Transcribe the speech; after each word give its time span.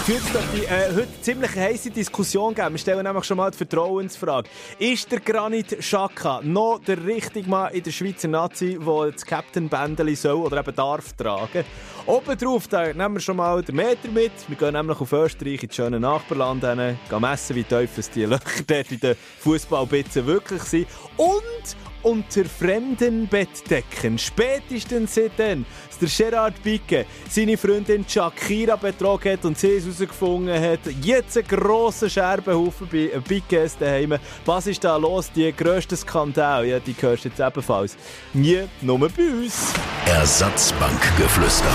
Es 0.00 0.08
wird 0.08 0.22
die, 0.54 0.64
äh, 0.64 0.94
heute 0.94 1.20
ziemlich 1.20 1.54
heiße 1.54 1.90
Diskussion 1.90 2.54
geben. 2.54 2.70
Wir 2.70 2.78
stellen 2.78 3.02
nämlich 3.02 3.24
schon 3.24 3.36
mal 3.36 3.50
die 3.50 3.58
Vertrauensfrage. 3.58 4.48
Ist 4.78 5.12
der 5.12 5.20
Granit 5.20 5.78
Xhaka 5.78 6.40
noch 6.42 6.80
der 6.86 7.04
richtige 7.04 7.50
Mann 7.50 7.70
in 7.74 7.82
der 7.82 7.90
Schweizer 7.90 8.28
Nazi, 8.28 8.78
der 8.80 9.12
das 9.12 9.26
Captain-Bändeli 9.26 10.16
soll 10.16 10.36
oder 10.36 10.60
eben 10.60 10.74
darf 10.74 11.12
tragen? 11.12 11.64
Oben 12.06 12.38
drauf 12.38 12.66
da 12.66 12.94
nehmen 12.94 13.16
wir 13.16 13.20
schon 13.20 13.36
mal 13.36 13.62
den 13.62 13.76
Meter 13.76 14.08
mit. 14.08 14.32
Wir 14.48 14.56
gehen 14.56 14.72
nämlich 14.72 14.98
auf 14.98 15.12
Österreich 15.12 15.62
ins 15.64 15.76
schöne 15.76 16.00
Nachbarland 16.00 16.64
hin, 16.64 16.98
gehen 17.10 17.20
messen, 17.20 17.56
wie 17.56 17.64
tief 17.64 17.90
die 18.14 18.24
Löcher 18.24 18.62
dort 18.66 18.90
in 18.90 19.00
den 19.00 19.16
Fußballbitzen 19.40 20.24
wirklich 20.24 20.62
sind. 20.62 20.86
Und 21.18 21.76
unter 22.02 22.44
fremden 22.44 23.26
Bettdecken. 23.26 24.18
Spätestens 24.18 25.14
seitdem, 25.14 25.64
dass 25.88 25.98
der 25.98 26.30
Gerard 26.30 26.62
Bicke 26.62 27.06
seine 27.28 27.56
Freundin 27.56 28.04
Shakira 28.08 28.76
betrogen 28.76 29.32
hat 29.32 29.44
und 29.44 29.58
sie 29.58 29.72
es 29.72 29.84
herausgefunden 29.84 30.60
hat, 30.60 30.80
jetzt 31.02 31.36
ein 31.36 31.46
grosser 31.46 32.08
Scherbenhaufen 32.08 32.88
bei 32.90 33.10
Bickes 33.26 33.76
daheim. 33.78 34.16
Was 34.44 34.66
ist 34.66 34.82
da 34.84 34.96
los? 34.96 35.30
Die 35.32 35.52
grösste 35.52 35.96
Skandal, 35.96 36.66
ja, 36.66 36.78
die 36.78 36.94
hörst 36.98 37.24
du 37.24 37.28
jetzt 37.28 37.40
ebenfalls. 37.40 37.96
Nie, 38.32 38.62
nur 38.80 38.98
bei 38.98 39.30
uns. 39.30 39.72
Ersatzbankgeflüster. 40.06 41.70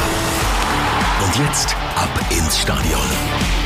Und 1.24 1.36
jetzt 1.38 1.76
ab 1.96 2.10
ins 2.30 2.60
Stadion. 2.62 3.65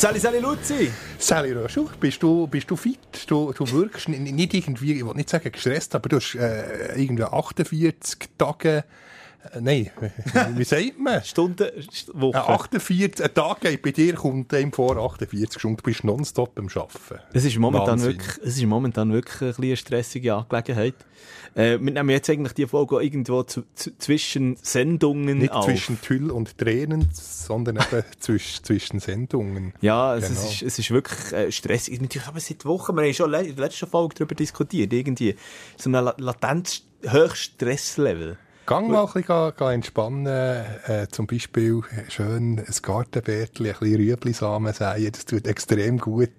Sali, 0.00 0.18
Sali 0.18 0.38
Luzi. 0.38 0.90
Sally 1.18 1.52
Röschel, 1.52 1.84
bist 2.00 2.22
du, 2.22 2.46
bist 2.46 2.70
du 2.70 2.74
fit? 2.74 2.98
Du, 3.26 3.52
du 3.52 3.70
wirkst 3.70 4.08
nicht 4.08 4.54
irgendwie, 4.54 4.94
ich 4.94 5.04
will 5.04 5.12
nicht 5.12 5.28
sagen 5.28 5.52
gestresst, 5.52 5.94
aber 5.94 6.08
du 6.08 6.16
hast 6.16 6.36
äh, 6.36 6.98
irgendwie 6.98 7.24
48 7.24 8.30
Tage, 8.38 8.84
äh, 9.52 9.60
nein, 9.60 9.90
wie 10.56 10.64
sagt 10.64 10.98
man? 10.98 11.22
Stunden, 11.22 11.68
Woche. 12.14 12.38
Äh, 12.38 12.40
48 12.40 13.26
ein 13.26 13.34
Tag 13.34 13.60
bei 13.82 13.90
dir 13.90 14.14
kommt 14.14 14.54
einem 14.54 14.72
vor 14.72 14.96
48 14.96 15.60
Stunden, 15.60 15.76
du 15.76 15.82
bist 15.82 16.02
nonstop 16.02 16.58
am 16.58 16.68
Arbeiten. 16.68 17.20
Es 17.34 17.44
ist 17.44 17.58
momentan 17.58 17.88
Wahnsinn. 17.88 18.12
wirklich, 18.12 18.38
es 18.38 18.56
ist 18.56 18.64
momentan 18.64 19.12
wirklich 19.12 19.42
ein 19.42 19.48
bisschen 19.48 19.64
eine 19.64 19.76
stressige 19.76 20.34
Angelegenheit. 20.34 20.94
Äh, 21.54 21.78
wir 21.80 21.92
nehmen 21.92 22.10
jetzt 22.10 22.30
eigentlich 22.30 22.52
die 22.54 22.66
Folge 22.66 23.02
irgendwo 23.02 23.42
zu, 23.42 23.62
zu, 23.74 23.96
zwischen 23.98 24.56
Sendungen 24.62 25.38
Nicht 25.38 25.52
auf. 25.52 25.64
zwischen 25.64 26.00
Tüll 26.00 26.30
und 26.30 26.56
Tränen, 26.58 27.08
sondern 27.12 27.76
eben 27.76 28.04
zwischen, 28.20 28.64
zwischen 28.64 29.00
Sendungen. 29.00 29.72
Ja, 29.80 30.16
es, 30.16 30.28
Genau. 30.28 30.48
ist, 30.48 30.62
es 30.62 30.78
ist 30.78 30.90
wirklich 30.90 31.32
äh, 31.32 31.50
stressig. 31.52 32.00
Natürlich 32.00 32.26
haben 32.26 32.36
wir 32.36 32.40
seit 32.40 32.64
Wochen, 32.64 32.94
wir 32.96 33.02
haben 33.04 33.14
schon 33.14 33.34
in 33.34 33.56
der 33.56 33.64
letzten 33.64 33.86
Folge 33.88 34.14
darüber 34.16 34.34
diskutiert, 34.34 34.92
irgendwie 34.92 35.34
so 35.76 35.90
ein 35.90 35.92
La 35.92 36.14
latent 36.18 36.82
Höchststresslevel. 37.02 38.36
Gang 38.70 38.86
mal 38.88 39.00
ein 39.00 39.06
bisschen 39.06 39.24
ga 39.56 39.72
entspannen, 39.72 40.26
äh, 40.26 41.08
zum 41.10 41.26
Beispiel 41.26 41.80
schön 42.08 42.60
ein 42.60 42.64
Gartenbärtchen, 42.80 43.66
ein 43.66 43.72
bisschen 43.72 43.96
Rüeblisamen 43.96 44.72
säen, 44.72 45.10
das 45.10 45.24
tut 45.24 45.44
extrem 45.48 45.98
gut. 45.98 46.30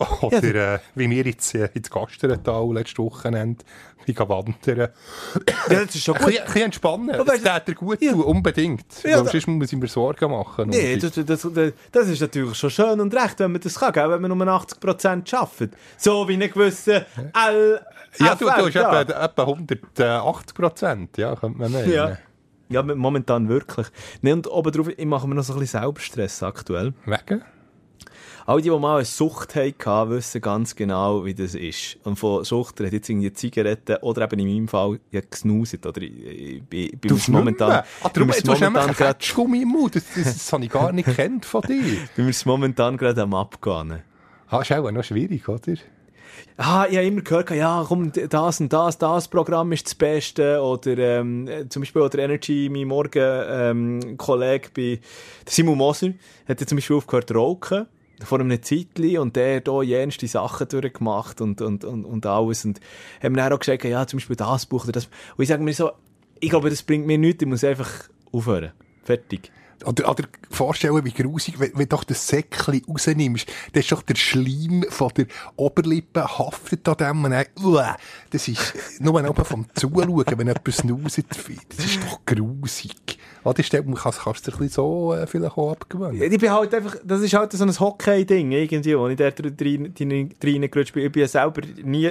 Oder 0.22 0.74
äh, 0.74 0.78
wie 0.96 1.08
wir 1.08 1.22
jetzt 1.24 1.54
äh, 1.54 1.68
ins 1.74 1.88
Gasterntal 1.88 2.74
letztes 2.74 2.98
Wochenende, 2.98 3.64
wie 4.06 4.12
gehen 4.12 4.28
wandern. 4.28 4.56
Ja, 4.76 5.84
das 5.84 5.94
ist 5.94 6.02
schon 6.02 6.16
Ein 6.16 6.20
gut. 6.24 6.30
bisschen, 6.30 6.42
ein 6.42 6.46
bisschen 6.46 6.64
entspannen, 6.64 7.10
Aber 7.14 7.24
das 7.36 7.42
tät 7.42 7.68
dir 7.68 7.74
gut 7.76 8.02
Ja. 8.02 8.10
tun, 8.10 8.22
unbedingt. 8.22 9.04
Ja, 9.04 9.18
sonst 9.24 9.46
muss 9.46 9.72
ich 9.72 9.78
mir 9.78 9.86
Sorgen 9.86 10.32
machen. 10.32 10.70
Nee, 10.70 10.96
das, 10.96 11.12
das, 11.12 11.46
das, 11.92 12.08
ist 12.08 12.20
natürlich 12.20 12.56
schon 12.56 12.70
schön 12.70 13.00
und 13.00 13.14
recht, 13.14 13.38
wenn 13.38 13.52
man 13.52 13.60
das 13.60 13.78
kann, 13.78 13.92
gell? 13.92 14.10
wenn 14.10 14.20
man 14.20 14.36
nur 14.36 14.48
80% 14.48 15.32
arbeitet. 15.32 15.74
So 15.96 16.26
wie 16.26 16.34
ein 16.34 16.50
gewisser 16.50 17.06
L. 17.34 17.80
ja, 18.18 18.34
du, 18.34 18.44
du 18.44 18.50
hast 18.50 18.74
ja. 18.74 19.00
etwa, 19.00 19.24
etwa 19.24 19.42
180 19.42 20.54
Prozent, 20.54 21.18
ja, 21.18 21.34
könnte 21.36 21.58
man 21.58 21.72
meinen. 21.72 21.90
Ja. 21.90 22.18
Ja, 22.70 22.82
momentan 22.82 23.48
wirklich. 23.48 23.86
Nee, 24.20 24.32
und 24.32 24.46
obendrauf, 24.46 24.88
ich 24.88 25.06
mache 25.06 25.26
mir 25.26 25.34
noch 25.34 25.42
so 25.42 25.54
ein 25.54 25.58
bisschen 25.60 25.80
selber 25.80 26.00
Stress 26.00 26.42
aktuell. 26.42 26.92
Wegen? 27.06 27.42
Alle, 28.48 28.62
die, 28.62 28.70
die 28.70 28.78
mal 28.78 28.96
eine 28.96 29.04
Sucht 29.04 29.54
hatten, 29.56 30.10
wissen 30.10 30.40
ganz 30.40 30.74
genau, 30.74 31.24
wie 31.24 31.34
das 31.34 31.54
ist. 31.54 31.98
Und 32.04 32.18
von 32.18 32.44
Sucht 32.44 32.80
redet 32.80 32.94
jetzt 32.94 33.08
irgendwie 33.10 33.30
Zigaretten 33.32 33.96
oder 33.96 34.22
eben 34.22 34.38
in 34.40 34.54
meinem 34.54 34.68
Fall 34.68 35.00
ja, 35.10 35.20
gesnuset. 35.20 35.84
Oder 35.84 36.00
ich, 36.00 36.12
ich, 36.18 36.62
ich, 36.70 36.92
ich 36.94 37.00
Du 37.00 37.14
muss 37.14 37.28
momentan, 37.28 37.70
Ah, 37.70 37.84
darum, 38.02 38.14
du 38.14 38.24
muss 38.26 38.36
hast 38.36 38.60
nämlich 38.60 38.96
grad, 38.96 39.18
Ketschgummi 39.18 39.62
im 39.62 39.68
Mund, 39.68 39.96
das, 39.96 40.04
das, 40.14 40.24
das 40.24 40.52
habe 40.52 40.64
ich 40.64 40.70
gar 40.70 40.92
nicht 40.92 41.08
kennt 41.16 41.44
von 41.44 41.60
dir. 41.60 41.98
bin 42.16 42.24
mir 42.24 42.32
momentan 42.46 42.96
gerade 42.96 43.20
am 43.20 43.34
Abgehen. 43.34 44.02
Ah, 44.48 44.60
ist 44.62 44.72
auch 44.72 44.90
noch 44.90 45.04
schwierig, 45.04 45.46
oder? 45.46 45.74
Ah, 46.56 46.86
ich 46.88 46.96
habe 46.96 47.06
immer 47.06 47.20
gehört, 47.22 47.50
ja, 47.50 47.84
komm, 47.86 48.12
das 48.12 48.60
und 48.60 48.72
das, 48.72 48.98
das 48.98 49.28
Programm 49.28 49.72
ist 49.72 49.86
das 49.86 49.94
Beste. 49.94 50.60
Oder 50.60 50.98
ähm, 50.98 51.46
äh, 51.46 51.68
zum 51.68 51.82
Beispiel 51.82 52.02
oder 52.02 52.18
Energy, 52.18 52.68
mein 52.70 52.88
Morgen 52.88 53.22
ähm, 53.22 54.16
bei 54.18 54.66
der 54.74 54.98
Simon 55.46 55.78
Moser, 55.78 56.12
hat 56.48 56.60
ja 56.60 56.66
zum 56.66 56.76
Beispiel 56.76 56.96
aufgehört 56.96 57.28
zu 57.28 57.34
rauchen. 57.34 57.86
Vor 58.24 58.40
einem 58.40 58.60
Zeitli 58.60 59.16
und 59.18 59.36
der 59.36 59.62
hier 59.64 59.82
jenste 59.84 60.26
Sachen 60.26 60.66
durchgemacht 60.68 61.40
und, 61.40 61.60
und, 61.60 61.84
und, 61.84 62.04
und 62.04 62.26
alles. 62.26 62.64
Und 62.64 62.80
haben 63.22 63.32
mir 63.32 63.42
dann 63.42 63.52
auch 63.52 63.60
gesagt, 63.60 63.84
ja, 63.84 64.06
zum 64.06 64.18
Beispiel 64.18 64.34
das 64.34 64.66
Buch 64.66 64.84
oder 64.84 64.92
das. 64.92 65.06
Und 65.36 65.42
ich 65.42 65.48
sage 65.48 65.62
mir 65.62 65.72
so, 65.72 65.92
ich 66.40 66.50
glaube, 66.50 66.70
das 66.70 66.82
bringt 66.82 67.06
mir 67.06 67.18
nichts, 67.18 67.42
ich 67.42 67.48
muss 67.48 67.62
einfach 67.62 67.88
aufhören. 68.32 68.72
Fertig. 69.04 69.52
Oder, 69.84 70.10
oder 70.10 70.24
vorstellen, 70.50 71.04
wie 71.04 71.12
grusig, 71.12 71.60
wenn, 71.60 71.70
wenn 71.74 71.88
doch 71.88 72.04
das 72.04 72.26
Säckchen 72.26 72.82
rausnimmst, 72.88 73.46
dann 73.72 73.80
ist 73.80 73.92
doch 73.92 74.02
der 74.02 74.16
Schleim 74.16 74.84
von 74.88 75.12
der 75.16 75.26
Oberlippe 75.56 76.38
haftet 76.38 76.88
an 76.88 76.96
dem 76.96 77.24
und 77.24 77.30
dann, 77.30 77.96
das 78.30 78.48
ist 78.48 78.74
nur 79.00 79.22
noch 79.22 79.46
vom 79.46 79.66
Zuschauen, 79.74 80.24
wenn 80.26 80.46
jemand 80.48 80.72
snuset, 80.72 81.26
das 81.30 81.84
ist 81.84 82.00
doch 82.02 82.20
grusig. 82.26 83.18
Oder 83.44 83.62
stell, 83.62 83.84
kannst, 83.94 84.20
kannst 84.20 84.46
du 84.46 84.50
dir 84.50 84.68
so 84.68 85.14
äh, 85.14 85.26
vielleicht 85.26 85.56
auch 85.56 85.70
abgewöhnen? 85.72 86.20
Ich 86.20 86.38
bin 86.38 86.50
halt 86.50 86.74
einfach, 86.74 86.96
das 87.04 87.20
ist 87.20 87.32
halt 87.34 87.52
so 87.52 87.64
ein 87.64 87.80
Hockey-Ding, 87.80 88.50
irgendwie, 88.50 88.98
wo 88.98 89.06
ich 89.08 89.18
rein- 89.20 90.34
reingerutscht 90.42 90.92
bin. 90.92 91.06
Ich 91.06 91.12
bin 91.12 91.20
ja 91.22 91.28
selber 91.28 91.62
nie, 91.82 92.10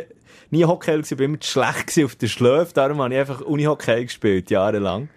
nie 0.51 0.63
Hockey 0.65 0.91
gewesen, 0.91 1.13
ich 1.13 1.17
bin 1.17 1.25
immer 1.31 1.39
zu 1.41 1.51
schlecht 1.51 2.05
auf 2.05 2.15
der 2.15 2.27
Schläfe, 2.27 2.73
darum 2.73 3.01
habe 3.01 3.13
ich 3.13 3.19
einfach 3.19 3.41
Uni-Hockey 3.41 4.05
gespielt, 4.05 4.49
jahrelang. 4.49 5.09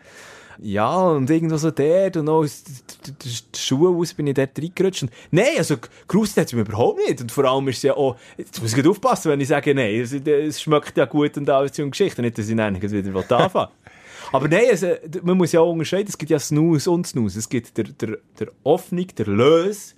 Ja, 0.63 0.95
und 1.09 1.31
irgendwo 1.31 1.57
so 1.57 1.71
dort 1.71 2.19
und 2.19 2.29
auch 2.29 2.41
aus 2.41 2.63
der- 2.65 3.15
der 3.15 3.15
der 3.53 3.59
Schuhe 3.59 3.97
aus 3.97 4.13
bin 4.13 4.27
ich 4.27 4.35
dort 4.35 4.59
reingerutscht. 4.59 5.05
Und 5.05 5.11
Nein, 5.31 5.47
also 5.57 5.77
gerustet 6.07 6.39
hat 6.43 6.47
es 6.49 6.53
mir 6.53 6.61
überhaupt 6.63 6.99
nicht. 6.99 7.21
Und 7.23 7.33
vor 7.33 7.45
allem 7.47 7.67
ist 7.69 7.79
es 7.79 7.83
ja 7.85 7.95
auch, 7.97 8.17
jetzt 8.37 8.61
muss 8.61 8.77
ich 8.77 8.87
aufpassen, 8.87 9.31
wenn 9.31 9.41
ich 9.41 9.49
sage, 9.49 9.75
nein, 9.75 9.95
es, 10.01 10.13
es 10.13 10.61
schmeckt 10.61 10.99
ja 10.99 11.07
gut 11.07 11.37
und 11.39 11.49
alles 11.49 11.79
und 11.79 11.93
Geschichte, 11.93 12.21
nicht, 12.21 12.37
dass 12.37 12.49
ich 12.49 12.57
dann 12.57 12.81
wieder 12.81 13.39
anfangen. 13.39 13.71
Aber 14.33 14.49
nein, 14.49 14.67
also, 14.71 14.89
man 15.23 15.39
muss 15.39 15.53
ja 15.53 15.61
auch 15.61 15.73
unterscheiden, 15.73 16.09
es 16.09 16.19
gibt 16.19 16.31
ja 16.31 16.39
Snooze 16.39 16.91
und 16.91 17.07
Snooze. 17.07 17.39
Es 17.39 17.49
gibt 17.49 17.77
der, 17.79 17.85
der, 17.85 18.19
der 18.39 18.49
Offnung, 18.63 19.07
der 19.17 19.27
Lös, 19.27 19.97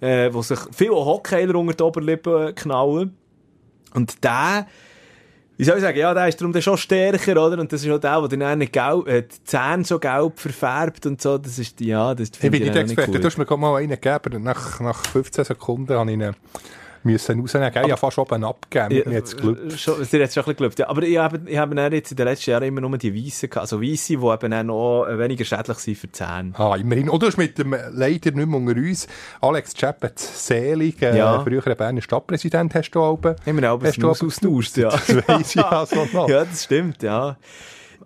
äh, 0.00 0.32
wo 0.32 0.42
sich 0.42 0.58
viele 0.72 0.94
Hockeyler 0.94 1.56
unter 1.56 1.74
die 1.74 1.82
Oberlippe 1.82 2.52
knallen. 2.54 3.16
Und 3.94 4.22
der, 4.22 4.68
wie 5.56 5.64
soll 5.64 5.76
ich 5.76 5.82
sagen, 5.82 5.98
ja, 5.98 6.12
der 6.12 6.28
ist 6.28 6.40
darum 6.40 6.52
dann 6.52 6.62
schon 6.62 6.76
stärker, 6.76 7.32
oder? 7.46 7.60
Und 7.60 7.72
das 7.72 7.84
ist 7.84 7.90
auch 7.90 7.98
der, 7.98 8.28
der 8.28 8.38
dann 8.38 8.62
auch 8.62 8.72
gelb, 8.72 9.08
äh, 9.08 9.22
die 9.22 9.44
Zähne 9.44 9.84
so 9.84 9.98
gelb 9.98 10.38
verfärbt 10.38 11.06
und 11.06 11.22
so. 11.22 11.38
Das 11.38 11.58
ist, 11.58 11.80
ja, 11.80 12.14
das 12.14 12.30
Ich 12.30 12.40
bin 12.40 12.54
ich 12.54 12.60
nicht 12.60 12.76
Experte, 12.76 13.20
du 13.20 13.26
hast 13.26 13.38
mir 13.38 13.46
gerade 13.46 13.60
mal 13.60 13.76
einen 13.76 14.00
gegeben, 14.00 14.42
nach, 14.42 14.80
nach 14.80 15.04
15 15.06 15.44
Sekunden 15.44 15.94
habe 15.94 16.10
ich 16.10 16.16
ihn 16.18 16.34
müssen 17.04 17.40
rausnehmen. 17.40 17.72
Gell? 17.72 17.84
Ich 17.84 17.90
habe 17.90 18.00
fast 18.00 18.18
oben 18.18 18.44
abgegeben, 18.44 18.96
Ja, 18.96 19.08
mir 19.10 19.16
hat 19.18 19.24
es 19.24 19.36
geglückt. 19.36 19.72
äh, 19.72 19.76
schon, 19.78 20.00
es 20.00 20.12
hat 20.12 20.32
schon 20.32 20.44
ein 20.44 20.56
bisschen 20.56 20.72
ja. 20.78 20.88
Aber 20.88 21.02
ich 21.02 21.16
habe, 21.18 21.40
ich 21.46 21.56
habe 21.58 21.80
jetzt 21.94 22.10
in 22.10 22.16
den 22.16 22.26
letzten 22.26 22.50
Jahren 22.50 22.64
immer 22.64 22.80
nur 22.80 22.98
die 22.98 23.14
Weißen 23.14 23.48
gehabt. 23.50 23.62
Also 23.62 23.80
Weisse, 23.82 24.16
die 24.16 24.24
eben 24.24 24.52
auch 24.52 24.62
noch 24.62 25.06
äh, 25.06 25.18
weniger 25.18 25.44
schädlich 25.44 25.78
sind 25.78 25.98
für 25.98 26.06
die 26.06 26.12
Zähne. 26.12 26.52
Ah, 26.54 26.76
immerhin. 26.76 27.08
Und 27.08 27.22
du 27.22 27.26
hast 27.26 27.36
mit 27.36 27.58
dem, 27.58 27.74
leider 27.92 28.30
nicht 28.32 28.34
mehr 28.34 28.46
unter 28.58 28.76
uns, 28.76 29.06
Alex 29.40 29.74
Chappet 29.74 30.18
selig, 30.18 31.00
äh, 31.02 31.16
Ja. 31.16 31.40
früherer 31.42 31.74
Berner 31.74 32.02
Stadtpräsident, 32.02 32.74
hast 32.74 32.90
du. 32.90 33.00
Haben 33.00 33.36
wir 33.44 33.72
auch 33.72 33.82
Hast 33.82 33.96
du 33.98 34.14
Snus 34.14 34.20
aber 34.20 34.26
ausgetauscht, 34.28 34.76
ja. 34.76 34.88
Das 34.90 35.28
weiss 35.28 35.56
ich 35.56 35.64
also 35.64 36.06
noch. 36.12 36.28
Ja, 36.34 36.44
das 36.44 36.64
stimmt, 36.64 37.02
ja. 37.02 37.36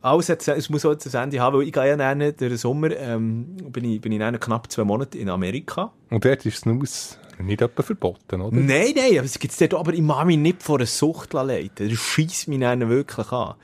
Alles 0.00 0.28
hat, 0.28 0.46
es 0.46 0.70
muss 0.70 0.84
auch 0.84 0.94
das 0.94 1.12
Ende 1.14 1.40
haben, 1.40 1.56
weil 1.56 1.66
ich 1.66 1.72
gehe 1.72 1.88
ja 1.88 1.96
dann 1.96 2.20
durch 2.20 2.36
den 2.36 2.56
Sommer, 2.56 2.90
ähm, 2.96 3.56
bin 3.70 3.84
ich, 3.84 4.00
bin 4.00 4.12
ich 4.12 4.18
dann 4.20 4.38
knapp 4.38 4.70
zwei 4.70 4.84
Monate 4.84 5.18
in 5.18 5.28
Amerika. 5.28 5.90
Und 6.10 6.24
dort 6.24 6.46
ist 6.46 6.58
Snus 6.58 7.18
nicht 7.44 7.60
etwa 7.60 7.82
verboten, 7.82 8.40
oder? 8.40 8.56
Nein, 8.56 8.92
nein, 8.96 9.18
aber 9.18 9.24
es 9.24 9.38
gibt's 9.38 9.58
dort, 9.58 9.74
auch, 9.74 9.80
aber 9.80 9.94
ich 9.94 10.00
mag 10.00 10.26
mich 10.26 10.38
nicht 10.38 10.62
vor 10.62 10.76
einer 10.76 10.86
Sucht 10.86 11.32
leiten. 11.32 11.88
Das 11.88 11.98
schießt 11.98 12.48
mich 12.48 12.60
dann 12.60 12.88
wirklich 12.88 13.32
an. 13.32 13.54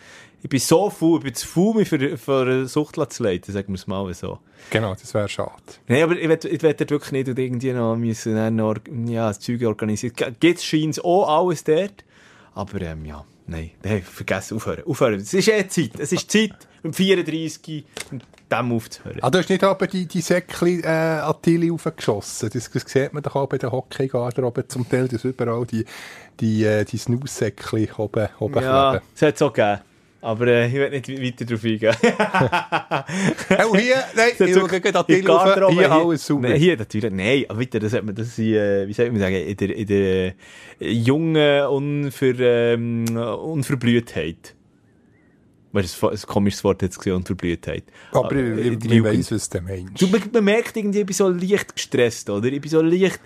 Ich 0.42 0.50
bin 0.50 0.60
so 0.60 0.90
faul, 0.90 1.18
ich 1.18 1.24
bin 1.24 1.34
zu 1.34 1.46
faul, 1.46 1.74
mich 1.74 1.88
für, 1.88 2.18
für 2.18 2.42
eine 2.42 2.66
Sucht 2.66 2.96
zu 3.12 3.22
leiten, 3.22 3.52
sagen 3.52 3.68
wir 3.68 3.76
es 3.76 3.86
mal 3.86 4.12
so. 4.12 4.38
Genau, 4.70 4.92
das 4.94 5.14
wäre 5.14 5.28
schade. 5.28 5.52
Nein, 5.88 6.02
aber 6.02 6.16
ich 6.16 6.28
will 6.28 6.74
dort 6.74 6.90
wirklich 6.90 7.12
nicht 7.12 7.28
und 7.28 7.38
irgendwie 7.38 7.72
noch 7.72 7.96
müssen 7.96 8.34
dann 8.34 8.56
noch, 8.56 8.76
ja, 9.06 9.32
Zeug 9.32 9.62
organisieren. 9.64 10.14
Gibt's 10.40 10.64
scheint 10.64 11.02
auch 11.02 11.40
alles 11.40 11.64
dort. 11.64 12.04
Aber, 12.54 12.80
ähm, 12.80 13.04
ja. 13.04 13.24
Nein, 13.46 13.72
nein, 13.82 14.02
vergiss, 14.02 14.52
aufhören. 14.52 14.84
Aufhören. 14.86 15.20
Es 15.20 15.34
ist 15.34 15.48
eh 15.48 15.68
Zeit. 15.68 15.90
Es 15.98 16.12
ist 16.12 16.30
Zeit, 16.30 16.54
um 16.82 16.92
34 16.92 17.84
und 18.10 18.24
dem 18.50 18.72
aufzuhören. 18.72 19.18
Ah, 19.20 19.30
du 19.30 19.38
hast 19.38 19.50
nicht 19.50 19.62
aber 19.62 19.86
die, 19.86 20.06
die 20.06 20.20
Säckchen 20.20 20.82
äh, 20.82 20.86
an 20.86 21.34
die 21.44 21.50
Tili 21.50 21.70
aufgeschossen. 21.70 22.50
Das, 22.52 22.70
das 22.70 22.82
sieht 22.86 23.12
man 23.12 23.22
doch 23.22 23.34
auch 23.36 23.46
bei 23.46 23.58
den 23.58 23.70
Hockeygarderoben 23.70 24.68
zum 24.68 24.88
Teil, 24.88 25.08
dass 25.08 25.24
überall 25.24 25.66
die, 25.66 25.84
die, 26.40 26.64
äh, 26.64 26.84
die 26.84 26.96
Snooze-Säckchen 26.96 27.88
oben, 27.98 28.28
oben 28.38 28.62
ja, 28.62 28.92
kleben. 28.92 29.04
es 29.14 29.22
hat 29.22 29.34
es 29.34 29.42
auch 29.42 29.52
gegeben. 29.52 29.80
Aber 30.24 30.46
äh, 30.46 30.66
ich 30.68 30.72
will 30.72 30.88
nicht 30.88 31.08
weiter 31.38 31.44
darauf 31.44 31.64
eingehen. 31.64 31.94
Oh, 33.70 33.76
hier, 33.76 33.96
nein, 34.16 34.30
Das 34.38 34.48
ich 34.48 34.54
schaue 34.54 34.68
gerade 34.68 34.98
an 34.98 35.04
in 35.08 35.14
die 35.16 35.22
Garderobe 35.22 35.74
Hier 35.74 35.92
alles. 35.92 36.30
Nein, 36.30 36.56
hier 36.56 36.76
natürlich, 36.78 37.12
nein, 37.12 37.44
aber 37.46 37.60
weiter, 37.60 37.78
das 37.78 37.92
hat 37.92 38.04
man, 38.04 38.14
das 38.14 38.34
sind, 38.34 38.54
äh, 38.54 38.88
wie 38.88 38.94
soll 38.94 39.10
man 39.10 39.20
sagen, 39.20 39.34
in 39.36 39.56
der, 39.56 39.76
in 39.76 39.86
der 39.86 40.34
äh, 40.80 40.90
jungen 40.90 41.66
Unver, 41.66 42.40
ähm, 42.40 43.04
Unverblühtheit. 43.16 44.54
Weißt 45.72 46.00
du, 46.00 46.08
ein 46.08 46.18
komisches 46.26 46.64
Wort 46.64 46.80
jetzt 46.80 46.96
gesehen, 46.98 47.16
Unverblühtheit. 47.16 47.84
Aber 48.12 48.32
Äh, 48.34 48.60
ich, 48.60 48.66
in 48.66 48.78
ich 48.78 48.84
Jugend. 48.84 49.04
weiss, 49.18 49.30
was 49.30 49.50
du 49.50 49.60
meinst. 49.60 50.00
Du, 50.00 50.06
man, 50.06 50.44
merkt 50.44 50.74
irgendwie, 50.74 51.00
ich 51.00 51.06
bin 51.06 51.14
so 51.14 51.28
leicht 51.28 51.74
gestresst, 51.74 52.30
oder? 52.30 52.46
Ich 52.50 52.62
bin 52.62 52.70
so 52.70 52.80
leicht 52.80 53.20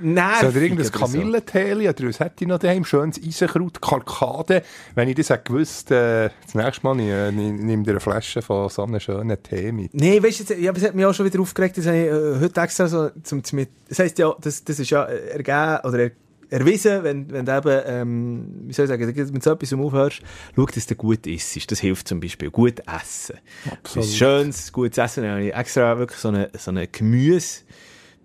nervig. 0.00 0.52
Soll 0.52 0.62
irgendein 0.62 0.86
so. 0.86 0.92
Kamillenteli 0.92 1.88
oder 1.88 2.08
was 2.08 2.20
hätte 2.20 2.44
ich 2.44 2.48
noch 2.48 2.58
daheim? 2.58 2.84
Schönes 2.84 3.20
Eisenkraut, 3.22 3.80
Karkade. 3.80 4.62
Wenn 4.94 5.08
ich 5.08 5.16
das 5.16 5.30
hätte 5.30 5.44
gewusst, 5.44 5.90
äh, 5.90 6.30
das 6.44 6.54
nächste 6.54 6.84
Mal 6.84 7.00
ich, 7.00 7.08
äh, 7.08 7.32
nimm 7.32 7.84
dir 7.84 7.92
eine 7.92 8.00
Flasche 8.00 8.42
von 8.42 8.68
so 8.68 8.84
einem 8.84 9.00
schönen 9.00 9.42
Tee 9.42 9.72
mit. 9.72 9.94
Nee, 9.94 10.22
weißt 10.22 10.50
du, 10.50 10.54
ja, 10.54 10.72
es 10.72 10.82
hat 10.82 10.94
mich 10.94 11.04
auch 11.04 11.14
schon 11.14 11.26
wieder 11.26 11.40
aufgeregt, 11.40 11.78
das 11.78 11.86
habe 11.86 11.96
ich 11.96 12.06
äh, 12.06 12.40
heute 12.40 12.60
extra 12.60 12.86
so 12.88 13.10
zum, 13.22 13.44
zum 13.44 13.66
Das 13.88 13.98
heisst 13.98 14.18
ja, 14.18 14.34
das, 14.40 14.64
das 14.64 14.78
ist 14.78 14.90
ja 14.90 15.04
ergeben 15.04 15.78
oder 15.84 15.98
er, 15.98 16.10
erwiesen, 16.50 17.02
wenn, 17.04 17.30
wenn 17.30 17.46
du 17.46 17.56
eben, 17.56 17.82
ähm, 17.86 18.46
wie 18.66 18.72
soll 18.72 18.84
ich 18.84 18.88
sagen, 18.88 19.14
du 19.14 19.40
so 19.40 19.52
etwas 19.52 19.72
aufhörst, 19.72 20.22
schau, 20.56 20.66
dass 20.66 20.86
du 20.86 20.94
gut 20.94 21.26
isst. 21.26 21.70
Das 21.70 21.78
hilft 21.78 22.08
zum 22.08 22.20
Beispiel. 22.20 22.50
Gut 22.50 22.80
essen. 22.80 23.36
Absolut. 23.70 24.08
Ein 24.08 24.12
schönes, 24.12 24.72
gutes 24.72 24.98
Essen. 24.98 25.22
Dann 25.22 25.32
habe 25.32 25.44
ich 25.44 25.54
extra 25.54 25.98
wirklich 25.98 26.18
so 26.18 26.28
eine, 26.28 26.50
so 26.58 26.70
eine 26.70 26.88
Gemüse, 26.88 27.60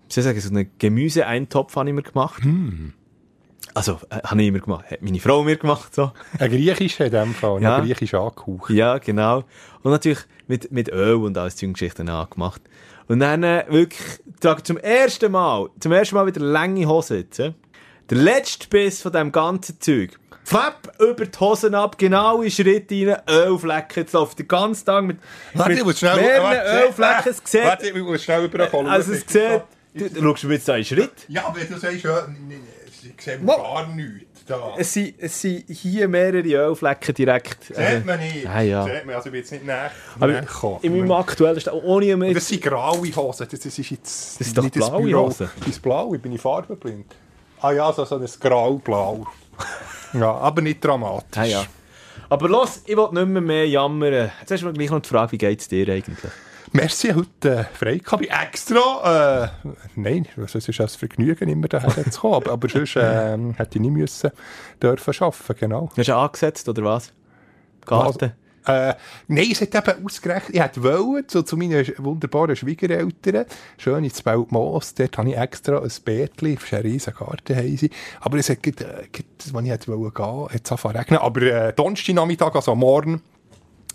soll 0.08 0.22
ich 0.22 0.24
sagen, 0.26 0.40
so 0.40 0.48
einen 0.50 0.70
Gemüseeintopf 0.78 1.74
habe 1.76 1.88
ich 1.88 1.94
mir 1.94 2.02
gemacht. 2.02 2.42
Also, 3.74 3.98
äh, 4.10 4.20
habe 4.24 4.42
ich 4.42 4.48
immer 4.48 4.60
gemacht. 4.60 4.84
Hat 4.90 5.02
meine 5.02 5.18
Frau 5.20 5.42
mir 5.42 5.56
gemacht, 5.56 5.94
so. 5.94 6.12
Ein 6.38 6.50
Griechisch 6.50 7.00
in 7.00 7.10
dem 7.10 7.34
Fall, 7.34 7.60
Ja. 7.62 7.76
ein 7.76 7.84
Griechisch 7.84 8.14
angehaucht. 8.14 8.70
Ja, 8.70 8.98
genau. 8.98 9.44
Und 9.82 9.90
natürlich 9.90 10.20
mit, 10.46 10.72
mit 10.72 10.88
Öl 10.88 11.14
und 11.16 11.36
alles 11.36 11.56
Geschichten 11.56 12.08
angemacht. 12.08 12.62
Und 13.08 13.20
dann 13.20 13.42
äh, 13.42 13.64
wirklich, 13.68 14.00
ich 14.58 14.64
zum 14.64 14.78
ersten 14.78 15.30
Mal, 15.32 15.68
zum 15.78 15.92
ersten 15.92 16.14
Mal 16.14 16.26
wieder 16.26 16.40
lange 16.40 16.86
Hose 16.86 17.18
jetzt. 17.18 17.38
äh. 17.38 17.52
Der 18.08 18.18
letzte 18.18 18.68
Biss 18.68 19.02
von 19.02 19.12
dem 19.12 19.32
ganzen 19.32 19.80
Zeug. 19.80 20.18
Pfapp, 20.44 20.92
über 21.00 21.26
die 21.26 21.38
Hosen 21.40 21.74
ab, 21.74 21.98
genau 21.98 22.40
in 22.40 22.50
Schritt 22.52 22.90
rein, 22.92 23.16
Ölflecken. 23.28 24.02
Jetzt 24.04 24.12
läuft 24.12 24.38
der 24.38 24.46
ganze 24.46 24.84
Tag 24.84 25.02
mit, 25.04 25.18
Warte, 25.54 25.70
mit 25.70 25.78
ich 25.80 25.84
muss 25.84 25.98
schnell... 25.98 26.16
mehreren 26.16 26.44
warte, 26.44 26.86
Ölflecken. 26.86 27.30
Es 27.32 27.50
sieht, 27.50 27.64
Warte, 27.64 27.88
ich 27.88 28.02
muss 28.02 28.22
schnell 28.22 28.44
überkommen. 28.44 28.86
also 28.86 29.12
es 29.12 29.22
sieht, 29.26 29.62
du, 29.96 30.08
du 30.10 30.22
schaust 30.22 30.44
mir 30.44 30.54
jetzt 30.54 30.68
in 30.68 30.84
Schritt. 30.84 31.12
Ja, 31.28 31.46
aber 31.46 31.60
du 31.60 31.78
sagst 31.78 32.02
ja, 32.02 32.28
ich 33.16 33.22
sehe 33.24 33.38
Mo- 33.38 33.56
gar 33.56 33.86
nichts. 33.88 34.26
Da. 34.46 34.74
Es 34.78 34.92
sind, 34.92 35.14
es 35.18 35.40
sind 35.40 35.64
hier 35.68 36.06
mehrere 36.06 36.46
Ölflecken 36.68 37.12
direkt. 37.16 37.64
Sieht 37.64 38.06
man 38.06 38.20
nicht. 38.20 38.46
Ah, 38.46 38.60
ja. 38.60 38.84
Sieht 38.84 39.04
man, 39.04 39.16
also 39.16 39.26
ich 39.26 39.32
bin 39.32 39.40
jetzt 39.40 39.50
nicht 39.50 39.66
näher. 39.66 39.90
aber 40.20 40.42
in 40.82 40.98
meinem 40.98 41.10
aktuellen 41.12 41.60
Stand, 41.60 41.82
ohne 41.82 42.16
mir 42.16 42.32
das 42.32 42.46
sind 42.46 42.62
graue 42.62 43.10
Hosen. 43.16 43.48
Das, 43.50 43.66
ist 43.66 43.76
jetzt 43.90 44.40
Das 44.40 44.46
ist 44.46 44.56
doch 44.56 44.70
blaue. 44.70 45.14
Hosen. 45.14 45.50
Das 45.58 45.68
ist 45.68 45.82
blau, 45.82 46.14
ich 46.14 46.22
bin 46.22 46.32
ich 46.32 46.40
farbenblind. 46.40 47.06
Ah 47.60 47.72
ja, 47.72 47.92
so, 47.92 48.04
so 48.04 48.18
ein 48.18 48.26
grau-blau. 48.38 49.26
ja, 50.12 50.30
aber 50.30 50.62
nicht 50.62 50.84
dramatisch. 50.84 51.38
Ah, 51.38 51.44
ja. 51.44 51.66
Aber 52.28 52.48
los, 52.48 52.82
ich 52.86 52.96
will 52.96 53.08
nicht 53.12 53.26
mehr, 53.26 53.42
mehr 53.42 53.68
jammern. 53.68 54.30
Jetzt 54.40 54.50
hast 54.52 54.60
du 54.62 54.66
mir 54.66 54.72
gleich 54.74 54.90
noch 54.90 55.00
die 55.00 55.08
Frage, 55.08 55.32
wie 55.32 55.38
geht 55.38 55.60
es 55.60 55.66
dir 55.68 55.88
eigentlich? 55.88 56.18
Merci, 56.76 57.14
heute 57.14 57.60
äh, 57.60 57.64
frei 57.64 57.96
gehabt. 57.96 58.22
Ich 58.22 58.30
extra, 58.30 59.48
äh, 59.64 59.70
nein, 59.94 60.28
es 60.36 60.54
ist 60.54 60.78
ein 60.78 60.88
Vergnügen, 60.88 61.48
immer 61.48 61.68
daher 61.68 62.10
zu 62.10 62.20
kommen. 62.20 62.34
Aber, 62.34 62.52
aber 62.52 62.68
sonst 62.68 62.96
äh, 62.96 63.38
hätte 63.56 63.76
ich 63.76 63.80
nicht 63.80 63.92
müssen 63.92 64.30
dürfen 64.82 65.14
arbeiten, 65.18 65.56
genau. 65.58 65.90
Hast 65.96 66.08
du 66.08 66.14
angesetzt, 66.14 66.68
oder 66.68 66.84
was? 66.84 67.14
Garten? 67.86 68.32
Äh, 68.66 68.92
nein, 69.26 69.48
es 69.52 69.62
hat 69.62 69.74
eben 69.74 70.04
ausgerechnet, 70.04 70.54
ich 70.54 70.60
hätte 70.60 70.82
wollen, 70.82 71.24
so 71.28 71.40
zu 71.40 71.56
meinen 71.56 71.86
wunderbaren 71.96 72.54
Schwiegereltern, 72.54 73.46
schön 73.78 74.04
ins 74.04 74.20
Beltmoos, 74.20 74.92
dort 74.92 75.16
habe 75.16 75.30
ich 75.30 75.36
extra 75.38 75.78
ein 75.78 75.90
Beetli, 76.04 76.56
das 76.56 76.64
ist 76.64 76.74
ein 76.74 76.82
riesen 76.82 77.14
Garten, 77.14 77.56
haben 77.56 77.76
sie. 77.76 77.90
aber 78.20 78.36
es 78.36 78.50
hat, 78.50 78.66
äh, 78.66 78.72
als 78.74 79.64
ich 79.64 79.70
hätte 79.70 79.96
wollen 79.96 80.12
gehen, 80.12 80.48
hat 80.50 80.60
es 80.62 80.70
angefangen 80.70 80.96
regnen, 80.96 81.20
aber 81.20 81.42
äh, 81.42 81.72
Donnerstagnachmittag, 81.72 82.54
also 82.54 82.74
morgen, 82.74 83.22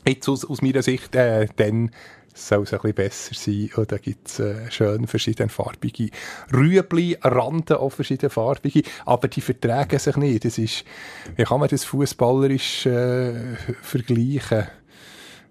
jetzt 0.07 0.27
aus, 0.27 0.49
aus 0.49 0.61
meiner 0.61 0.81
Sicht, 0.81 1.15
äh, 1.15 1.47
dann 1.57 1.91
soll 2.33 2.63
es 2.63 2.73
ein 2.73 2.79
bisschen 2.79 2.95
besser 2.95 3.35
sein. 3.35 3.69
Und 3.75 3.91
da 3.91 3.97
gibt 3.97 4.27
es 4.27 4.39
äh, 4.39 4.71
schön 4.71 5.07
verschiedenfarbige 5.07 6.09
Rüebli, 6.53 7.17
Randen 7.21 7.77
auch 7.77 7.91
verschiedenfarbige, 7.91 8.83
aber 9.05 9.27
die 9.27 9.41
vertragen 9.41 9.99
sich 9.99 10.15
nicht. 10.17 10.45
Das 10.45 10.57
ist, 10.57 10.85
wie 11.35 11.43
kann 11.43 11.59
man 11.59 11.69
das 11.69 11.83
fußballerisch 11.85 12.85
äh, 12.85 13.55
vergleichen? 13.81 14.67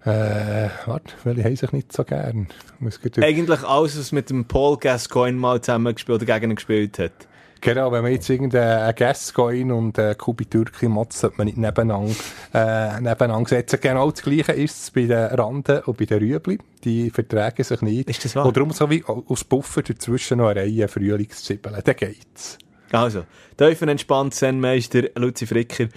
Äh, 0.03 0.69
warte, 0.87 1.13
welche 1.23 1.43
haben 1.43 1.55
sich 1.55 1.71
nicht 1.73 1.93
so 1.93 2.03
gern? 2.03 2.47
Muss 2.79 2.99
Eigentlich 3.21 3.63
alles, 3.63 3.99
was 3.99 4.11
mit 4.11 4.31
dem 4.31 4.45
Paul 4.45 4.77
Gascoigne 4.77 5.37
mal 5.37 5.61
zusammengespielt 5.61 6.23
oder 6.23 6.33
gegen 6.33 6.51
ihn 6.51 6.55
gespielt 6.55 6.97
hat. 6.97 7.27
Genau, 7.63 7.91
wenn 7.91 8.01
man 8.01 8.11
jetzt 8.11 8.27
irgendeinen 8.27 8.95
Gascoin 8.95 9.71
und 9.71 9.99
einen 9.99 10.17
Kubi 10.17 10.45
Türki 10.47 10.87
macht, 10.87 11.13
sollte 11.13 11.37
man 11.37 11.45
nicht 11.45 11.57
nebeneinander, 11.57 12.15
äh, 12.55 12.99
nebeneinander 12.99 13.49
setzen. 13.49 13.79
Genau 13.79 14.09
das 14.09 14.23
Gleiche 14.23 14.53
ist 14.53 14.81
es 14.81 14.91
bei 14.91 15.05
den 15.05 15.27
Randen 15.27 15.81
und 15.83 15.95
bei 15.95 16.05
den 16.05 16.17
Rüebli. 16.17 16.57
Die 16.83 17.11
vertragen 17.11 17.63
sich 17.63 17.81
nicht. 17.83 18.09
Ist 18.09 18.25
das 18.25 18.35
wahr? 18.35 18.47
Und 18.47 18.57
darum 18.57 18.71
so 18.71 18.89
wie 18.89 19.03
aus 19.05 19.43
Puffer 19.43 19.83
dazwischen 19.83 20.39
noch 20.39 20.47
eine 20.47 20.61
Reihe 20.61 20.87
Frühlingszwiebeln. 20.87 21.81
Dann 21.83 21.95
geht's. 21.95 22.57
Also, 22.91 23.25
tiefenentspannt, 23.57 24.33
Zen-Meister, 24.33 25.03
Luzi 25.15 25.45
Fricker. 25.45 25.87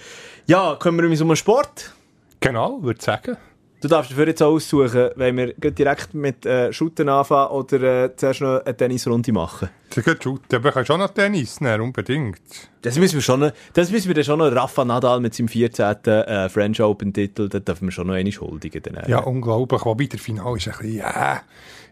Ja, 0.47 0.77
können 0.79 0.99
wir 0.99 1.09
uns 1.09 1.23
um 1.23 1.29
den 1.29 1.37
Sport? 1.37 1.95
Genau, 2.41 2.83
würde 2.83 2.99
ich 2.99 3.05
sagen. 3.05 3.39
Du 3.85 3.89
darfst 3.89 4.13
dafür 4.13 4.27
jetzt 4.27 4.43
auch 4.43 4.55
aussuchen, 4.55 5.11
wenn 5.17 5.37
wir 5.37 5.53
direkt 5.53 6.15
mit 6.15 6.47
äh, 6.47 6.73
Shooten 6.73 7.07
anfangen 7.11 7.51
oder 7.51 8.05
äh, 8.05 8.17
zuerst 8.17 8.41
noch 8.41 8.65
eine 8.65 8.75
Tennisrunde 8.75 9.31
machen. 9.31 9.69
Das 9.95 10.03
geht 10.03 10.25
gut. 10.25 10.55
Aber 10.55 10.73
kannst 10.73 10.91
auch 10.91 10.97
noch 10.97 11.11
Tennis 11.11 11.61
nehmen, 11.61 11.83
unbedingt. 11.83 12.41
Das 12.81 12.97
müssen 12.99 13.17
wir 13.17 13.21
schon 13.21 13.41
noch, 13.41 13.53
das 13.75 13.91
müssen 13.91 14.09
wir 14.09 14.15
dann 14.15 14.25
schon 14.25 14.39
noch 14.39 14.51
Rafa 14.51 14.87
Nadal 14.87 15.21
mit 15.21 15.35
seinem 15.35 15.49
14. 15.49 15.97
Äh, 16.07 16.49
French 16.49 16.81
Open 16.81 17.13
Titel, 17.13 17.51
das 17.51 17.63
dürfen 17.63 17.89
wir 17.89 17.93
schon 17.93 18.07
noch 18.07 18.15
einmal 18.15 18.33
huldigen. 18.33 18.83
Dann, 18.83 18.95
äh. 18.95 19.11
Ja, 19.11 19.19
unglaublich. 19.19 19.85
Wobei 19.85 20.07
der 20.07 20.19
Final 20.19 20.57
ist 20.57 20.67
ein 20.69 20.75
bisschen, 20.79 20.97
ja, 20.97 21.43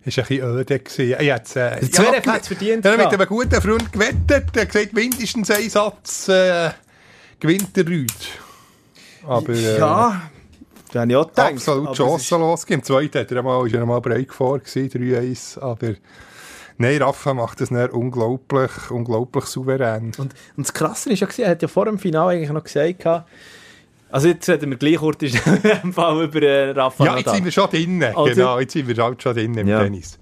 ist 0.03 0.19
ein 0.19 0.25
bisschen 0.25 0.45
öde 0.49 0.79
gewesen. 0.79 1.17
Ich 1.21 1.31
hätte, 1.31 1.61
äh, 1.61 1.81
Der 1.81 1.93
Zverev 1.93 2.27
hat's 2.27 2.49
verdient 2.49 2.87
Ja, 2.87 2.93
mit 2.93 3.01
gehabt. 3.01 3.15
einem 3.21 3.29
guten 3.29 3.61
Freund 3.61 3.93
gewettet. 3.93 4.57
Er 4.57 4.63
hat 4.63 4.73
gesagt, 4.73 4.95
mindestens 4.95 5.51
ein 5.51 5.69
Satz 5.69 6.27
äh, 6.31 6.71
gewinnt 7.39 7.77
der 7.77 7.87
Rüd. 7.87 8.11
Aber 9.27 9.53
äh, 9.53 9.79
ja, 9.79 10.23
da 10.93 11.01
habe 11.01 11.11
ich 11.11 11.17
auch 11.17 11.27
gedacht. 11.29 11.53
absolut 11.55 11.97
chancenlos. 11.97 12.65
Im 12.65 12.83
zweiten 12.83 13.19
hat 13.21 13.31
er 13.33 13.39
einmal, 13.39 13.67
ist 13.67 13.75
er 13.75 13.83
einmal 13.83 14.01
breit 14.01 14.31
vor 14.33 14.59
gewesen, 14.61 14.89
3-1. 14.89 15.59
Aber 15.61 15.95
nein, 16.79 17.03
Rafa 17.03 17.35
macht 17.35 17.61
das 17.61 17.71
dann 17.71 17.91
unglaublich, 17.91 18.71
unglaublich 18.91 19.45
souverän. 19.47 20.07
Und, 20.07 20.19
und 20.19 20.35
das 20.57 20.73
Krasse 20.73 21.13
ist 21.13 21.21
ja, 21.21 21.29
er 21.39 21.51
hat 21.51 21.63
ja 21.63 21.69
vor 21.69 21.87
dem 21.87 21.99
Finale 21.99 22.33
eigentlich 22.37 22.51
noch 22.51 22.63
gesagt, 22.65 23.05
also 24.11 24.29
jetzt 24.29 24.47
reden 24.49 24.71
wir 24.71 24.77
gleich 24.77 24.97
kurz 24.97 25.19
dem 25.83 25.93
Fall 25.93 26.25
über 26.25 26.43
äh, 26.43 26.71
Rafa 26.73 27.03
Ja, 27.05 27.17
jetzt 27.17 27.27
Nadal. 27.27 27.35
sind 27.37 27.45
wir 27.47 27.53
schon 27.53 27.71
drinnen. 27.71 28.15
Also- 28.15 28.35
genau, 28.35 28.59
jetzt 28.61 28.73
sind 28.75 28.87
wir 28.87 29.03
halt 29.03 29.23
schon 29.23 29.35
drinnen 29.35 29.59
im 29.59 29.69
Ja. 29.69 29.83
Tennis. 29.83 30.19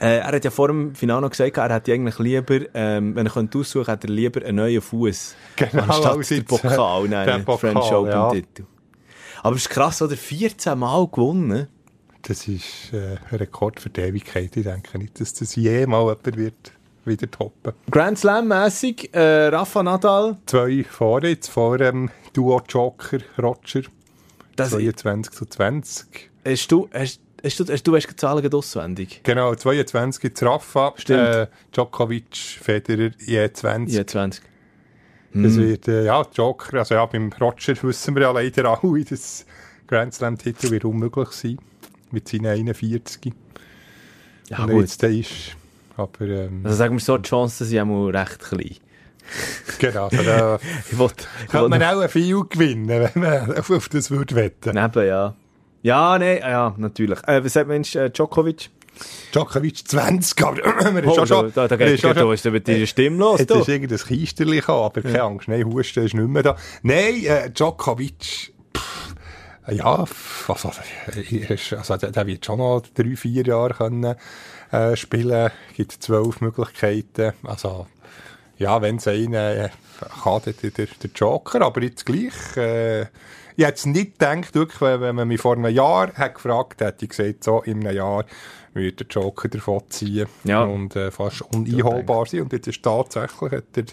Äh, 0.00 0.18
er 0.18 0.26
hat 0.32 0.44
ja 0.44 0.50
vor 0.50 0.68
dem 0.68 0.94
Finale 0.94 1.20
noch 1.22 1.30
gesagt, 1.30 1.56
er 1.56 1.72
hätte 1.72 1.92
eigentlich 1.92 2.18
lieber, 2.18 2.60
ähm, 2.74 3.14
wenn 3.14 3.26
er 3.26 3.32
könnte 3.32 3.58
aussuchen, 3.58 3.86
hätte 3.86 4.08
er 4.08 4.12
lieber 4.12 4.44
einen 4.44 4.56
neuen 4.56 4.80
Fuß 4.80 5.34
Genau, 5.56 5.82
anstatt 5.84 6.16
als 6.16 6.28
der 6.28 6.38
jetzt, 6.38 6.48
Pokal, 6.48 7.08
nein, 7.08 7.26
den 7.28 7.44
Pokal, 7.44 7.72
French 7.72 7.92
Open 7.92 8.10
ja. 8.10 8.30
Titel. 8.30 8.64
Aber 9.44 9.56
es 9.56 9.62
ist 9.62 9.68
krass, 9.68 10.00
oder? 10.00 10.16
14 10.16 10.78
Mal 10.78 11.06
gewonnen. 11.06 11.68
Das 12.22 12.48
ist 12.48 12.94
äh, 12.94 13.18
ein 13.30 13.36
Rekord 13.36 13.78
für 13.78 13.90
die 13.90 14.00
Ewigkeit. 14.00 14.56
Ich 14.56 14.64
denke 14.64 14.96
nicht, 14.96 15.20
dass 15.20 15.34
das 15.34 15.54
jemals 15.54 16.16
jemand 16.24 16.36
wird 16.38 16.72
wieder 17.04 17.30
toppen. 17.30 17.74
Grand 17.90 18.18
Slam-mässig, 18.18 19.10
äh, 19.12 19.48
Rafa 19.48 19.82
Nadal, 19.82 20.38
Zwei 20.46 20.82
vor 20.84 21.22
jetzt, 21.22 21.48
vor 21.50 21.76
dem 21.76 22.10
Duo 22.32 22.62
Joker 22.66 23.18
Roger. 23.38 23.82
das, 24.56 24.70
22 24.70 25.34
zu 25.34 25.44
20. 25.44 26.30
hast 26.46 26.72
du, 26.72 26.88
hast, 26.94 27.20
hast 27.44 27.60
du, 27.60 27.64
hast 27.70 27.86
du 27.86 27.92
weißt 27.92 28.08
die 28.08 28.16
Zahlen 28.16 28.54
auswendig? 28.54 29.20
Genau, 29.24 29.54
22 29.54 30.22
gibt 30.22 30.42
Rafa. 30.42 30.94
Stimmt. 30.96 31.20
Äh, 31.20 31.46
Djokovic, 31.70 32.34
Federer, 32.34 33.10
je 33.18 33.52
20. 33.52 33.94
Ja, 33.94 34.06
20. 34.06 34.42
Das 35.34 35.56
wird, 35.56 35.88
äh, 35.88 36.04
ja, 36.04 36.24
Joker, 36.32 36.78
also 36.78 36.94
ja, 36.94 37.04
beim 37.06 37.32
Roger 37.40 37.74
wissen 37.82 38.14
wir 38.14 38.22
ja 38.22 38.30
leider 38.30 38.70
auch, 38.70 38.82
wie 38.84 39.04
das 39.04 39.44
Grand 39.88 40.14
Slam-Titel 40.14 40.70
wird 40.70 40.84
unmöglich 40.84 41.28
sein. 41.30 41.58
Mit 42.12 42.28
seinen 42.28 42.46
41. 42.46 43.32
Ja, 44.48 44.58
Und 44.58 44.68
er 44.68 44.74
gut. 44.74 44.82
jetzt 44.82 45.02
der 45.02 45.10
ist. 45.10 45.56
Aber, 45.96 46.20
ähm, 46.24 46.60
Also 46.64 46.76
sagen 46.76 46.94
wir 46.94 47.00
so, 47.00 47.18
die 47.18 47.28
Chancen 47.28 47.66
sind 47.66 47.80
auch 47.80 47.84
mal 47.86 48.16
recht 48.16 48.38
klein. 48.40 48.76
Genau, 49.78 50.04
also 50.08 50.22
da 50.22 50.58
Ich 50.92 50.92
ich 50.92 51.48
könnte 51.48 51.68
man 51.68 51.82
auch 51.82 52.08
viel 52.08 52.44
gewinnen, 52.44 52.88
wenn 53.14 53.22
man 53.22 53.56
auf, 53.58 53.88
das 53.88 54.10
würde 54.10 54.34
wetten. 54.34 54.74
neben, 54.74 55.06
ja. 55.06 55.34
Ja, 55.82 56.18
nee, 56.18 56.38
ja, 56.40 56.74
natürlich. 56.78 57.18
Äh, 57.26 57.44
was 57.44 57.52
sagt 57.54 57.68
Mensch, 57.68 57.94
äh, 57.96 58.10
Djokovic? 58.10 58.70
Djokovic 59.32 59.86
20, 59.88 60.42
aber 60.44 60.56
ist 61.04 61.10
Oh, 61.10 61.14
schon 61.14 61.26
schon... 61.26 61.52
da, 61.54 61.68
da 61.68 61.76
geht 61.76 61.88
ist 61.94 62.00
schon 62.00 62.14
du 62.14 62.30
ist 62.32 62.44
mit 62.44 62.68
deiner 62.68 62.86
Stimme 62.86 63.16
los, 63.18 63.40
Jetzt 63.40 63.50
ist 63.50 63.68
irgendein 63.68 63.98
gekommen, 64.60 64.84
aber 64.84 65.02
keine 65.02 65.22
Angst, 65.22 65.48
nein, 65.48 65.64
Husten 65.64 66.04
ist 66.04 66.14
nicht 66.14 66.28
mehr 66.28 66.42
da. 66.42 66.56
Nein, 66.82 67.24
äh, 67.24 67.50
Djokovic, 67.50 68.52
pff, 68.76 69.14
ja, 69.70 70.04
also, 70.48 70.70
ist- 71.30 71.72
also, 71.72 71.96
der, 71.96 72.12
wird 72.26 72.44
schon 72.44 72.58
noch 72.58 72.82
drei, 72.94 73.16
vier 73.16 73.44
Jahre 73.46 73.74
können, 73.74 74.14
äh, 74.70 74.96
spielen. 74.96 75.50
gibt 75.76 75.92
zwölf 75.92 76.40
Möglichkeiten. 76.40 77.32
Also, 77.44 77.86
ja, 78.58 78.80
wenn 78.82 78.96
es 78.96 79.08
einen 79.08 79.34
äh, 79.34 79.70
kann, 80.22 80.42
der, 80.46 80.52
der, 80.70 80.86
der 80.86 81.10
Joker, 81.14 81.62
aber 81.62 81.82
jetzt 81.82 82.04
gleich, 82.06 82.56
äh, 82.56 83.06
ich 83.56 83.64
hätte 83.64 83.74
es 83.76 83.86
nicht 83.86 84.18
gedacht, 84.18 84.54
wirklich, 84.54 84.80
wenn 84.80 85.14
man 85.14 85.28
mich 85.28 85.40
vor 85.40 85.54
einem 85.56 85.72
Jahr 85.74 86.12
hat 86.14 86.34
gefragt 86.34 86.80
hätte, 86.80 87.04
ich 87.04 87.10
gesagt, 87.10 87.44
so 87.44 87.62
in 87.62 87.86
einem 87.86 87.96
Jahr 87.96 88.24
würde 88.76 89.04
der 89.04 89.06
Joker 89.08 89.48
davon 89.48 89.82
ziehen 89.88 90.26
Ja. 90.42 90.64
und 90.64 90.96
äh, 90.96 91.12
fast 91.12 91.42
uneinholbar 91.54 92.26
sein. 92.26 92.40
Und 92.42 92.52
jetzt 92.52 92.66
ist 92.66 92.82
tatsächlich 92.82 93.52
hat 93.52 93.64
der, 93.76 93.84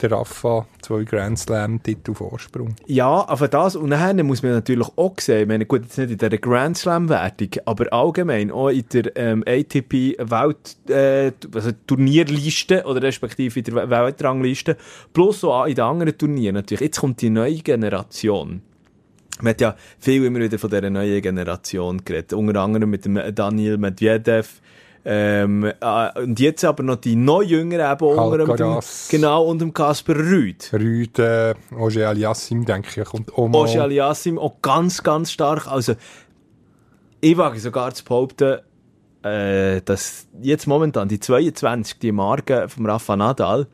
der 0.00 0.12
Rafa 0.12 0.64
zwei 0.80 1.02
Grand 1.02 1.36
Slam-Titel 1.40 2.14
Vorsprung. 2.14 2.76
Ja, 2.86 3.26
aber 3.28 3.48
das, 3.48 3.74
und 3.74 3.90
dann 3.90 4.24
muss 4.24 4.44
man 4.44 4.52
natürlich 4.52 4.86
auch 4.94 5.14
sehen, 5.18 5.40
ich 5.42 5.48
meine, 5.48 5.66
gut, 5.66 5.82
jetzt 5.82 5.98
nicht 5.98 6.12
in 6.12 6.18
der 6.18 6.38
Grand 6.38 6.78
Slam-Wertung, 6.78 7.48
aber 7.64 7.92
allgemein 7.92 8.52
auch 8.52 8.68
in 8.68 8.84
der 8.92 9.16
ähm, 9.16 9.42
ATP-Welt, 9.44 10.76
äh, 10.88 11.32
also 11.52 11.72
Turnierliste, 11.88 12.84
oder 12.84 13.02
respektive 13.02 13.58
in 13.58 13.64
der 13.64 13.74
We- 13.74 13.90
Weltrangliste, 13.90 14.76
plus 15.12 15.42
auch 15.42 15.64
in 15.66 15.74
den 15.74 15.84
anderen 15.84 16.16
Turnieren 16.16 16.54
natürlich. 16.54 16.80
Jetzt 16.80 17.00
kommt 17.00 17.20
die 17.22 17.30
neue 17.30 17.56
Generation. 17.56 18.62
Man 19.40 19.50
hat 19.50 19.60
ja 19.60 19.76
viel 19.98 20.24
immer 20.24 20.40
wieder 20.40 20.58
von 20.58 20.70
dieser 20.70 20.90
neuen 20.90 21.22
Generation 21.22 22.04
geredet, 22.04 22.32
unter 22.32 22.60
anderem 22.60 22.90
mit 22.90 23.04
dem 23.04 23.20
Daniel 23.34 23.78
Medvedev, 23.78 24.60
ähm, 25.10 25.64
äh, 25.64 26.20
und 26.20 26.38
jetzt 26.38 26.64
aber 26.64 26.82
noch 26.82 26.96
die 26.96 27.16
noch 27.16 27.42
jüngeren, 27.42 27.92
eben 27.92 28.04
unter 28.04 28.56
dem, 28.56 28.78
genau, 29.08 29.44
und 29.46 29.60
dem 29.60 29.72
Kasper 29.72 30.16
Rüd. 30.16 30.70
Rüd, 30.72 31.18
äh, 31.18 31.54
Oje 31.78 32.06
Aliassim, 32.06 32.66
denke 32.66 33.00
ich, 33.00 33.08
auch 33.08 33.48
mal. 33.48 33.58
Oshel 33.58 33.92
Yassim 33.92 34.38
auch 34.38 34.60
ganz, 34.60 35.02
ganz 35.02 35.32
stark. 35.32 35.66
Also, 35.66 35.94
ich 37.22 37.38
wage 37.38 37.58
sogar 37.58 37.94
zu 37.94 38.04
behaupten, 38.04 38.58
äh, 39.22 39.80
dass 39.82 40.26
jetzt 40.42 40.66
momentan 40.66 41.08
die 41.08 41.20
22, 41.20 41.98
die 42.00 42.12
Marke 42.12 42.68
vom 42.68 42.84
Rafa 42.84 43.16
Nadal, 43.16 43.66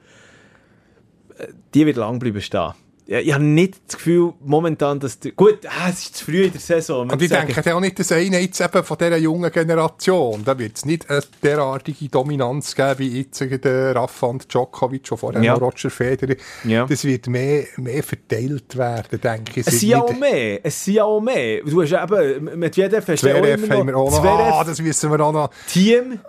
äh, 1.37 1.49
die 1.75 1.85
wird 1.85 1.97
lang 1.97 2.21
bleiben 2.21 2.43
stehen. 2.43 2.75
Ja, 3.07 3.19
ich 3.19 3.35
habe 3.35 3.45
nicht 3.45 3.75
das 3.87 3.97
Gefühl, 3.97 4.33
momentan, 4.43 4.99
dass 4.99 5.19
die, 5.21 5.33
gut, 5.33 5.59
ah, 5.67 5.91
es 5.91 6.01
ist 6.05 6.17
zu 6.17 6.25
früh 6.25 6.45
in 6.45 6.53
der 6.53 6.61
Saison. 6.61 7.11
Und 7.11 7.21
ich 7.21 7.29
sagen- 7.29 7.53
denke 7.53 7.75
auch 7.77 7.81
nicht, 7.81 7.99
dass 7.99 8.11
einer 8.13 8.39
jetzt 8.39 8.59
eben 8.63 8.83
von 8.83 8.97
dieser 8.97 9.19
jungen 9.19 9.53
Generation, 9.53 10.43
da 10.43 10.59
wird 10.59 10.77
es 10.79 10.87
nicht 10.87 11.11
eine 11.11 11.21
derartige 11.43 12.09
Dominanz 12.09 12.75
geben, 12.75 12.99
wie 13.01 13.19
jetzt 13.21 13.41
der 13.41 13.95
Rafa 13.95 14.27
und 14.29 14.51
Djokovic, 14.51 15.07
schon 15.07 15.19
vorher 15.19 15.43
Ja. 15.43 15.53
Roger 15.53 15.91
Federer. 15.91 16.37
Ja. 16.65 16.87
Das 16.87 17.05
wird 17.05 17.27
mehr, 17.27 17.65
mehr 17.77 18.03
verteilt 18.03 18.75
werden, 18.75 19.21
denke 19.21 19.61
ich. 19.61 19.67
Es 19.67 19.81
sind 19.81 19.91
ja 19.91 20.01
auch 20.01 20.17
mehr. 20.17 20.61
Es 20.65 20.83
sind 20.83 20.95
ja 20.95 21.05
auch 21.05 21.21
mehr. 21.21 21.61
Du 21.63 21.83
hast 21.83 21.93
eben, 21.93 22.59
mit 22.59 22.75
du 22.75 22.81
ja 22.81 22.87
auch 22.89 23.17
Zverev 23.17 23.65
immer 23.65 23.77
haben 23.77 23.87
wir 23.89 23.97
auch 23.99 24.11
noch. 24.11 24.25
Ah, 24.25 24.65
das 24.65 24.83
wissen 24.83 25.11
wir 25.11 25.21
auch 25.21 25.33
noch. 25.33 25.51
Team. 25.69 26.21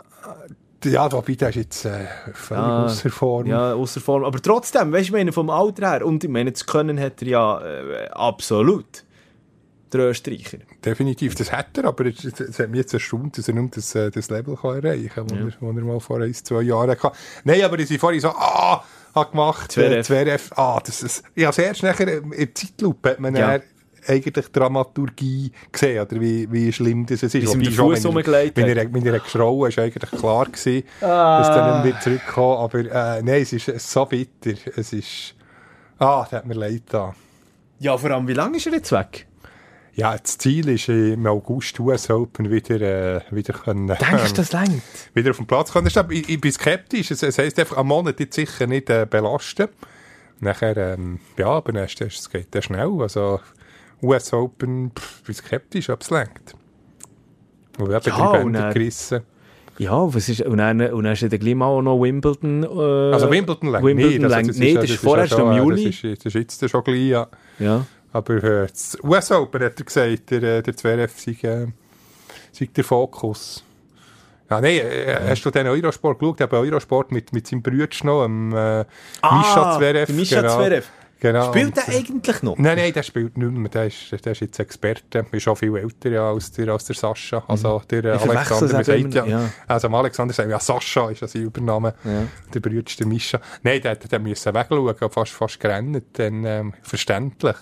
Ja, 0.86 1.12
wobei, 1.12 1.34
der 1.36 1.50
ist 1.50 1.56
jetzt 1.56 1.86
äh, 1.86 2.06
völlig 2.34 2.64
Ah, 2.64 2.86
außer 2.86 3.10
Form. 3.10 3.46
Ja, 3.48 3.74
außer 3.74 4.00
Form. 4.02 4.24
Aber 4.24 4.42
trotzdem, 4.42 4.92
weißt 4.92 5.04
du, 5.04 5.06
ich 5.08 5.12
meine, 5.12 5.32
vom 5.32 5.50
Alter 5.50 5.90
her, 5.92 6.06
und 6.06 6.24
ich 6.24 6.30
meine, 6.30 6.52
das 6.52 6.66
Können 6.66 7.00
hat 7.00 7.22
er 7.22 7.28
ja 7.28 7.62
äh, 7.62 8.10
absolut. 8.10 9.04
Der 9.94 10.10
Österreicher. 10.10 10.58
Definitiv, 10.84 11.36
das 11.36 11.52
hat 11.52 11.78
er, 11.78 11.86
aber 11.86 12.06
es, 12.08 12.24
hat 12.60 12.70
mich 12.70 12.80
jetzt 12.80 12.94
erstaunt, 12.94 13.38
dass 13.38 13.48
er 13.48 13.54
nur 13.54 13.70
das, 13.70 13.94
äh, 13.96 14.10
das 14.12 14.30
Level 14.30 14.58
kann 14.58 14.84
erreichen 14.84 15.10
kann, 15.14 15.28
das 15.28 15.38
er, 15.38 15.62
wo 15.62 15.68
er 15.70 15.74
mal 15.86 16.00
vor 16.00 16.20
ein, 16.20 16.34
zwei 16.34 16.64
Jahren 16.64 16.90
hatte. 16.90 17.12
Nein, 17.44 17.62
aber 17.64 17.80
ich 17.80 17.98
vorhin 18.00 18.20
so, 18.20 18.30
ah, 18.30 18.84
hat 19.14 19.32
gemacht, 19.32 19.72
Zverev. 19.72 20.00
äh, 20.00 20.04
Zverev, 20.04 20.52
ah, 20.58 20.82
das 20.86 21.02
ist, 21.04 21.24
ja, 21.36 21.48
das 21.48 21.60
erst 21.60 21.84
nachher 21.84 22.08
äh, 22.08 22.18
in 22.18 22.30
der 22.32 22.54
Zeitlupe 22.56 23.12
hat 23.12 23.20
man 23.20 23.36
Ja. 23.36 23.52
dann 23.58 23.62
eigentlich 24.08 24.48
Dramaturgie 24.52 25.52
gesehen, 25.72 26.02
oder 26.02 26.20
wie, 26.20 26.52
wie 26.52 26.72
schlimm 26.72 27.06
das 27.06 27.24
ist. 27.24 27.34
Wie 27.34 27.46
sie 27.46 27.72
schon, 27.72 27.96
Fuss 27.96 28.04
wenn 28.56 28.68
er- 28.78 28.94
Wenn 28.94 29.06
er, 29.06 29.20
geschrauen 29.20 29.70
ist 29.70 29.80
eigentlich 29.80 30.12
klar 30.12 30.46
gewesen, 30.46 30.84
dass 31.00 31.48
er 31.50 31.84
nicht 31.84 31.94
mehr 31.94 32.02
zurückkommt, 32.02 32.60
aber 32.60 32.80
äh, 32.80 33.22
nein, 33.24 33.42
es 33.42 33.54
ist, 33.54 33.68
so 33.92 34.06
bitter, 34.06 34.54
es 34.76 34.94
ist, 34.94 35.36
ah, 36.00 36.24
das 36.24 36.32
hat 36.34 36.46
mir 36.46 36.54
leid 36.56 36.84
da. 36.90 37.14
Ja, 37.80 37.98
vor 37.98 38.12
allem, 38.12 38.28
wie 38.28 38.34
lange 38.34 38.58
ist 38.58 38.68
er 38.68 38.74
jetzt 38.74 38.92
weg? 38.92 39.28
Ja, 39.98 40.18
das 40.18 40.38
Ziel 40.38 40.68
ist 40.68 40.90
im 40.90 41.26
August 41.26 41.80
US 41.80 42.10
Open 42.10 42.50
wieder, 42.52 42.82
äh, 42.82 43.22
wieder 43.32 43.54
können, 43.54 43.88
Denkst 43.88 44.34
du, 44.34 44.42
das 44.42 44.52
längt? 44.52 44.82
wieder 45.14 45.32
auf 45.32 45.38
den 45.38 45.46
Platz 45.48 45.72
können. 45.72 45.88
Ich, 46.10 46.30
ich 46.30 46.42
bin 46.42 46.52
skeptisch. 46.52 47.12
Es, 47.12 47.24
es 47.24 47.38
heisst 47.38 47.58
einfach, 47.60 47.78
am 47.78 47.88
Monat 47.88 48.20
jetzt 48.20 48.36
sicher 48.36 48.68
nicht 48.68 48.90
äh, 48.90 49.08
belasten. 49.10 49.70
Nachher, 50.42 50.76
ähm, 50.76 51.20
ja, 51.38 51.48
aber 51.48 51.72
dann 51.72 51.86
es 51.86 52.30
geht 52.30 52.54
dann 52.54 52.62
schnell. 52.62 52.92
Also, 53.00 53.40
US 54.02 54.34
Open, 54.34 54.92
pff, 54.98 55.20
ich 55.20 55.26
bin 55.26 55.36
skeptisch, 55.36 55.90
ob 55.90 56.02
es 56.02 56.10
längt. 56.10 56.56
Und 57.78 57.86
eben 57.86 57.94
Ja, 57.94 58.00
drei 58.00 58.42
und 58.44 58.54
Bänder 58.54 58.74
gerissen. 58.74 59.22
Ja, 59.78 59.92
was 60.14 60.30
ist, 60.30 60.42
und 60.42 60.58
dann, 60.58 60.80
und 60.82 61.04
dann 61.04 61.14
ist 61.14 61.22
ja 61.22 61.28
gleich 61.28 61.54
mal 61.56 61.66
auch 61.66 61.82
noch 61.82 62.02
Wimbledon. 62.02 62.64
Äh, 62.64 63.14
Also 63.14 63.30
Wimbledon 63.30 63.72
längt 63.72 63.84
Wimbledon 63.86 64.12
nicht. 64.22 64.24
Also, 64.24 64.36
längt 64.36 64.50
das 64.50 64.58
ja- 64.58 64.74
das 64.76 64.84
ist 64.86 64.92
ja 64.92 64.98
vorher 65.10 65.28
schon, 65.28 65.42
im 65.42 65.52
äh, 65.52 65.58
Juli. 65.58 65.86
Das 65.86 66.04
ist, 66.04 66.26
das 66.26 66.36
ist 66.36 66.62
jetzt 66.62 66.72
schon 66.72 66.84
gleich, 66.84 67.08
ja. 67.08 67.28
Ja. 67.60 67.86
Aber 68.14 68.36
äh, 68.42 68.68
das 68.68 68.98
US 69.04 69.32
Open 69.32 69.62
hat 69.64 69.78
er 69.78 69.86
gesagt, 69.86 70.32
der, 70.32 70.44
äh, 70.44 70.62
der 70.64 70.78
Zverev 70.78 71.12
sei, 71.20 71.32
äh, 71.46 71.68
sei 72.54 72.70
der 72.74 72.84
Fokus. 72.86 73.64
Ja, 74.50 74.62
nein, 74.62 74.78
äh, 74.78 75.18
hast 75.28 75.44
du 75.44 75.50
den 75.52 75.68
Eurosport 75.68 76.20
geschaut? 76.20 76.40
Eben 76.40 76.56
Eurosport 76.56 77.12
mit, 77.12 77.34
mit 77.34 77.46
seinem 77.48 77.62
Bruder 77.62 77.88
noch, 78.04 78.24
dem 78.24 78.54
äh, 78.54 78.80
Mischa 79.38 79.78
Zverev. 79.78 80.14
Mischa 80.14 80.42
genau. 80.42 80.56
Zverev. 80.56 80.88
Genau. 81.20 81.50
Spielt 81.50 81.78
der 81.78 81.88
eigentlich 81.90 82.44
noch? 82.44 82.58
Nein, 82.58 82.78
nein, 82.78 82.94
der 82.94 83.02
spielt 83.04 83.38
nicht 83.38 83.52
mehr. 83.52 83.70
Der 83.70 83.86
ist, 83.88 84.12
der 84.26 84.32
ist 84.34 84.42
jetzt 84.42 84.60
Experte. 84.60 85.26
Ist 85.32 85.48
auch 85.48 85.56
viel 85.56 85.76
älter 85.76 86.10
ja, 86.10 86.30
als, 86.30 86.52
der, 86.52 86.68
als 86.70 86.86
der 86.86 86.96
Sascha. 86.96 87.42
Also 87.48 87.82
der 87.90 88.04
äh, 88.04 88.16
Ich 88.18 88.22
Alexander, 88.30 88.84
sagt 88.84 89.14
ja, 89.14 89.26
ja. 89.26 89.50
Also 89.68 89.88
Alexander 89.88 90.38
wir, 90.38 90.50
ja, 90.50 90.60
Sascha 90.60 91.10
ist 91.10 91.22
ja 91.22 91.28
sein 91.28 91.44
Übername. 91.44 91.94
Ja. 92.04 92.28
Der 92.54 92.72
ist 92.74 93.00
der 93.00 93.08
Mischa. 93.08 93.40
Nein, 93.64 93.82
der, 93.82 93.96
der 93.96 94.20
müssen 94.20 94.54
wegschauen, 94.54 95.10
fast, 95.10 95.32
fast 95.32 95.60
gerannt. 95.60 96.04
Dann, 96.14 96.44
ähm, 96.46 96.74
verständlich. 96.84 97.56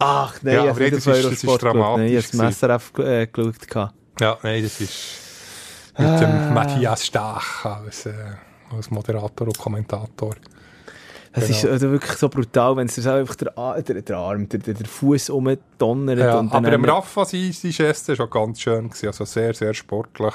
Ach, 0.00 0.34
nein, 0.42 0.54
Ja, 0.54 0.60
aber 0.70 0.80
das 0.90 0.92
ist- 0.92 1.06
das 1.06 1.16
ist 1.24 1.40
geschaut. 1.42 1.62
Nein, 1.62 2.06
ich 2.06 2.30
dramatisch 2.30 2.32
habe 2.32 2.46
das 2.48 2.58
SRF 2.58 2.92
äh, 2.98 3.26
geschaut. 3.26 3.68
gehabt. 3.68 3.94
Ja, 4.20 4.38
nein, 4.42 4.62
das 4.62 4.80
ist 4.80 4.98
mit 5.96 6.06
Ah. 6.08 6.18
dem 6.18 6.54
Matthias 6.54 7.06
Stach 7.06 7.64
als, 7.64 8.06
äh, 8.06 8.12
als 8.74 8.90
Moderator 8.90 9.46
und 9.46 9.58
Kommentator. 9.58 10.34
Es 11.32 11.46
Genau. 11.46 11.56
ist 11.58 11.64
also 11.66 11.90
wirklich 11.92 12.12
so 12.18 12.28
brutal, 12.28 12.76
wenn 12.76 12.86
es 12.86 12.96
dir 12.96 13.12
einfach 13.14 13.36
der, 13.36 13.52
der, 13.82 14.02
der 14.02 14.16
Arm, 14.16 14.48
der, 14.48 14.58
der, 14.58 14.74
der 14.74 14.86
Fuß 14.86 15.30
umdonnert. 15.30 16.18
Ja, 16.18 16.38
und 16.40 16.52
aber 16.52 16.72
im 16.72 16.82
haben- 16.82 16.90
Rafa, 16.90 17.24
sein 17.24 17.52
Geste 17.62 18.16
schon 18.16 18.28
ganz 18.30 18.60
schön. 18.60 18.88
Gewesen. 18.88 19.06
Also 19.06 19.24
sehr, 19.24 19.54
sehr 19.54 19.72
sportlich. 19.74 20.34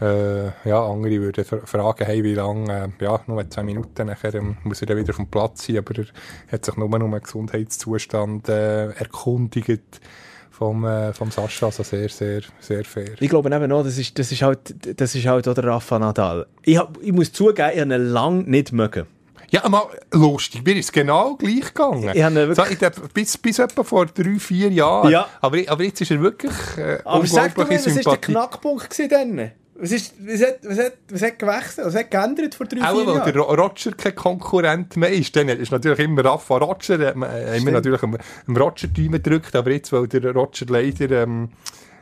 Äh, 0.00 0.46
ja, 0.68 0.84
andere 0.84 1.20
würden 1.20 1.44
fra- 1.44 1.64
fragen, 1.64 2.04
hey, 2.04 2.22
wie 2.24 2.34
lange, 2.34 2.92
äh, 3.00 3.04
ja, 3.04 3.20
nur 3.26 3.48
10 3.48 3.64
Minuten, 3.64 4.06
nachher 4.08 4.34
ähm, 4.34 4.56
muss 4.64 4.80
er 4.80 4.86
dann 4.88 4.96
wieder 4.98 5.12
vom 5.14 5.28
Platz 5.28 5.66
sein, 5.66 5.78
aber 5.78 5.96
er 5.98 6.06
hat 6.52 6.64
sich 6.64 6.76
nur 6.76 6.86
um 6.92 6.92
den 7.10 7.20
Gesundheitszustand 7.20 8.48
äh, 8.48 8.90
erkundigt 8.90 10.00
vom, 10.50 10.84
äh, 10.84 11.12
vom 11.12 11.30
Sascha, 11.30 11.66
also 11.66 11.82
sehr, 11.84 12.08
sehr, 12.08 12.42
sehr 12.60 12.84
fair. 12.84 13.10
Ich 13.20 13.28
glaube 13.28 13.54
eben 13.54 13.72
auch, 13.72 13.82
das 13.84 13.98
ist, 13.98 14.18
das 14.18 14.30
ist 14.32 14.42
halt, 14.42 15.00
das 15.00 15.14
ist 15.14 15.26
halt 15.26 15.46
auch 15.48 15.54
der 15.54 15.64
Rafa 15.64 15.98
Nadal. 15.98 16.46
Ich, 16.62 16.76
hab, 16.76 16.98
ich 17.00 17.12
muss 17.12 17.32
zugeben, 17.32 17.70
ich 17.74 17.80
habe 17.80 17.94
ihn 17.94 18.08
lange 18.12 18.42
nicht 18.44 18.72
mögen. 18.72 19.06
Ja, 19.54 19.68
mal 19.68 19.84
lustig, 20.12 20.64
mir 20.64 20.74
ist 20.76 20.86
es 20.86 20.92
genau 20.92 21.36
gleich 21.36 21.72
gegangen. 21.72 22.10
Ich 22.12 22.22
habe 22.22 22.54
so, 22.54 22.64
ich 22.68 22.78
glaub, 22.78 23.12
bis, 23.14 23.38
bis 23.38 23.58
etwa 23.60 23.84
vor 23.84 24.06
drei, 24.06 24.38
vier 24.38 24.68
Jahren. 24.70 25.10
Ja. 25.10 25.28
Aber, 25.40 25.58
aber 25.68 25.84
jetzt 25.84 26.00
ist 26.00 26.10
er 26.10 26.20
wirklich 26.20 26.52
äh, 26.76 26.98
Aber 27.04 27.26
sag 27.26 27.54
doch 27.54 27.68
mir, 27.68 27.76
was 27.78 27.86
war 28.04 28.12
der. 28.14 28.16
Knackpunkt 28.20 28.90
gewesen 28.90 29.08
dann? 29.08 29.50
Was, 29.76 29.90
ist, 29.90 30.14
was, 30.24 30.40
hat, 30.40 30.58
was, 30.62 30.78
hat, 30.78 30.92
was 31.10 31.22
hat 31.22 31.38
gewechselt? 31.38 31.86
Was 31.86 31.94
hat 31.96 32.10
geändert 32.10 32.54
vor 32.54 32.66
drei, 32.66 32.80
Auch 32.82 32.96
vier 32.96 33.06
weil 33.06 33.14
Jahren? 33.16 33.32
der 33.32 33.42
Ro- 33.42 33.54
Roger 33.54 33.92
kein 33.92 34.14
Konkurrent 34.14 34.96
mehr 34.96 35.10
ist. 35.12 35.34
Dann 35.36 35.48
ist 35.48 35.72
natürlich 35.72 35.98
immer 36.00 36.24
Rafa 36.24 36.56
Roger, 36.58 37.12
man, 37.16 37.28
äh, 37.30 37.56
immer 37.56 37.70
natürlich 37.72 38.00
im 38.02 38.56
Roger-Team 38.56 39.12
gedrückt, 39.12 39.54
aber 39.56 39.70
jetzt, 39.72 39.92
weil 39.92 40.06
der 40.06 40.32
Roger 40.32 40.66
leider 40.68 41.22
ähm, 41.22 41.48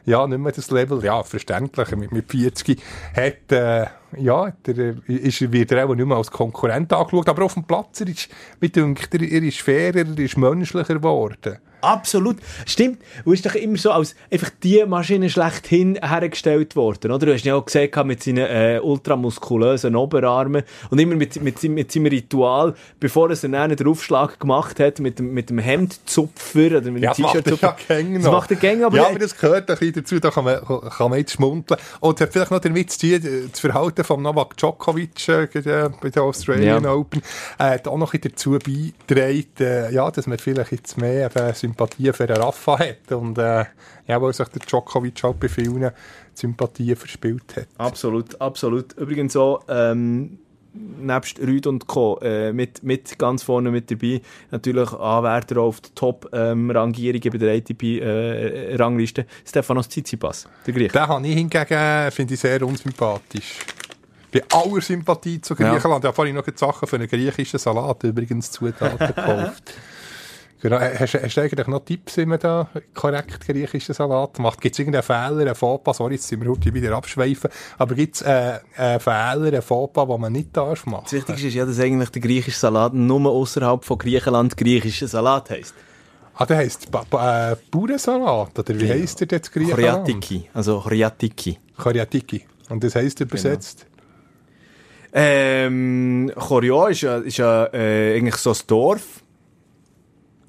ja, 0.04 0.26
nicht 0.26 0.38
mehr 0.38 0.52
das 0.52 0.70
Level, 0.70 1.02
ja, 1.04 1.22
verständlich, 1.22 1.90
mit, 1.96 2.12
mit 2.12 2.30
40 2.30 2.80
hat, 3.14 3.52
äh, 3.52 3.86
ja, 4.18 4.46
hat 4.46 4.68
er, 4.68 4.78
äh, 4.78 4.94
ist, 5.06 5.52
wird 5.52 5.72
er 5.72 5.86
auch 5.86 5.94
nicht 5.94 6.06
mehr 6.06 6.16
als 6.16 6.30
Konkurrent 6.30 6.92
angeschaut, 6.92 7.28
aber 7.28 7.44
auf 7.44 7.54
dem 7.54 7.64
Platz, 7.64 8.00
er 8.00 8.08
ist, 8.08 8.28
mir 8.60 8.68
dünkt, 8.68 9.14
er, 9.14 9.22
er 9.22 9.42
ist 9.42 9.60
fairer, 9.60 10.06
er 10.06 10.18
ist 10.18 10.36
menschlicher 10.36 10.94
geworden. 10.94 11.58
Absolut. 11.82 12.36
Stimmt. 12.66 13.00
Du 13.24 13.30
bist 13.32 13.44
doch 13.44 13.54
immer 13.54 13.76
so 13.76 13.90
als 13.90 14.14
einfach 14.30 14.50
die 14.62 14.84
Maschine 14.86 15.28
schlechthin 15.28 15.98
hergestellt 16.02 16.76
worden, 16.76 17.10
oder? 17.12 17.26
Du 17.26 17.32
hast 17.34 17.44
ja 17.44 17.54
auch 17.56 17.64
gesehen 17.64 17.90
mit 18.04 18.22
seinen 18.22 18.38
äh, 18.38 18.80
ultramuskulösen 18.82 19.96
Oberarmen 19.96 20.62
und 20.90 20.98
immer 20.98 21.14
mit, 21.16 21.42
mit, 21.42 21.62
mit 21.64 21.92
seinem 21.92 22.06
Ritual, 22.06 22.74
bevor 23.00 23.30
er 23.30 23.60
einen 23.62 23.86
Aufschlag 23.86 24.38
gemacht 24.40 24.80
hat, 24.80 25.00
mit 25.00 25.18
dem, 25.18 25.34
mit 25.34 25.50
dem 25.50 25.58
Hemdzupfer 25.58 26.66
oder 26.78 26.90
mit 26.90 27.02
dem 27.02 27.02
Ja, 27.02 27.10
er 27.10 27.14
T-Shirt-Zupfer. 27.16 27.76
ja 27.88 28.18
Das 28.18 28.30
macht 28.30 28.50
er 28.50 28.56
gäng, 28.56 28.84
aber 28.84 28.96
ja, 28.96 29.08
aber 29.08 29.18
das 29.18 29.36
gehört 29.36 29.70
ein 29.70 29.76
bisschen 29.76 29.92
dazu, 29.94 30.18
da 30.20 30.30
kann 30.30 30.44
man, 30.44 30.60
kann 30.64 31.10
man 31.10 31.18
jetzt 31.18 31.32
schmunzeln. 31.32 31.80
Und 32.00 32.14
es 32.20 32.26
hat 32.26 32.32
vielleicht 32.32 32.50
noch 32.50 32.60
damit 32.60 32.90
zu 32.90 33.00
tun, 33.18 33.48
das 33.50 33.60
Verhalten 33.60 34.04
von 34.04 34.22
Novak 34.22 34.56
Djokovic 34.56 35.28
äh, 35.28 35.48
bei 35.52 35.60
der- 35.60 35.88
bei 36.00 36.10
der 36.10 36.22
Australian 36.22 36.84
Ja. 36.84 36.92
Open 36.92 37.20
äh, 37.58 37.64
hat 37.64 37.88
auch 37.88 37.98
noch 37.98 38.14
ein 38.14 38.20
bisschen 38.20 38.32
dazu 38.32 38.58
beigetragen, 38.58 39.46
äh, 39.60 39.92
ja, 39.92 40.10
dass 40.10 40.26
man 40.26 40.38
vielleicht 40.38 40.72
jetzt 40.72 40.96
mehr 40.98 41.26
eben 41.26 41.54
Sympathie 41.72 42.12
für 42.12 42.26
den 42.26 42.36
Rafa 42.36 42.78
hat. 42.78 43.12
Und 43.12 43.38
äh, 43.38 43.64
ja, 44.06 44.20
weil 44.20 44.32
sich 44.32 44.48
der 44.48 44.60
Djokovic 44.60 45.22
halt 45.22 45.40
bei 45.40 45.48
vielen 45.48 45.90
Sympathien 46.34 46.96
verspielt 46.96 47.56
hat. 47.56 47.68
Absolut, 47.78 48.40
absolut. 48.40 48.92
Übrigens 48.94 49.36
auch, 49.36 49.62
ähm, 49.68 50.38
nebst 50.74 51.38
Rüd 51.38 51.66
und 51.66 51.86
Co. 51.86 52.18
Äh, 52.22 52.52
mit, 52.52 52.82
mit 52.82 53.18
ganz 53.18 53.42
vorne 53.42 53.70
mit 53.70 53.90
dabei. 53.90 54.22
Natürlich 54.50 54.90
Anwärter 54.92 55.60
auf 55.60 55.80
die 55.80 55.90
Top-Rangierungen 55.94 57.30
bei 57.30 57.38
der 57.38 57.54
ATP-Rangliste. 57.56 59.26
Stefanos 59.46 59.88
Tsitsipas, 59.88 60.48
der 60.66 60.74
Griech. 60.74 60.92
Den 60.92 61.06
habe 61.06 61.26
ich 61.26 61.34
hingegen, 61.34 62.10
finde 62.10 62.34
ich, 62.34 62.40
sehr 62.40 62.62
unsympathisch. 62.62 63.58
Bei 64.32 64.42
aller 64.50 64.80
Sympathie 64.80 65.42
zu 65.42 65.54
Ja. 65.54 65.72
Griechenland. 65.72 66.04
Ich 66.04 66.08
habe 66.08 66.14
vorhin 66.14 66.34
noch 66.34 66.44
die 66.44 66.52
Sachen 66.56 66.88
für 66.88 66.96
einen 66.96 67.06
griechischen 67.06 67.58
Salat 67.58 68.02
übrigens 68.04 68.50
Zutaten 68.50 69.08
gekauft. 69.08 69.74
Genau. 70.62 70.78
Hast, 70.78 71.14
hast 71.14 71.36
du 71.36 71.40
eigentlich 71.40 71.66
noch 71.66 71.84
Tipps, 71.84 72.16
wie 72.18 72.24
man 72.24 72.38
da 72.38 72.68
korrekt 72.94 73.44
griechischen 73.44 73.96
Salat 73.96 74.38
macht? 74.38 74.60
Gibt 74.60 74.76
es 74.76 74.78
irgendeinen 74.78 75.02
Fehler, 75.02 75.40
einen 75.40 75.54
Fauxpas? 75.56 75.96
Sorry, 75.96 76.14
jetzt 76.14 76.28
sind 76.28 76.40
wir 76.40 76.50
heute 76.52 76.72
wieder 76.72 76.96
abschweifen. 76.96 77.50
Aber 77.78 77.96
gibt 77.96 78.14
es 78.14 78.22
äh, 78.22 78.60
einen 78.76 79.00
Fehler, 79.00 79.48
einen 79.48 79.60
Fauxpas, 79.60 80.06
den 80.06 80.20
man 80.20 80.32
nicht 80.32 80.56
darf 80.56 80.86
machen? 80.86 81.02
Das 81.02 81.14
Wichtigste 81.14 81.48
ist 81.48 81.54
ja, 81.54 81.66
dass 81.66 81.80
eigentlich 81.80 82.10
der 82.10 82.22
griechische 82.22 82.56
Salat 82.56 82.94
nur 82.94 83.28
außerhalb 83.28 83.84
von 83.84 83.98
Griechenland 83.98 84.56
griechischer 84.56 85.08
Salat 85.08 85.50
heisst. 85.50 85.74
Ah, 86.36 86.46
der 86.46 86.58
heisst 86.58 86.92
ba 86.92 87.04
ba 87.10 87.50
äh, 87.50 87.56
Bauernsalat, 87.72 88.56
oder 88.56 88.80
wie 88.80 88.88
heisst 88.88 89.20
der 89.20 89.28
jetzt 89.32 89.52
Griechenland? 89.52 90.06
Choriatiki, 90.06 90.48
also 90.54 90.78
Choriatiki. 90.78 91.58
Choriatiki. 91.76 92.46
Und 92.68 92.84
das 92.84 92.94
heisst 92.94 93.20
übersetzt? 93.20 93.84
Ähm, 95.12 96.32
Chorio 96.36 96.86
ist 96.86 97.00
ja, 97.02 97.18
ist 97.18 97.36
ja 97.36 97.66
äh, 97.74 98.16
eigentlich 98.16 98.36
so 98.36 98.52
ein 98.52 98.56
Dorf. 98.68 99.21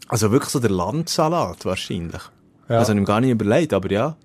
Also 0.07 0.31
wirklich 0.31 0.49
so 0.51 0.59
der 0.59 0.71
Landsalat 0.71 1.65
wahrscheinlich. 1.65 2.21
Ja. 2.69 2.79
Also, 2.79 2.91
ich 2.91 2.95
habe 2.95 2.99
mir 3.01 3.05
gar 3.05 3.21
nicht 3.21 3.31
überlegt, 3.31 3.73
aber 3.73 3.91
ja. 3.91 4.17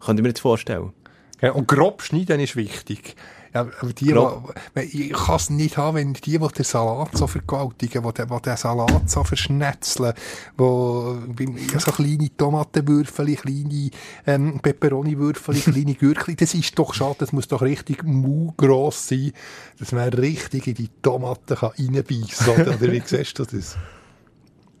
Könnte 0.00 0.20
ich 0.20 0.22
mir 0.22 0.30
jetzt 0.30 0.40
vorstellen. 0.40 0.92
Ja, 1.40 1.52
und 1.52 1.68
grob 1.68 2.02
schneiden 2.02 2.40
ist 2.40 2.56
wichtig. 2.56 3.16
Ja, 3.54 3.60
aber 3.60 3.92
die, 3.92 4.06
Grob. 4.06 4.54
wo, 4.74 4.80
ich 4.80 5.12
kann 5.12 5.36
es 5.36 5.50
nicht 5.50 5.76
haben, 5.76 5.96
wenn 5.96 6.14
die, 6.14 6.38
die 6.38 6.38
den 6.38 6.64
Salat 6.64 7.10
so 7.14 7.26
vergewaltigen, 7.26 8.02
die, 8.02 8.26
die 8.26 8.40
den 8.40 8.56
Salat 8.56 9.10
so 9.10 9.24
verschnetzeln, 9.24 10.14
wo 10.56 11.18
ja, 11.38 11.78
so 11.78 11.90
kleine 11.90 12.34
Tomatenwürfel, 12.34 13.36
kleine 13.36 13.90
ähm, 14.26 14.60
Peperoni-Würfel, 14.60 15.56
kleine 15.56 15.94
Gürkli, 15.94 16.34
das 16.34 16.54
ist 16.54 16.78
doch 16.78 16.94
schade, 16.94 17.16
das 17.18 17.32
muss 17.32 17.46
doch 17.46 17.60
richtig 17.60 18.04
maugross 18.04 19.08
sein, 19.08 19.32
dass 19.78 19.92
man 19.92 20.08
richtig 20.08 20.68
in 20.68 20.74
die 20.74 20.88
Tomaten 21.02 21.56
kann 21.56 21.72
reinbeissen 21.76 22.54
kann. 22.54 22.68
Oder 22.68 22.92
wie 22.92 23.02
siehst 23.04 23.38
du 23.38 23.44
das? 23.44 23.76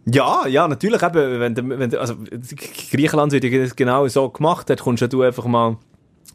Ja, 0.04 0.46
ja, 0.46 0.66
natürlich 0.66 1.02
eben, 1.02 1.40
wenn 1.40 1.78
wenn 1.78 1.96
also, 1.96 2.16
Griechenland 2.90 3.32
wird 3.32 3.44
ja 3.44 3.66
genau 3.76 4.06
so 4.08 4.28
gemacht, 4.30 4.68
dort 4.68 4.80
kommst 4.80 5.12
du 5.12 5.22
einfach 5.22 5.44
mal, 5.44 5.76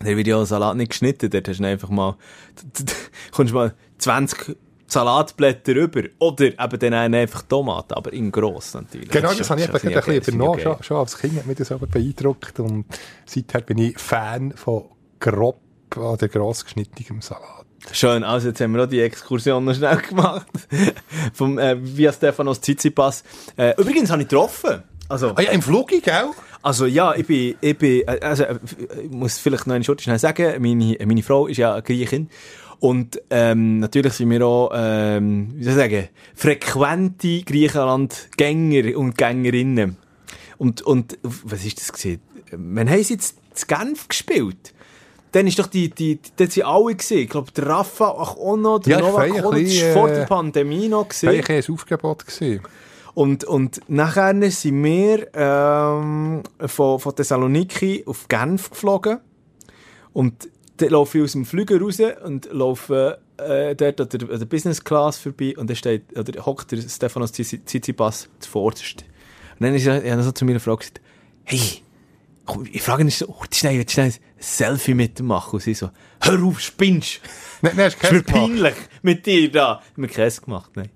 der 0.04 0.16
wird 0.16 0.28
ja 0.28 0.44
Salat 0.46 0.78
nicht 0.78 0.92
geschnitten, 0.92 1.30
dort 1.30 1.48
hast 1.48 1.60
du 1.60 1.66
einfach 1.66 1.90
mal, 1.90 2.16
kommst 3.32 3.54
mal 3.54 3.74
20 3.98 4.56
Salatblätter 4.88 5.76
rüber, 5.76 6.04
oder 6.20 6.46
eben 6.46 6.80
dann 6.80 7.14
einfach 7.14 7.42
Tomaten, 7.42 7.94
aber 7.94 8.14
in 8.14 8.32
gross 8.32 8.74
natürlich. 8.74 9.10
Genau, 9.10 9.34
das 9.34 9.40
ja- 9.40 9.50
habe 9.50 9.62
ich 9.62 9.68
gerade 9.68 9.86
ein 9.86 9.94
bisschen 10.20 10.36
übernommen. 10.36 10.62
das 10.64 10.64
Schon, 10.64 10.84
schon 10.84 10.98
als 10.98 11.18
Kind 11.18 11.38
hat 11.38 11.46
mich 11.46 11.58
das 11.58 11.72
aber 11.74 11.88
beeindruckt 11.88 12.60
und 12.62 12.86
seither 13.26 13.62
bin 13.62 13.80
ich 13.80 14.00
Fan 14.00 14.54
von 14.54 14.86
grob 15.20 15.60
oder 15.96 16.28
gross 16.30 16.64
geschnittenem 16.64 17.22
Salat. 17.22 17.67
Schön, 17.92 18.24
also 18.24 18.50
jetzt 18.50 18.62
haben 18.62 18.74
wir 18.74 18.84
auch 18.84 18.88
die 18.88 19.00
Exkursion 19.02 19.66
noch 19.66 19.76
schnell 19.76 19.98
gemacht. 20.10 20.48
Vom, 21.34 21.58
äh, 21.60 21.78
via 21.80 22.12
Stefanos 22.12 22.62
Tsitsipas. 22.62 23.24
Äh, 23.56 23.74
übrigens 23.80 24.10
habe 24.12 24.22
ich 24.22 24.28
getroffen. 24.28 24.84
Also, 25.10 25.34
Ah 25.36 25.42
ja, 25.42 25.52
im 25.52 25.62
Flug, 25.62 25.90
gell? 25.90 26.32
Also 26.62 26.86
ja, 26.86 27.16
ich 27.16 27.26
bin, 27.26 27.56
ich 27.62 27.78
bin, 27.78 28.02
äh, 28.08 28.20
also 28.22 28.44
äh, 28.44 28.58
ich 29.04 29.12
muss 29.12 29.38
vielleicht 29.38 29.68
noch 29.68 29.76
eine 29.76 29.84
Schurte 29.84 30.04
schnell 30.04 30.20
sagen, 30.20 30.62
meine, 30.62 30.98
meine 31.06 31.24
Frau 31.24 31.48
ist 31.48 31.58
ja 31.58 31.80
Griechin 31.80 32.30
und 32.80 33.22
ähm, 33.30 33.80
natürlich 33.80 34.14
sind 34.14 34.30
wir 34.30 34.46
auch, 34.46 34.72
ähm, 34.74 35.54
wie 35.56 35.64
soll 35.64 35.74
ich 35.74 35.80
sagen, 35.80 36.10
frequente 36.36 37.42
Griechenland-Gänger 37.44 38.98
und 38.98 39.18
Gängerinnen. 39.18 39.98
Und, 40.58 40.82
und 40.82 41.18
was 41.24 41.66
ist 41.66 41.80
das 41.80 41.94
gewesen? 41.94 42.22
Wann 42.52 42.90
haben 42.90 43.04
sie 43.04 43.14
jetzt 43.14 43.38
zu 43.54 43.66
Genf 43.68 44.08
gespielt? 44.08 44.74
Dann 45.38 45.46
ist 45.46 45.60
doch 45.60 45.68
die, 45.68 45.92
die, 45.92 46.16
die 46.16 46.32
dort 46.36 46.52
sind 46.52 46.66
alle 46.66 46.96
gewesen. 46.96 47.18
Ich 47.20 47.30
glaube, 47.30 47.52
der 47.52 47.68
Rafa 47.68 48.16
ach, 48.18 48.38
auch 48.38 48.58
noch, 48.58 48.80
der 48.80 48.98
Ja, 48.98 49.02
Novak 49.02 49.32
auch 49.34 49.36
noch, 49.36 49.52
das 49.52 49.60
bisschen, 49.60 49.88
war 49.90 49.94
vor 49.94 50.10
äh, 50.10 50.16
der 50.16 50.26
Pandemie 50.26 50.88
noch 50.88 51.08
gewesen. 51.08 51.28
Das 51.28 51.48
war 51.48 51.56
ein 51.56 51.64
Aufgebot. 51.76 52.26
Gewesen. 52.26 52.62
Und, 53.14 53.44
und 53.44 53.82
nachher 53.88 54.34
sind 54.50 54.84
wir 54.84 55.28
ähm, 55.36 56.42
von, 56.66 57.00
von 57.00 57.16
Thessaloniki 57.16 58.04
auf 58.08 58.28
Genf 58.28 58.72
geflogen. 58.72 59.20
Und 60.12 60.50
dann 60.78 60.90
laufe 60.90 61.20
ich 61.20 61.24
aus 61.24 61.34
dem 61.34 61.46
Flüger 61.46 61.80
raus 61.80 62.00
und 62.26 62.52
laufe 62.52 63.20
äh, 63.38 63.76
dort 63.76 64.02
an 64.02 64.10
der, 64.10 64.32
an 64.32 64.40
der 64.40 64.46
Business 64.48 64.84
Class 64.84 65.20
vorbei 65.20 65.54
und 65.56 65.70
da 65.70 65.76
steht, 65.76 66.18
oder 66.18 66.44
hockt 66.48 66.72
der 66.72 66.82
Stefanos 66.82 67.32
Tsitsipas 67.32 68.28
zuvorderst. 68.40 69.06
Und 69.60 69.68
dann 69.68 69.76
ist 69.76 69.86
er, 69.86 70.18
hat 70.18 70.24
so 70.24 70.32
zu 70.32 70.60
Frau 70.60 70.78
gesagt, 70.78 71.00
hey, 71.44 71.84
ich 72.72 72.82
frage 72.82 73.04
ihn 73.04 73.10
so, 73.10 73.28
oh, 73.28 73.44
schnell, 73.54 73.88
schnell 73.90 74.08
ein 74.08 74.14
Selfie 74.40 74.94
mit 74.94 75.20
machen. 75.22 75.56
Und 75.56 75.62
sie 75.62 75.74
so, 75.74 75.90
hör 76.22 76.44
auf, 76.44 76.60
spinnst! 76.60 77.22
Nein, 77.62 77.74
nein, 77.76 77.86
hast 77.88 77.98
Es 78.04 78.10
du 78.10 78.24
gemacht. 78.24 78.26
peinlich 78.26 78.76
mit 79.02 79.26
dir 79.26 79.52
da. 79.52 79.82
Haben 79.94 80.02
wir 80.04 80.08
Käse 80.10 80.42
gemacht, 80.42 80.72
nein. 80.76 80.90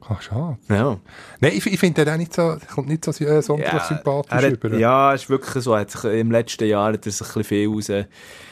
Ah, 0.00 0.20
schade. 0.20 0.58
Ja. 0.68 0.98
Nein, 1.40 1.52
ich, 1.54 1.64
ich 1.64 1.78
finde 1.78 2.04
den 2.04 2.12
auch 2.12 2.18
nicht 2.18 2.34
so, 2.34 2.56
kommt 2.74 2.88
nicht 2.88 3.04
so 3.04 3.12
äh, 3.24 3.40
sonderlich 3.40 3.82
sympathisch 3.82 4.32
er 4.32 4.42
hat, 4.42 4.52
rüber. 4.64 4.76
Ja, 4.76 5.12
ist 5.12 5.30
wirklich 5.30 5.62
so. 5.62 5.76
Hat 5.76 5.92
sich, 5.92 6.02
Im 6.04 6.32
letzten 6.32 6.66
Jahr 6.66 6.92
hat 6.92 7.06
er 7.06 7.12
sich 7.12 7.20
ein 7.20 7.34
bisschen 7.34 7.44
viel 7.44 7.68
raus, 7.68 8.06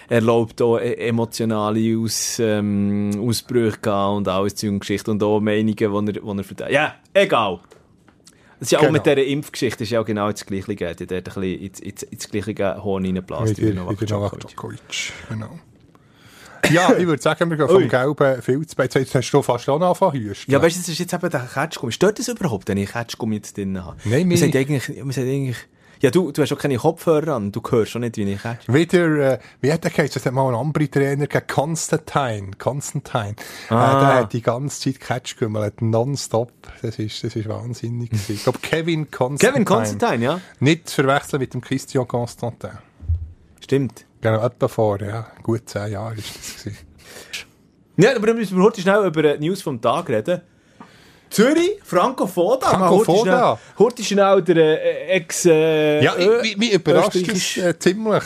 erlaubt, 0.09 0.63
auch 0.63 0.79
e- 0.79 0.95
emotionale 1.09 1.99
Aus, 1.99 2.39
ähm, 2.39 3.11
Ausbrüche 3.21 4.07
und 4.09 4.29
alles 4.29 4.55
Geschichte 4.61 5.11
und 5.11 5.23
auch 5.25 5.41
Meinungen, 5.41 5.75
die 5.77 5.85
er, 5.85 6.03
die 6.03 6.39
er 6.39 6.45
verteilt. 6.45 6.73
Ja, 6.73 6.95
egal. 7.15 7.61
Das 8.61 8.67
ist 8.69 8.73
ja 8.73 8.79
auch 8.79 8.83
Genau. 8.83 8.93
mit 8.93 9.07
dieser 9.07 9.25
Impfgeschichte 9.25 9.83
ist 9.85 9.91
ja 9.91 10.01
auch 10.01 10.05
genau 10.05 10.31
das 10.31 10.45
Gleiche 10.47 10.67
gegeben. 10.77 10.95
Die 10.97 11.03
hat 11.05 11.13
ein 11.13 11.23
bisschen 11.25 11.43
ins, 11.61 11.81
ins, 11.81 12.03
ins 12.05 12.29
gleiche 12.29 12.85
Horn 12.85 13.05
reingeblasen. 13.05 13.57
Wie 13.57 13.73
Novak 13.73 13.99
Djokovic. 14.07 15.13
Genau. 15.31 15.59
ja, 16.71 16.95
ich 16.97 17.07
würde 17.07 17.23
sagen, 17.23 17.49
wir 17.51 17.57
gehen 17.57 17.67
vom 17.69 17.77
Ui. 17.77 17.89
Gelben 17.89 18.43
viel 18.43 18.67
zu 18.67 18.77
Jetzt 18.81 18.95
jetzt 18.95 19.15
hast 19.15 19.31
du 19.31 19.43
fast 19.43 19.69
auch 19.69 19.81
angefangen 19.81 20.21
hüsten. 20.23 20.53
Ja, 20.53 20.61
weißt 20.63 20.77
du, 20.77 20.81
das 20.81 20.89
ist 20.91 20.99
jetzt 20.99 21.13
eben 21.15 21.31
der 21.31 21.41
Ketschgummi. 21.53 21.91
Stört 21.93 22.19
das 22.19 22.29
überhaupt, 22.29 22.69
wenn 22.69 22.77
ich 22.79 22.93
Ketschgummi 22.93 23.37
jetzt 23.37 23.57
drin 23.57 23.83
habe? 23.83 23.97
Nein, 24.05 24.21
wir 24.21 24.27
mir- 24.27 24.37
sind 24.39 24.55
eigentlich, 24.55 24.89
wir 24.89 25.13
sind 25.13 25.27
eigentlich, 25.29 25.57
ja, 26.03 26.11
du, 26.11 26.33
du 26.33 26.43
hast 26.43 26.53
auch 26.53 26.59
keine 26.59 26.79
Kopfhörer 26.79 27.35
an. 27.35 27.53
Du 27.53 27.61
hörst 27.69 27.93
schon 27.93 28.01
nicht, 28.01 28.17
wie 28.17 28.33
ich 28.33 28.41
Ketschgummi. 28.41 28.79
Wieder, 28.79 29.33
äh, 29.33 29.39
wie 29.61 29.73
hat 29.73 29.85
der 29.85 29.91
geheißen? 29.91 30.21
Es 30.21 30.27
hat 30.27 30.33
mal 30.33 30.47
einen 30.47 30.57
anderen 30.57 30.91
Trainer 30.91 31.27
gegeben, 31.27 31.47
Constantine. 31.47 32.51
Constantine. 32.59 33.37
Ah. 33.69 33.99
Äh, 33.99 34.01
der 34.01 34.15
hat 34.15 34.33
die 34.33 34.41
ganze 34.41 34.81
Zeit 34.81 35.01
Catch 35.01 35.37
geümmelt, 35.37 35.83
nonstop. 35.83 36.53
Das 36.81 36.99
ist, 36.99 37.23
das 37.23 37.37
ist 37.37 37.49
wahnsinnig. 37.49 38.11
Ich 38.29 38.43
glaube, 38.43 38.59
Kevin 38.61 39.11
Constantine. 39.11 39.53
Kevin 39.53 39.65
Constantine, 39.65 40.25
ja? 40.25 40.41
Nicht 40.59 40.89
zu 40.89 41.03
verwechseln 41.03 41.41
mit 41.41 41.53
dem 41.53 41.61
Christian 41.61 42.09
Constantin. 42.09 42.79
Stimmt. 43.63 44.07
Genau, 44.23 44.45
etwa 44.45 44.69
vor, 44.69 45.01
ja, 45.03 45.27
gut 45.43 45.69
zehn 45.69 45.93
Jahre 45.93 46.15
ist 46.15 46.37
das 46.37 46.65
gewesen. 46.65 46.79
Ja, 47.97 48.17
aber 48.17 48.29
dann 48.29 48.37
müssen 48.37 48.57
wir 48.57 48.65
heute 48.65 48.81
schnell 48.81 49.05
über 49.07 49.23
die 49.23 49.47
News 49.47 49.61
vom 49.61 49.81
Tag 49.81 50.09
reden. 50.09 50.41
Zürich, 51.31 51.79
Franco 51.85 52.27
Foda. 52.27 52.69
Franco 52.69 52.99
heute 52.99 53.05
Foda. 53.05 53.59
Schnell, 53.77 53.87
heute 53.87 54.05
schnell 54.05 54.43
der 54.43 54.57
äh, 54.57 55.07
Ex... 55.17 55.47
Äh, 55.47 56.03
Ja, 56.05 56.15
ich, 56.43 56.57
mich 56.57 56.73
überrascht 56.73 57.15
es 57.17 57.57
äh, 57.57 57.79
ziemlich. 57.79 58.25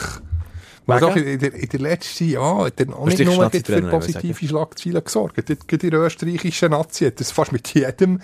Weil 0.87 0.99
doch 0.99 1.15
in, 1.15 1.39
der, 1.39 1.53
in 1.53 1.69
der 1.69 1.79
letzten 1.79 2.29
Jahr 2.29 2.65
hat 2.65 2.79
er 2.79 2.95
auch 2.95 3.05
nicht 3.07 3.19
Österreichische 3.19 3.41
nur 3.41 3.49
für 3.49 3.57
ich 3.57 3.89
positive 3.89 4.47
Schlagzeilen 4.47 5.03
gesorgt. 5.03 5.35
Gerade 5.35 5.55
gerade 5.55 5.87
in 5.87 5.91
der 5.91 5.99
österreichischen 6.01 6.69
Nazi 6.71 7.05
hat 7.05 7.19
das 7.19 7.31
fast 7.31 7.51
mit 7.51 7.73
jedem 7.73 8.19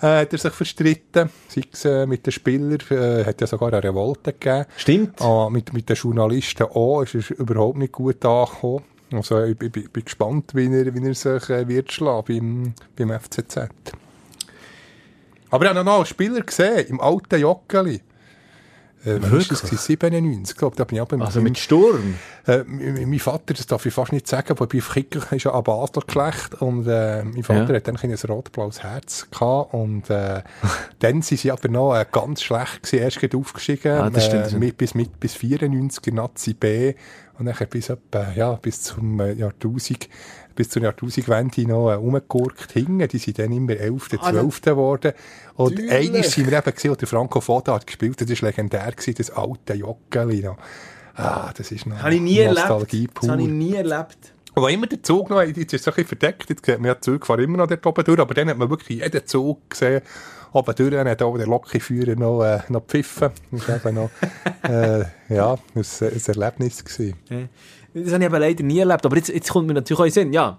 äh, 0.00 0.06
hat 0.20 0.32
er 0.32 0.38
sich 0.38 0.52
verstritten. 0.52 1.28
Sei 1.48 1.60
es 1.70 1.84
äh, 1.84 2.06
mit 2.06 2.24
den 2.24 2.32
Spielern, 2.32 2.78
äh, 2.90 3.24
hat 3.26 3.40
ja 3.42 3.46
sogar 3.46 3.70
eine 3.74 3.84
Revolte 3.84 4.32
gegeben. 4.32 4.64
Stimmt. 4.78 5.20
Ah, 5.20 5.48
mit, 5.50 5.74
mit 5.74 5.90
den 5.90 5.96
Journalisten 5.96 6.62
auch 6.64 7.02
ist 7.02 7.14
er 7.32 7.38
überhaupt 7.38 7.76
nicht 7.76 7.92
gut 7.92 8.24
angekommen. 8.24 8.82
Also 9.12 9.42
ich, 9.44 9.58
bin- 9.58 9.70
bin 9.70 9.88
bin 9.92 10.04
gespannt, 10.04 10.52
wie 10.54 10.72
er, 10.74 10.94
wie 10.94 11.06
er 11.06 11.14
sich 11.14 11.50
äh, 11.50 11.68
wird 11.68 11.92
schlagen 11.92 12.24
beim, 12.96 13.08
beim 13.08 13.20
FCZ. 13.20 13.68
Aber 15.50 15.64
ich 15.64 15.70
habe 15.70 15.84
noch 15.84 15.96
einen 15.96 16.06
Spieler 16.06 16.40
gesehen, 16.42 16.86
im 16.88 17.00
alten 17.00 17.40
Joggeli. 17.40 18.00
Äh, 19.02 19.22
Wirklich? 19.22 19.48
das? 19.48 19.62
gewesen? 19.62 19.78
97, 19.78 20.56
glaube 20.58 20.76
Da 20.76 20.84
bin 20.84 20.96
ich 20.96 21.00
aber 21.00 21.24
Also 21.24 21.40
mit 21.40 21.56
Sturm. 21.56 22.16
äh, 22.46 22.64
mein 22.64 23.18
Vater, 23.18 23.54
das 23.54 23.66
darf 23.66 23.86
ich 23.86 23.94
fast 23.94 24.12
nicht 24.12 24.28
sagen, 24.28 24.48
aber 24.50 24.66
bei 24.66 24.78
Kicker 24.78 25.34
ist 25.34 25.44
ja 25.44 25.52
an 25.54 25.64
Basler 25.64 26.02
geschlecht 26.06 26.60
und 26.60 26.86
äh, 26.86 27.24
mein 27.24 27.42
Vater 27.42 27.70
Ja. 27.70 27.76
hat 27.76 27.88
dann 27.88 27.96
ein 27.96 28.10
ein 28.10 28.18
rot-blaues 28.28 28.82
Herz 28.82 29.26
gehabt 29.30 29.72
und 29.72 30.10
äh, 30.10 30.42
dann 30.98 31.22
sind 31.22 31.38
sie 31.40 31.50
aber 31.50 31.68
noch 31.68 31.94
äh, 31.96 32.04
ganz 32.12 32.42
schlecht 32.42 32.82
gewesen, 32.82 33.02
erst 33.02 33.20
gerade 33.20 33.38
aufgestiegen, 33.38 33.92
Ah, 33.98 34.10
das 34.10 34.26
stimmt. 34.26 34.52
äh, 34.52 34.56
mit, 34.58 34.76
bis, 34.76 34.94
mit, 34.94 35.18
bis 35.18 35.32
94 35.34 36.12
Nazi 36.12 36.52
B 36.52 36.92
und 37.38 37.46
dann 37.46 37.56
bis, 37.70 37.88
etwa, 37.88 38.32
ja, 38.36 38.52
bis 38.52 38.82
zum 38.82 39.18
äh, 39.20 39.32
Jahrtausend 39.32 40.10
bis 40.54 40.68
zur 40.70 40.82
Jahrtausendwende 40.82 41.62
noch 41.66 41.90
äh, 41.90 41.94
rumgegurkt 41.94 42.72
hingen. 42.72 43.08
Die 43.08 43.18
sind 43.18 43.38
dann 43.38 43.52
immer 43.52 43.72
11., 43.76 44.08
Ah, 44.20 44.30
12. 44.30 44.60
geworden. 44.62 45.12
Und 45.56 45.78
einmal 45.90 46.24
sind 46.24 46.50
wir 46.50 46.58
eben 46.58 46.74
gesehen, 46.74 46.96
der 46.98 47.08
Franco 47.08 47.40
Foda 47.40 47.74
hat 47.74 47.86
gespielt. 47.86 48.20
Das 48.20 48.28
war 48.42 48.48
legendär, 48.48 48.90
gewesen, 48.92 49.14
das 49.16 49.30
alte 49.30 49.74
Joggeli 49.74 50.42
noch. 50.42 50.58
Ah, 51.14 51.52
das 51.56 51.70
ist 51.70 51.86
noch 51.86 51.98
Habe 52.02 52.14
ich 52.14 52.20
nie 52.20 52.38
erlebt. 52.38 52.68
Nostalgie 52.68 53.06
Das 53.06 53.14
pur. 53.14 53.28
habe 53.30 53.42
ich 53.42 53.48
nie 53.48 53.74
erlebt. 53.74 54.32
Und 54.54 54.68
immer 54.70 54.86
der 54.86 55.02
Zug 55.02 55.30
noch, 55.30 55.42
jetzt 55.42 55.58
ist 55.58 55.74
es 55.74 55.86
ein 55.88 55.94
bisschen 55.94 56.18
verdeckt, 56.18 56.50
jetzt 56.50 56.66
sieht 56.66 56.78
man 56.78 56.86
ja, 56.88 56.94
die 56.94 57.00
Züge 57.02 57.24
fahren 57.24 57.40
immer 57.44 57.58
noch 57.58 57.68
dort 57.68 57.86
oben 57.86 58.04
durch, 58.04 58.18
aber 58.18 58.34
dann 58.34 58.48
hat 58.48 58.56
man 58.58 58.68
wirklich 58.68 59.00
jeden 59.00 59.24
Zug 59.26 59.70
gesehen, 59.70 60.02
oben 60.52 60.74
durch, 60.74 60.90
dann 60.90 61.08
hat 61.08 61.22
auch 61.22 61.36
der 61.36 61.46
Lokführer 61.46 62.16
noch, 62.16 62.42
äh, 62.42 62.58
noch 62.68 62.80
gepfiffen. 62.80 63.30
Das 63.52 63.68
war 63.68 63.76
eben 63.76 63.94
noch, 63.94 64.10
äh, 64.68 65.04
ja, 65.28 65.52
ein, 65.54 65.84
ein 66.00 66.22
Erlebnis 66.26 66.84
gewesen. 66.84 67.14
Das 67.94 68.12
habe 68.12 68.22
ich 68.22 68.28
aber 68.28 68.38
leider 68.38 68.62
nie 68.64 68.78
erlebt. 68.78 69.04
Aber 69.04 69.16
jetzt, 69.16 69.28
jetzt 69.28 69.50
kommt 69.50 69.66
mir 69.66 69.74
natürlich 69.74 70.00
auch 70.00 70.04
in 70.04 70.10
Sinn, 70.12 70.32
ja, 70.32 70.58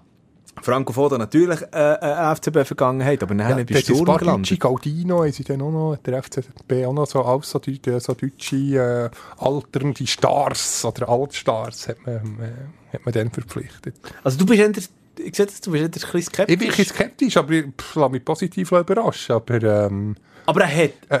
Franco 0.60 0.92
Foda 0.92 1.16
natürlich 1.16 1.62
äh, 1.72 1.76
eine 1.76 2.36
FCB-Vergangenheit, 2.36 3.22
aber 3.22 3.34
nachher 3.34 3.56
Ja, 3.58 3.64
bist 3.64 3.88
du 3.88 4.04
paar 4.04 4.18
gelandet. 4.18 4.60
Gaudino, 4.60 5.22
haben 5.22 5.32
sie 5.32 5.44
dann 5.44 5.62
auch 5.62 5.70
noch, 5.70 5.96
der 6.04 6.22
FCB 6.22 6.84
auch 6.86 6.92
noch 6.92 7.06
so, 7.06 7.22
alles 7.22 7.48
so, 7.50 7.58
so 7.58 8.12
deutsche, 8.14 8.56
äh, 8.56 9.10
alternde 9.38 10.06
Stars 10.06 10.84
oder 10.84 11.08
Altstars 11.08 11.88
hat 11.88 11.96
man, 12.04 12.14
äh, 12.16 12.92
hat 12.92 13.04
man 13.04 13.14
dann 13.14 13.30
verpflichtet. 13.30 13.94
Also 14.22 14.38
du 14.38 14.44
bist 14.44 14.60
eher, 14.60 14.70
ich 15.24 15.34
sehe 15.34 15.46
das, 15.46 15.60
du 15.62 15.70
bist 15.72 15.82
eher 15.82 15.88
ein 15.88 15.90
bisschen 15.90 16.18
Ich 16.18 16.26
skeptisch. 16.26 16.58
bin 16.58 16.68
ein 16.68 16.70
bisschen 16.76 16.94
skeptisch, 16.94 17.36
aber 17.38 17.52
ich 17.52 17.64
pff, 17.80 17.94
lasse 17.96 18.12
mich 18.12 18.24
positiv 18.24 18.72
überraschen, 18.72 19.34
aber, 19.36 19.62
ähm, 19.86 20.16
Aber 20.46 20.62
er 20.62 20.84
hat, 20.84 20.90
Äh, 21.08 21.20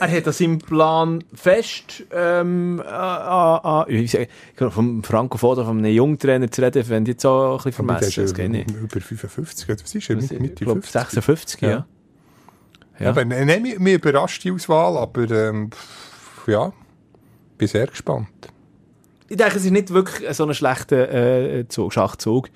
er 0.00 0.10
hat 0.10 0.26
an 0.26 0.32
seinem 0.32 0.58
Plan 0.58 1.24
fest, 1.34 2.04
ähm, 2.12 2.82
äh, 2.84 2.84
äh, 2.84 3.82
äh, 3.88 4.00
ich 4.00 4.28
vom 4.70 5.02
Franco 5.02 5.38
Foda, 5.38 5.64
von 5.64 5.78
einem 5.78 5.92
Jungtrainer 5.92 6.50
zu 6.50 6.62
reden, 6.62 6.88
wenn 6.88 7.06
jetzt 7.06 7.24
auch 7.24 7.52
ein 7.52 7.56
bisschen 7.56 7.72
vermessen, 7.72 8.24
ist 8.24 8.38
über 8.38 9.00
55, 9.00 9.68
oder 9.68 9.78
was 9.82 9.94
ist 9.94 10.10
er? 10.10 10.16
Mit, 10.16 10.30
Ich 10.30 10.38
Mitte 10.38 10.64
glaube 10.64 10.82
50. 10.82 10.92
56, 10.92 11.60
ja. 11.62 11.70
Ja. 11.70 11.86
Ja. 13.00 13.10
Aber 13.10 13.24
nein, 13.24 13.46
nein, 13.46 13.62
mich, 13.62 13.78
mich 13.78 13.94
überrascht 13.94 14.42
die 14.44 14.50
Auswahl, 14.50 14.96
aber 14.96 15.30
ähm, 15.30 15.70
ja, 16.46 16.72
bin 17.56 17.68
sehr 17.68 17.86
gespannt. 17.86 18.28
Ich 19.28 19.36
denke, 19.36 19.56
es 19.58 19.64
ist 19.64 19.70
nicht 19.70 19.90
wirklich 19.90 20.34
so 20.34 20.46
ein 20.46 20.54
schlechter 20.54 21.12
äh, 21.12 21.68
Zug, 21.68 21.92
Schachzug. 21.92 22.48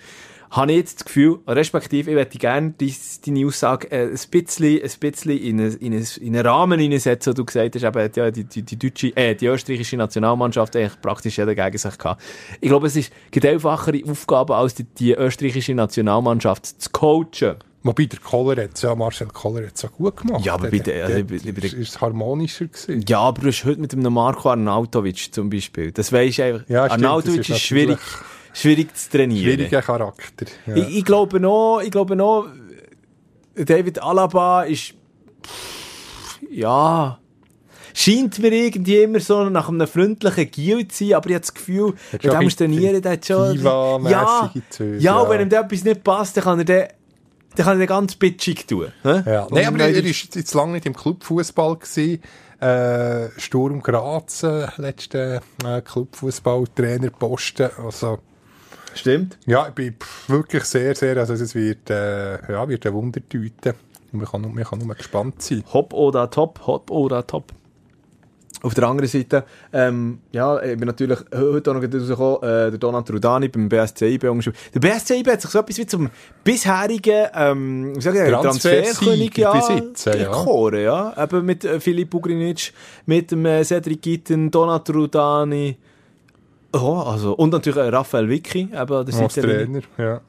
Habe 0.52 0.70
ich 0.72 0.76
jetzt 0.78 1.00
das 1.00 1.04
Gefühl, 1.06 1.38
respektive, 1.46 2.10
ich 2.10 2.14
möchte 2.16 2.36
gerne 2.36 2.74
deine, 2.78 3.46
Aussage 3.46 3.90
äh, 3.90 4.04
ein 4.08 4.18
bisschen, 4.30 4.82
ein 4.82 4.90
bisschen 5.00 5.38
in, 5.38 5.58
einen, 5.60 5.76
in, 5.78 5.92
einen, 5.94 6.06
in 6.20 6.36
einen 6.36 6.46
Rahmen 6.46 6.78
hineinsetzen, 6.78 7.32
wo 7.32 7.34
du 7.34 7.44
gesagt 7.46 7.74
hast, 7.74 7.82
eben, 7.84 8.10
ja, 8.14 8.30
die, 8.30 8.44
die, 8.44 8.62
die, 8.62 8.78
deutsche, 8.78 9.16
äh, 9.16 9.34
die 9.34 9.46
österreichische 9.46 9.96
Nationalmannschaft 9.96 10.76
eigentlich 10.76 11.00
praktisch 11.00 11.38
jeder 11.38 11.54
gegen 11.54 11.78
sich 11.78 11.96
gehabt. 11.96 12.22
Ich 12.60 12.68
glaube, 12.68 12.86
es 12.86 12.96
ist 12.96 13.10
gibt 13.30 13.46
einfachere 13.46 14.02
Aufgabe, 14.10 14.54
als 14.54 14.74
die, 14.74 14.84
die 14.84 15.12
österreichische 15.14 15.74
Nationalmannschaft 15.74 16.66
zu 16.82 16.90
coachen. 16.90 17.56
Wobei 17.84 18.04
der 18.04 18.20
Koller 18.20 18.62
hat 18.62 18.80
ja, 18.80 18.94
Marcel 18.94 19.26
Koller 19.28 19.66
hat 19.66 19.74
es 19.74 19.82
ja 19.82 19.88
gut 19.88 20.18
gemacht. 20.18 20.44
Ja, 20.44 20.54
aber 20.54 20.68
bei 20.68 20.78
der- 20.78 21.06
also 21.06 21.76
ist 21.76 22.00
harmonischer 22.00 22.66
gewesen. 22.66 23.04
Ja, 23.08 23.20
aber 23.20 23.40
du 23.42 23.48
hast 23.48 23.64
heute 23.64 23.80
mit 23.80 23.92
einem 23.92 24.12
Marco 24.12 24.50
Arnautovic 24.50 25.32
zum 25.34 25.50
Beispiel. 25.50 25.90
Das 25.90 26.12
weisst 26.12 26.38
du 26.38 26.44
einfach. 26.44 26.68
Ja, 26.68 26.88
stimmt, 26.88 27.04
Arnautovic 27.04 27.40
ist, 27.40 27.48
ist 27.48 27.60
schwierig, 27.60 27.98
schwierig 28.52 28.96
zu 28.96 29.10
trainieren. 29.10 29.54
Schwieriger 29.54 29.82
Charakter. 29.82 30.46
Ja. 30.66 30.76
Ich, 30.76 30.98
ich 30.98 31.04
glaube 31.04 31.40
noch, 31.40 31.80
ich 31.82 31.90
glaube 31.90 32.16
noch, 32.16 32.46
David 33.54 34.02
Alaba 34.02 34.62
ist, 34.62 34.94
ja, 36.50 37.18
scheint 37.94 38.38
mir 38.38 38.52
irgendwie 38.52 39.02
immer 39.02 39.20
so 39.20 39.44
nach 39.44 39.68
einem 39.68 39.86
freundlichen 39.86 40.50
Giel 40.50 40.88
zu 40.88 41.04
sein, 41.04 41.14
aber 41.14 41.28
ich 41.28 41.34
habe 41.34 41.40
das 41.40 41.54
Gefühl, 41.54 41.94
Hat 42.12 42.12
wenn 42.12 42.20
schon 42.20 42.30
er 42.30 42.42
muss 42.42 42.42
ein 42.42 42.44
bisschen 42.44 42.72
trainieren, 42.72 43.02
der 43.02 43.12
hat 43.12 43.26
schon, 43.26 43.62
ja, 43.62 44.52
Züge, 44.70 44.96
ja, 44.96 45.00
ja. 45.00 45.18
und 45.20 45.30
wenn 45.30 45.40
ihm 45.42 45.48
da 45.48 45.60
etwas 45.60 45.84
nicht 45.84 46.04
passt, 46.04 46.36
dann 46.36 46.44
kann 46.44 46.58
er 46.58 46.64
den, 46.64 46.88
dann 47.56 47.66
kann 47.66 47.76
er 47.76 47.80
den 47.80 47.88
ganz 47.88 48.14
bitchig 48.14 48.66
tun. 48.66 48.88
Ja. 49.04 49.46
Nein, 49.50 49.66
aber 49.66 49.78
er 49.80 50.04
ist 50.04 50.34
jetzt 50.34 50.54
lange 50.54 50.72
nicht 50.72 50.86
im 50.86 50.96
Clubfußball. 50.96 51.78
Äh, 52.60 53.28
Sturm 53.38 53.82
Graz, 53.82 54.44
äh, 54.44 54.68
letzter 54.76 55.42
äh, 55.64 55.80
Clubfußball-Trainerposten. 55.80 57.70
Also, 57.84 58.20
Stimmt. 58.94 59.38
ja, 59.46 59.68
ich 59.68 59.74
bin 59.74 59.94
wirklich 60.28 60.64
sehr, 60.64 60.94
sehr, 60.94 61.16
also 61.16 61.34
es 61.34 61.54
wird, 61.54 61.90
äh, 61.90 62.52
ja, 62.52 62.68
wird 62.68 62.86
eine 62.86 62.94
Wundertüte. 62.94 63.74
Man 64.12 64.26
kann, 64.26 64.42
nur- 64.42 64.50
man 64.52 64.64
kann 64.64 64.78
nur 64.78 64.94
gespannt 64.94 65.40
sein. 65.42 65.64
Hopp 65.72 65.94
oder 65.94 66.28
top, 66.30 66.60
hopp 66.66 66.90
oder 66.90 67.26
top. 67.26 67.52
Auf 68.64 68.74
der 68.74 68.84
anderen 68.86 69.08
Seite, 69.08 69.42
ähm, 69.72 70.20
ja, 70.30 70.62
ich 70.62 70.76
bin 70.78 70.86
natürlich 70.86 71.18
heute 71.34 71.70
auch 71.70 71.74
noch 71.74 71.82
rausgekommen, 71.82 72.36
äh, 72.42 72.70
der 72.70 72.78
Donat 72.78 73.10
Rudani 73.10 73.48
beim 73.48 73.68
BSCIB 73.68 74.22
umgeschrieben. 74.30 74.56
Der 74.74 74.78
BSCIB 74.80 75.26
hat 75.32 75.40
sich 75.40 75.50
so 75.50 75.58
etwas 75.58 75.78
wie 75.78 75.86
zum 75.86 76.10
bisherigen, 76.44 77.26
ähm, 77.34 77.96
wie 77.96 78.00
sag 78.00 78.14
ich, 78.14 78.30
Transferkönig, 78.30 79.36
ja, 79.36 79.52
besitzen, 79.52 80.12
ja. 80.20 80.72
ja. 80.76 81.24
Eben 81.24 81.44
mit 81.44 81.64
äh, 81.64 81.80
Filip 81.80 82.14
Ugrinic, 82.14 82.72
mit 83.06 83.32
dem 83.32 83.44
äh, 83.46 83.64
Cedric 83.64 84.00
Gitten, 84.00 84.48
Donat 84.50 84.88
Rudani, 84.90 85.76
oh, 86.72 86.98
also, 87.06 87.34
und 87.34 87.50
natürlich 87.50 87.92
Raphael 87.92 88.28
Vicky, 88.28 88.68
eben 88.72 89.06
der 89.06 89.14
Als. 89.14 89.34
Trainer, 89.34 89.80
ja. 89.98 90.20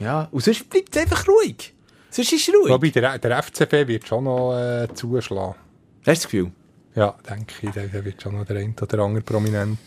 Ja, 0.00 0.28
und 0.32 0.42
sonst 0.42 0.68
bleibt 0.68 0.94
es 0.94 1.02
einfach 1.02 1.26
ruhig. 1.28 1.72
Sonst 2.10 2.32
ist 2.32 2.48
es 2.48 2.54
ruhig. 2.54 2.70
Wobei 2.72 2.90
der, 2.90 3.18
der 3.18 3.42
FCB 3.42 3.86
wird 3.88 4.06
schon 4.06 4.24
noch 4.24 4.56
äh, 4.56 4.88
zuschlagen. 4.94 5.54
Hast 5.54 6.06
du 6.06 6.10
das 6.10 6.22
Gefühl? 6.24 6.50
Ja, 6.96 7.14
denke 7.28 7.54
ich, 7.62 7.70
der, 7.70 7.86
der 7.88 8.04
wird 8.04 8.20
schon 8.22 8.36
noch 8.36 8.44
der 8.44 8.56
ein 8.56 8.74
oder 8.80 8.98
andere 9.00 9.22
prominent. 9.22 9.78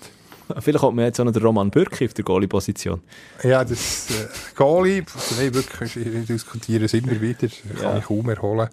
Vielleicht 0.60 0.80
kommt 0.80 0.96
mir 0.96 1.06
jetzt 1.06 1.20
auch 1.20 1.26
noch 1.26 1.34
der 1.34 1.42
Roman 1.42 1.70
Bürki 1.70 2.06
auf 2.06 2.14
der 2.14 2.24
Goalie-Position. 2.24 3.02
Ja, 3.44 3.64
das 3.66 4.10
äh, 4.12 4.28
Goalie, 4.56 5.04
nein, 5.38 5.54
wirklich, 5.54 5.96
wir 5.98 6.22
diskutieren 6.22 6.84
es 6.86 6.94
immer 6.94 7.20
wieder, 7.20 7.48
das 7.48 7.52
kann 7.82 7.82
Ja. 7.82 7.98
ich 7.98 8.06
kaum 8.06 8.30
erholen. 8.30 8.70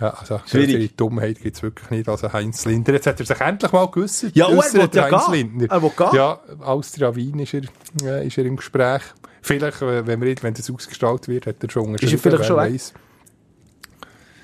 Ja, 0.00 0.10
also, 0.10 0.40
Schwierig. 0.46 0.70
größere 0.70 0.88
Dummheit 0.96 1.40
gibt 1.40 1.56
es 1.56 1.62
wirklich 1.62 1.90
nicht 1.90 2.08
als 2.08 2.24
ein 2.24 2.32
Heinz 2.32 2.64
Lindner. 2.64 2.94
Jetzt 2.94 3.06
hat 3.06 3.20
er 3.20 3.26
sich 3.26 3.40
endlich 3.40 3.72
mal 3.72 3.86
geäussert. 3.86 4.34
Ja, 4.34 4.46
und 4.46 4.58
er 4.58 4.72
will 4.72 4.88
ja 4.92 5.10
Heinz 5.10 5.26
gehen. 5.26 5.32
Lindner. 5.32 5.70
Er 5.70 5.82
will 5.82 5.92
gehen. 5.96 6.08
Ja, 6.12 6.40
Austria 6.60 7.14
Wien 7.14 7.38
ist 7.38 7.54
er, 7.54 7.62
äh, 8.02 8.26
ist 8.26 8.36
er 8.36 8.44
im 8.44 8.56
Gespräch. 8.56 9.02
Vielleicht, 9.40 9.82
äh, 9.82 10.06
wenn, 10.06 10.20
wir, 10.20 10.34
wenn 10.42 10.54
das 10.54 10.70
ausgestrahlt 10.70 11.28
wird, 11.28 11.46
hat 11.46 11.62
er 11.62 11.70
schon 11.70 11.94
Ist 11.94 12.12
er 12.12 12.18
vielleicht 12.18 12.44
schon 12.44 12.56
weiss. 12.56 12.92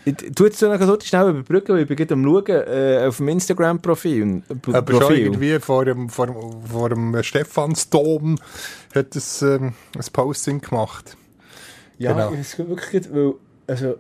Ich 0.05 0.17
tu 0.35 0.45
jetzt 0.45 0.63
noch 0.63 0.81
so 0.81 0.99
schnell 1.01 1.29
überbrücken, 1.29 1.75
weil 1.75 1.83
ich 1.83 1.89
bin 1.89 1.97
gerade 1.97 2.15
am 2.15 2.25
Schauen 2.25 2.47
äh, 2.47 3.05
auf 3.07 3.19
dem 3.19 3.29
Instagram-Profil. 3.29 4.43
Aber 4.49 4.93
schon 4.93 5.01
Profil. 5.01 5.19
irgendwie 5.19 5.59
vor 5.59 5.85
dem, 5.85 6.09
vor 6.09 6.27
dem, 6.27 6.63
vor 6.65 6.89
dem 6.89 7.23
Stephansdom 7.23 8.39
hat 8.95 9.15
es 9.15 9.43
ähm, 9.43 9.75
ein 9.95 10.05
Posting 10.13 10.61
gemacht. 10.61 11.17
Ja, 11.99 12.13
genau. 12.13 12.33
es 12.33 12.55
ist 12.55 12.59
wirklich, 12.59 13.05
gut, 13.05 13.15
weil, 13.15 13.35
also, 13.67 13.97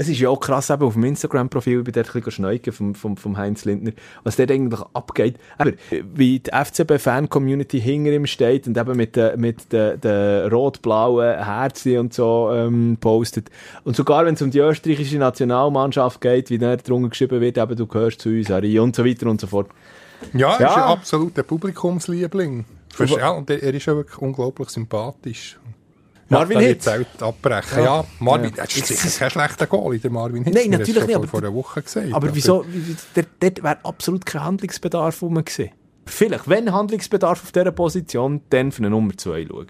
es 0.00 0.08
ist 0.08 0.20
ja 0.20 0.28
auch 0.30 0.38
krass, 0.38 0.70
eben 0.70 0.82
auf 0.84 0.94
dem 0.94 1.02
Instagram-Profil, 1.04 1.82
bin 1.82 1.92
dort 1.92 2.06
ein 2.06 2.12
bisschen 2.12 2.30
schneuken 2.32 2.72
vom, 2.72 2.94
vom, 2.94 3.16
vom 3.16 3.36
Heinz 3.36 3.64
Lindner, 3.64 3.90
was 4.22 4.36
dort 4.36 4.50
eigentlich 4.50 4.80
abgeht. 4.94 5.36
Aber 5.58 5.72
wie 6.14 6.38
die 6.38 6.50
FCB-Fan-Community 6.50 7.80
hinter 7.80 8.12
ihm 8.12 8.26
steht 8.26 8.66
und 8.68 8.78
eben 8.78 8.96
mit 8.96 9.16
den 9.16 9.40
mit 9.40 9.72
den, 9.72 10.00
den 10.00 10.48
rot-blauen 10.52 11.44
Herzen 11.44 11.98
und 11.98 12.14
so 12.14 12.50
ähm, 12.54 12.96
postet. 13.00 13.50
Und 13.82 13.96
sogar 13.96 14.24
wenn 14.24 14.34
es 14.34 14.42
um 14.42 14.50
die 14.52 14.60
österreichische 14.60 15.18
Nationalmannschaft 15.18 16.20
geht, 16.20 16.50
wie 16.50 16.58
dann 16.58 16.78
drunter 16.78 17.08
geschrieben 17.08 17.40
wird, 17.40 17.58
eben, 17.58 17.76
du 17.76 17.86
gehörst 17.86 18.20
zu 18.20 18.28
uns, 18.28 18.48
Harry, 18.50 18.78
und 18.78 18.94
so 18.94 19.04
weiter 19.04 19.26
und 19.26 19.40
so 19.40 19.48
fort. 19.48 19.68
Ja, 20.32 20.54
er 20.54 20.60
Ja. 20.60 20.68
ist 20.68 20.76
ein 20.76 20.82
absoluter 20.84 21.42
Publikumsliebling. 21.42 22.64
Ja, 23.06 23.30
und 23.30 23.50
er 23.50 23.74
ist 23.74 23.88
auch 23.88 23.96
wirklich 23.96 24.18
unglaublich 24.18 24.68
sympathisch. 24.70 25.58
Marvin 26.30 26.60
ja, 26.60 26.66
Hitz. 26.68 26.86
Abbrechen. 27.20 27.82
Ja, 27.84 28.04
Marvin, 28.18 28.52
Ja. 28.56 28.64
das 28.64 28.76
ist 28.76 28.86
sicher 28.88 29.18
kein 29.20 29.30
schlechter 29.30 29.66
Goalie, 29.66 29.98
der 29.98 30.10
Marvin 30.10 30.44
Hitz. 30.44 30.54
Nein, 30.54 30.70
natürlich 30.70 30.96
schon 30.96 31.06
nicht, 31.06 31.14
Vor, 31.14 31.22
aber- 31.22 31.28
vor 31.28 31.40
einer 31.40 31.54
Woche 31.54 31.82
gesagt. 31.82 32.12
Aber 32.12 32.34
wieso? 32.34 32.64
wie- 32.68 32.96
wie- 33.14 33.24
Dort, 33.40 33.62
wäre 33.62 33.78
absolut 33.84 34.26
kein 34.26 34.44
Handlungsbedarf 34.44 35.22
rum 35.22 35.34
gewesen. 35.36 35.70
Vielleicht, 36.06 36.48
wenn 36.48 36.72
Handlungsbedarf 36.72 37.42
auf 37.42 37.52
dieser 37.52 37.72
Position, 37.72 38.40
dann 38.50 38.72
für 38.72 38.78
eine 38.80 38.90
Nummer 38.90 39.16
2 39.16 39.46
schauen. 39.46 39.66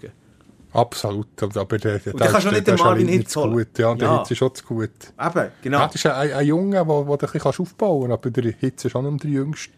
Absolut. 0.71 1.27
Aber 1.41 1.77
der, 1.79 1.99
der, 1.99 2.13
Und 2.13 2.19
kannst 2.21 2.45
du 2.45 2.51
nicht 2.51 2.67
den 2.67 2.75
Marvin 2.75 3.07
Hitz 3.07 3.35
holen. 3.35 3.53
gut. 3.53 3.79
Ja, 3.79 3.95
der 3.95 4.07
Ja. 4.07 4.17
Hitz 4.19 4.31
ist 4.31 4.37
schon 4.37 4.53
zu 4.53 4.63
gut. 4.65 4.89
Eben, 5.19 5.47
genau. 5.63 5.79
Ja, 5.79 5.85
das 5.87 5.95
ist 5.95 6.05
ein, 6.05 6.31
ein, 6.33 6.45
Junge, 6.45 6.75
der, 6.75 6.85
der 6.85 6.93
du 7.03 7.11
ein 7.13 7.17
bisschen 7.17 7.41
aufbauen 7.65 8.09
kannst, 8.09 8.25
aber 8.27 8.29
der 8.41 8.53
Hitz 8.59 8.85
ist 8.85 8.95
auch 8.95 9.01
nicht 9.01 9.11
mehr 9.11 9.19
der 9.19 9.31
Jüngste. 9.31 9.73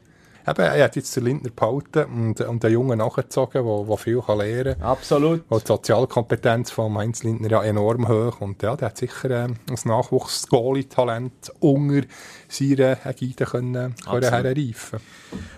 Eben, 0.48 0.62
er 0.62 0.84
hat 0.84 0.96
jetzt 0.96 1.16
den 1.16 1.26
Lindner 1.26 1.52
behalten 1.56 2.06
und, 2.06 2.42
und 2.42 2.64
den 2.64 2.72
Jungen 2.72 2.98
nachgezogen, 3.00 3.66
der, 3.66 3.86
der 3.86 3.98
viel 3.98 4.22
kann 4.22 4.38
lernen 4.38 4.76
kann. 4.80 4.88
Absolut. 4.88 5.44
Wo 5.50 5.60
die 5.60 5.68
Sozialkompetenz 5.68 6.72
von 6.72 6.98
Heinz 6.98 7.24
Lindner 7.24 7.50
ja 7.50 7.64
enorm 7.64 8.08
hoch 8.08 8.42
und 8.42 8.62
ja, 8.64 8.76
der 8.76 8.90
hat 8.90 8.98
sicher 8.98 9.30
äh, 9.30 9.44
ein 9.44 9.58
Nachwuchs-Goalie-Talent 9.84 11.54
unter 11.60 12.08
seiner 12.48 13.06
Ägide 13.06 13.46
können, 13.46 13.96
können 14.06 14.30
herreifen 14.30 15.00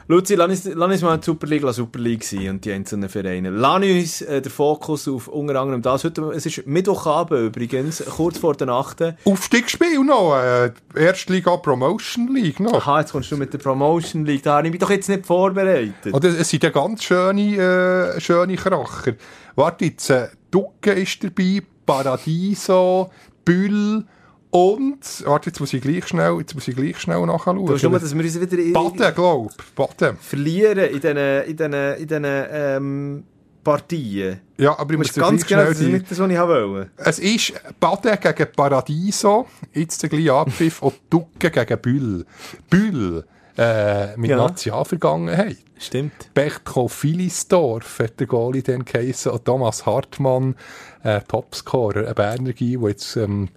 Luzi, 0.07 0.35
lass 0.35 0.49
uns, 0.49 0.75
lass 0.75 0.91
uns 0.91 1.01
mal 1.01 1.17
die 1.17 1.25
Super 1.25 1.47
League 1.47 1.63
Super 1.71 1.99
League 1.99 2.23
sein 2.23 2.49
und 2.49 2.65
die 2.65 2.71
einzelnen 2.71 3.09
Vereine. 3.09 3.49
Lass 3.49 3.81
uns 3.81 4.21
äh, 4.21 4.41
den 4.41 4.51
Fokus 4.51 5.07
auf 5.07 5.27
unter 5.27 5.59
anderem 5.59 5.81
das. 5.81 6.03
Heute, 6.03 6.21
es 6.35 6.45
ist 6.45 6.67
Mittwochabend 6.67 7.55
übrigens, 7.55 8.03
kurz 8.05 8.37
vor 8.37 8.55
der 8.55 8.67
Nacht. 8.67 9.01
Aufstiegsspiel 9.25 10.03
noch, 10.03 10.35
äh, 10.35 10.71
Erstliga 10.95 11.55
Promotion 11.57 12.33
League 12.35 12.59
noch. 12.59 12.73
Aha, 12.73 12.99
jetzt 12.99 13.13
kommst 13.13 13.31
du 13.31 13.37
mit 13.37 13.53
der 13.53 13.59
Promotion 13.59 14.25
League, 14.25 14.43
da 14.43 14.57
habe 14.57 14.67
ich 14.67 14.72
mich 14.73 14.81
doch 14.81 14.89
jetzt 14.89 15.09
nicht 15.09 15.25
vorbereitet. 15.25 16.13
Oder 16.13 16.29
es 16.29 16.49
sind 16.49 16.63
ja 16.63 16.69
ganz 16.69 17.03
schöne, 17.03 18.15
äh, 18.15 18.19
schöne 18.19 18.55
Kracher. 18.55 19.13
Warte 19.55 19.85
jetzt, 19.85 20.09
äh, 20.09 20.27
Ducke 20.51 20.91
ist 20.91 21.23
dabei, 21.23 21.61
Paradiso, 21.85 23.09
Büll, 23.45 24.05
und, 24.53 25.23
warte, 25.25 25.49
jetzt 25.49 25.59
muss 25.59 25.73
ich 25.73 25.81
gleich 25.81 26.07
schnell, 26.07 26.37
jetzt 26.37 26.53
muss 26.53 26.67
ich 26.67 26.75
gleich 26.75 26.99
schnell 26.99 27.25
nachschauen. 27.25 27.55
Du 27.55 27.89
nur, 27.89 27.99
dass 27.99 28.15
wir 28.15 28.23
uns 28.23 28.39
wieder 28.39 28.59
in, 28.59 28.71
Baden, 28.71 29.15
glaub, 29.15 29.51
Baden. 29.75 30.15
verlieren 30.17 30.91
in 30.91 31.01
diesen, 31.01 31.17
in 31.17 31.57
diesen, 31.57 31.73
in 31.73 32.07
diesen, 32.07 32.25
ähm, 32.25 33.23
Partien. 33.63 34.41
Ja, 34.57 34.77
aber 34.77 34.93
ich 34.93 34.97
muss 34.99 35.13
ganz 35.13 35.45
genau, 35.47 35.63
das 35.63 35.79
ist 35.79 35.87
nicht 35.87 36.11
das, 36.11 36.19
was 36.19 36.29
ich 36.29 36.37
wollte. 36.37 36.91
Es 36.97 37.17
ist 37.17 37.53
Baden 37.79 38.17
gegen 38.21 38.51
Paradiso, 38.55 39.47
jetzt 39.73 40.03
der 40.03 40.09
gleiche 40.09 40.33
Abpfiff, 40.33 40.81
und 40.83 40.95
Ducke 41.09 41.49
gegen 41.49 41.79
Büll. 41.79 42.25
Büll, 42.69 43.23
äh, 43.57 44.15
mit 44.17 44.29
Ja. 44.31 44.37
Nationalvergangenheit. 44.37 45.57
Stimmt. 45.77 46.33
Bechtko 46.33 46.87
Filisdorf 46.87 47.99
hat 47.99 48.19
der 48.19 48.27
Goalie 48.27 48.63
dann 48.63 48.85
geheissen, 48.85 49.31
und 49.31 49.45
Thomas 49.45 49.85
Hartmann, 49.85 50.55
äh, 51.03 51.21
Topscorer, 51.21 52.07
ein 52.07 52.15
Berner 52.15 52.53
Guy, 52.53 52.77
der 52.77 52.89
jetzt, 52.89 53.15
ähm, 53.17 53.49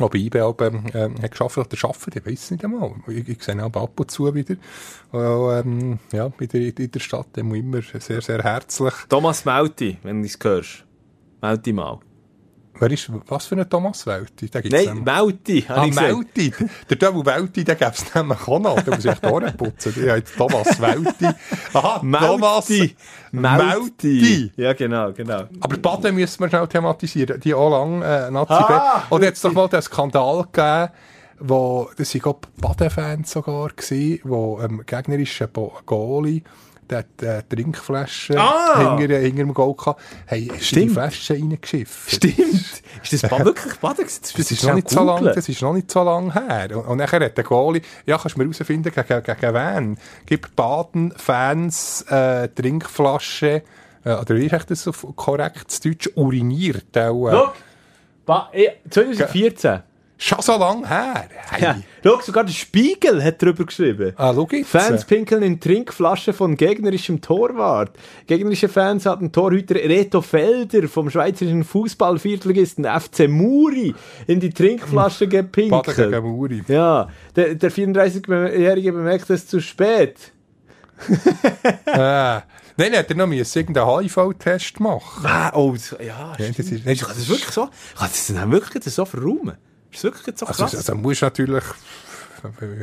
auch 0.00 0.10
bei 0.10 0.18
IBE 0.18 0.54
ähm, 0.94 1.22
hat 1.22 1.30
geschafft 1.30 1.58
oder 1.58 1.76
schafft, 1.76 2.16
ich 2.16 2.26
weiss 2.26 2.50
nicht 2.50 2.64
einmal. 2.64 2.92
Ich, 3.08 3.28
ich 3.28 3.42
sehe 3.42 3.54
ihn 3.54 3.60
ab 3.60 3.98
und 3.98 4.10
zu 4.10 4.32
wieder. 4.34 4.56
Auch, 5.12 5.52
ähm, 5.52 5.98
ja, 6.12 6.30
wieder 6.38 6.58
in, 6.58 6.70
in 6.70 6.90
der 6.90 7.00
Stadt, 7.00 7.36
immer 7.36 7.54
immer 7.54 7.80
sehr, 7.82 8.20
sehr 8.20 8.42
herzlich. 8.42 8.94
Thomas 9.08 9.44
Melti, 9.44 9.98
wenn 10.02 10.20
du 10.22 10.26
es 10.26 10.38
hörst. 10.42 10.84
Melti 11.40 11.72
mal. 11.72 12.00
Wer 12.78 12.90
ist, 12.90 13.08
was 13.28 13.46
für 13.46 13.56
ein 13.56 13.68
Thomas 13.70 14.06
Welti? 14.06 14.48
Den 14.48 14.62
gibt's 14.62 14.84
Nein. 14.86 15.04
Melti, 15.04 15.62
habe 15.62 15.80
Ah, 15.82 15.86
ich. 15.86 15.94
Melti. 15.94 16.52
Der 16.90 16.96
Double 16.96 17.24
Welti, 17.24 17.62
den 17.64 17.76
gäbe 17.78 17.92
es 17.94 18.14
nämlich 18.14 18.48
auch 18.48 18.58
noch. 18.58 18.80
Da 18.82 18.90
muss 18.94 19.04
ich 19.04 19.10
echt 19.10 19.22
putzen. 19.56 19.94
Ich 19.96 20.10
heiße 20.10 20.34
Thomas 20.36 20.80
Welti. 20.80 21.26
Aha, 21.72 21.98
Thomas 22.00 22.68
Melti. 22.68 22.96
Melti. 23.32 24.52
Ja, 24.56 24.72
genau, 24.72 25.12
genau. 25.12 25.44
Aber 25.60 25.76
Baden 25.78 26.14
müssen 26.14 26.40
wir 26.42 26.48
schnell 26.48 26.66
thematisieren. 26.68 27.40
Die 27.40 27.54
auch 27.54 27.70
lang 27.70 28.02
äh, 28.02 28.30
Nazi 28.30 28.52
Ah, 28.52 29.02
Und 29.10 29.22
jetzt 29.22 29.44
doch 29.44 29.52
mal 29.52 29.68
den 29.68 29.82
Skandal 29.82 30.44
gegeben, 30.52 30.88
wo, 31.40 31.90
das 31.96 32.14
waren 32.14 32.36
Baden-Fans 32.58 33.30
sogar 33.30 33.68
gewesen, 33.68 34.20
wo 34.24 34.60
ähm, 34.62 34.82
gegnerische 34.86 35.48
Bo- 35.48 35.72
Goalie, 35.84 36.42
der 36.90 36.98
hat 36.98 37.22
äh, 37.22 37.42
Trinkflaschen 37.48 38.36
Ah! 38.38 38.96
hinter, 38.98 39.16
hinter 39.18 39.44
dem 39.44 39.54
gehabt, 39.54 39.86
haben 39.86 39.96
die 40.30 40.50
Stimmt. 40.60 40.92
Flaschen 40.92 41.36
reingeschifft. 41.36 42.10
Stimmt. 42.10 42.82
Ist 43.02 43.22
das 43.22 43.30
ba 43.30 43.44
wirklich 43.44 43.74
Baden? 43.76 44.04
gewesen? 44.04 44.20
Das 44.36 44.50
ist, 44.50 44.64
noch 44.64 44.74
nicht 44.74 44.88
so 44.90 45.02
lang, 45.04 45.24
das 45.24 45.48
ist 45.48 45.60
noch 45.62 45.72
nicht 45.74 45.90
so 45.90 46.02
lang 46.02 46.32
her. 46.32 46.68
Und, 46.76 46.86
und 46.86 46.98
nachher 46.98 47.20
hat 47.24 47.36
der 47.36 47.44
Goalie, 47.44 47.82
ja, 48.06 48.16
kannst 48.18 48.36
du 48.36 48.40
mir 48.40 48.44
herausfinden, 48.44 48.92
gegen, 48.94 49.22
gegen 49.22 49.54
wen? 49.54 49.98
Gibt 50.26 50.54
Baden-Fans 50.56 52.02
äh, 52.08 52.48
Trinkflaschen, 52.48 53.62
äh, 54.04 54.12
oder 54.14 54.36
wie 54.36 54.46
ist 54.46 54.52
echt 54.52 54.70
das 54.70 54.88
auf 54.88 55.06
korrektes 55.16 55.80
Deutsch, 55.80 56.08
uriniert 56.14 56.96
auch. 56.96 57.28
Äh, 57.28 57.32
Schau, 57.32 57.52
ba 58.26 58.48
eh, 58.52 58.70
2014. 58.90 59.82
Schon 60.16 60.40
so 60.42 60.56
lang 60.56 60.86
her. 60.86 61.26
Hey. 61.50 61.62
Ja. 61.62 61.76
Schau, 62.04 62.20
sogar 62.20 62.44
der 62.44 62.52
Spiegel 62.52 63.22
hat 63.22 63.42
darüber 63.42 63.64
geschrieben. 63.66 64.12
Ah, 64.16 64.32
schau 64.32 64.46
jetzt. 64.52 64.68
Fans 64.68 65.04
pinkeln 65.04 65.42
in 65.42 65.58
Trinkflasche 65.58 66.32
von 66.32 66.56
gegnerischem 66.56 67.20
Torwart. 67.20 67.96
Gegnerische 68.28 68.68
Fans 68.68 69.06
hatten 69.06 69.32
Torhüter 69.32 69.74
Reto 69.74 70.20
Felder 70.20 70.86
vom 70.88 71.10
schweizerischen 71.10 71.64
Fußballviertligisten 71.64 72.84
FC 72.84 73.28
Muri 73.28 73.92
in 74.28 74.38
die 74.38 74.50
Trinkflasche 74.50 75.26
Baden 75.26 75.46
gepinkelt. 75.50 75.96
gegen 75.96 76.22
Muri. 76.24 76.62
Ja, 76.68 77.08
der, 77.34 77.56
der 77.56 77.72
34-Jährige 77.72 78.92
bemerkt 78.92 79.28
es 79.30 79.48
zu 79.48 79.60
spät. 79.60 80.32
äh, 81.86 82.40
nein, 82.76 82.92
hat 82.96 83.10
er 83.10 83.16
noch 83.16 83.26
müssen 83.26 83.58
irgendeinen 83.58 84.00
HIV-Test 84.00 84.78
machen. 84.80 85.26
Ah, 85.26 85.50
oh, 85.54 85.74
ja, 85.98 86.04
Ja, 86.04 86.34
stimmt. 86.34 86.58
das 86.58 86.66
ist- 86.70 86.86
das 87.02 87.28
wirklich 87.28 87.50
so? 87.50 87.62
Kann 87.96 88.08
das 88.08 88.26
dann 88.28 88.52
wirklich 88.52 88.84
so 88.84 89.04
verräumen? 89.04 89.56
Ist 89.94 90.04
das 90.04 90.12
wirklich 90.12 90.38
so 90.38 90.46
Also, 90.46 90.62
krass? 90.64 90.74
also 90.74 90.94
musst 90.96 91.22
du 91.22 91.26
natürlich... 91.26 91.64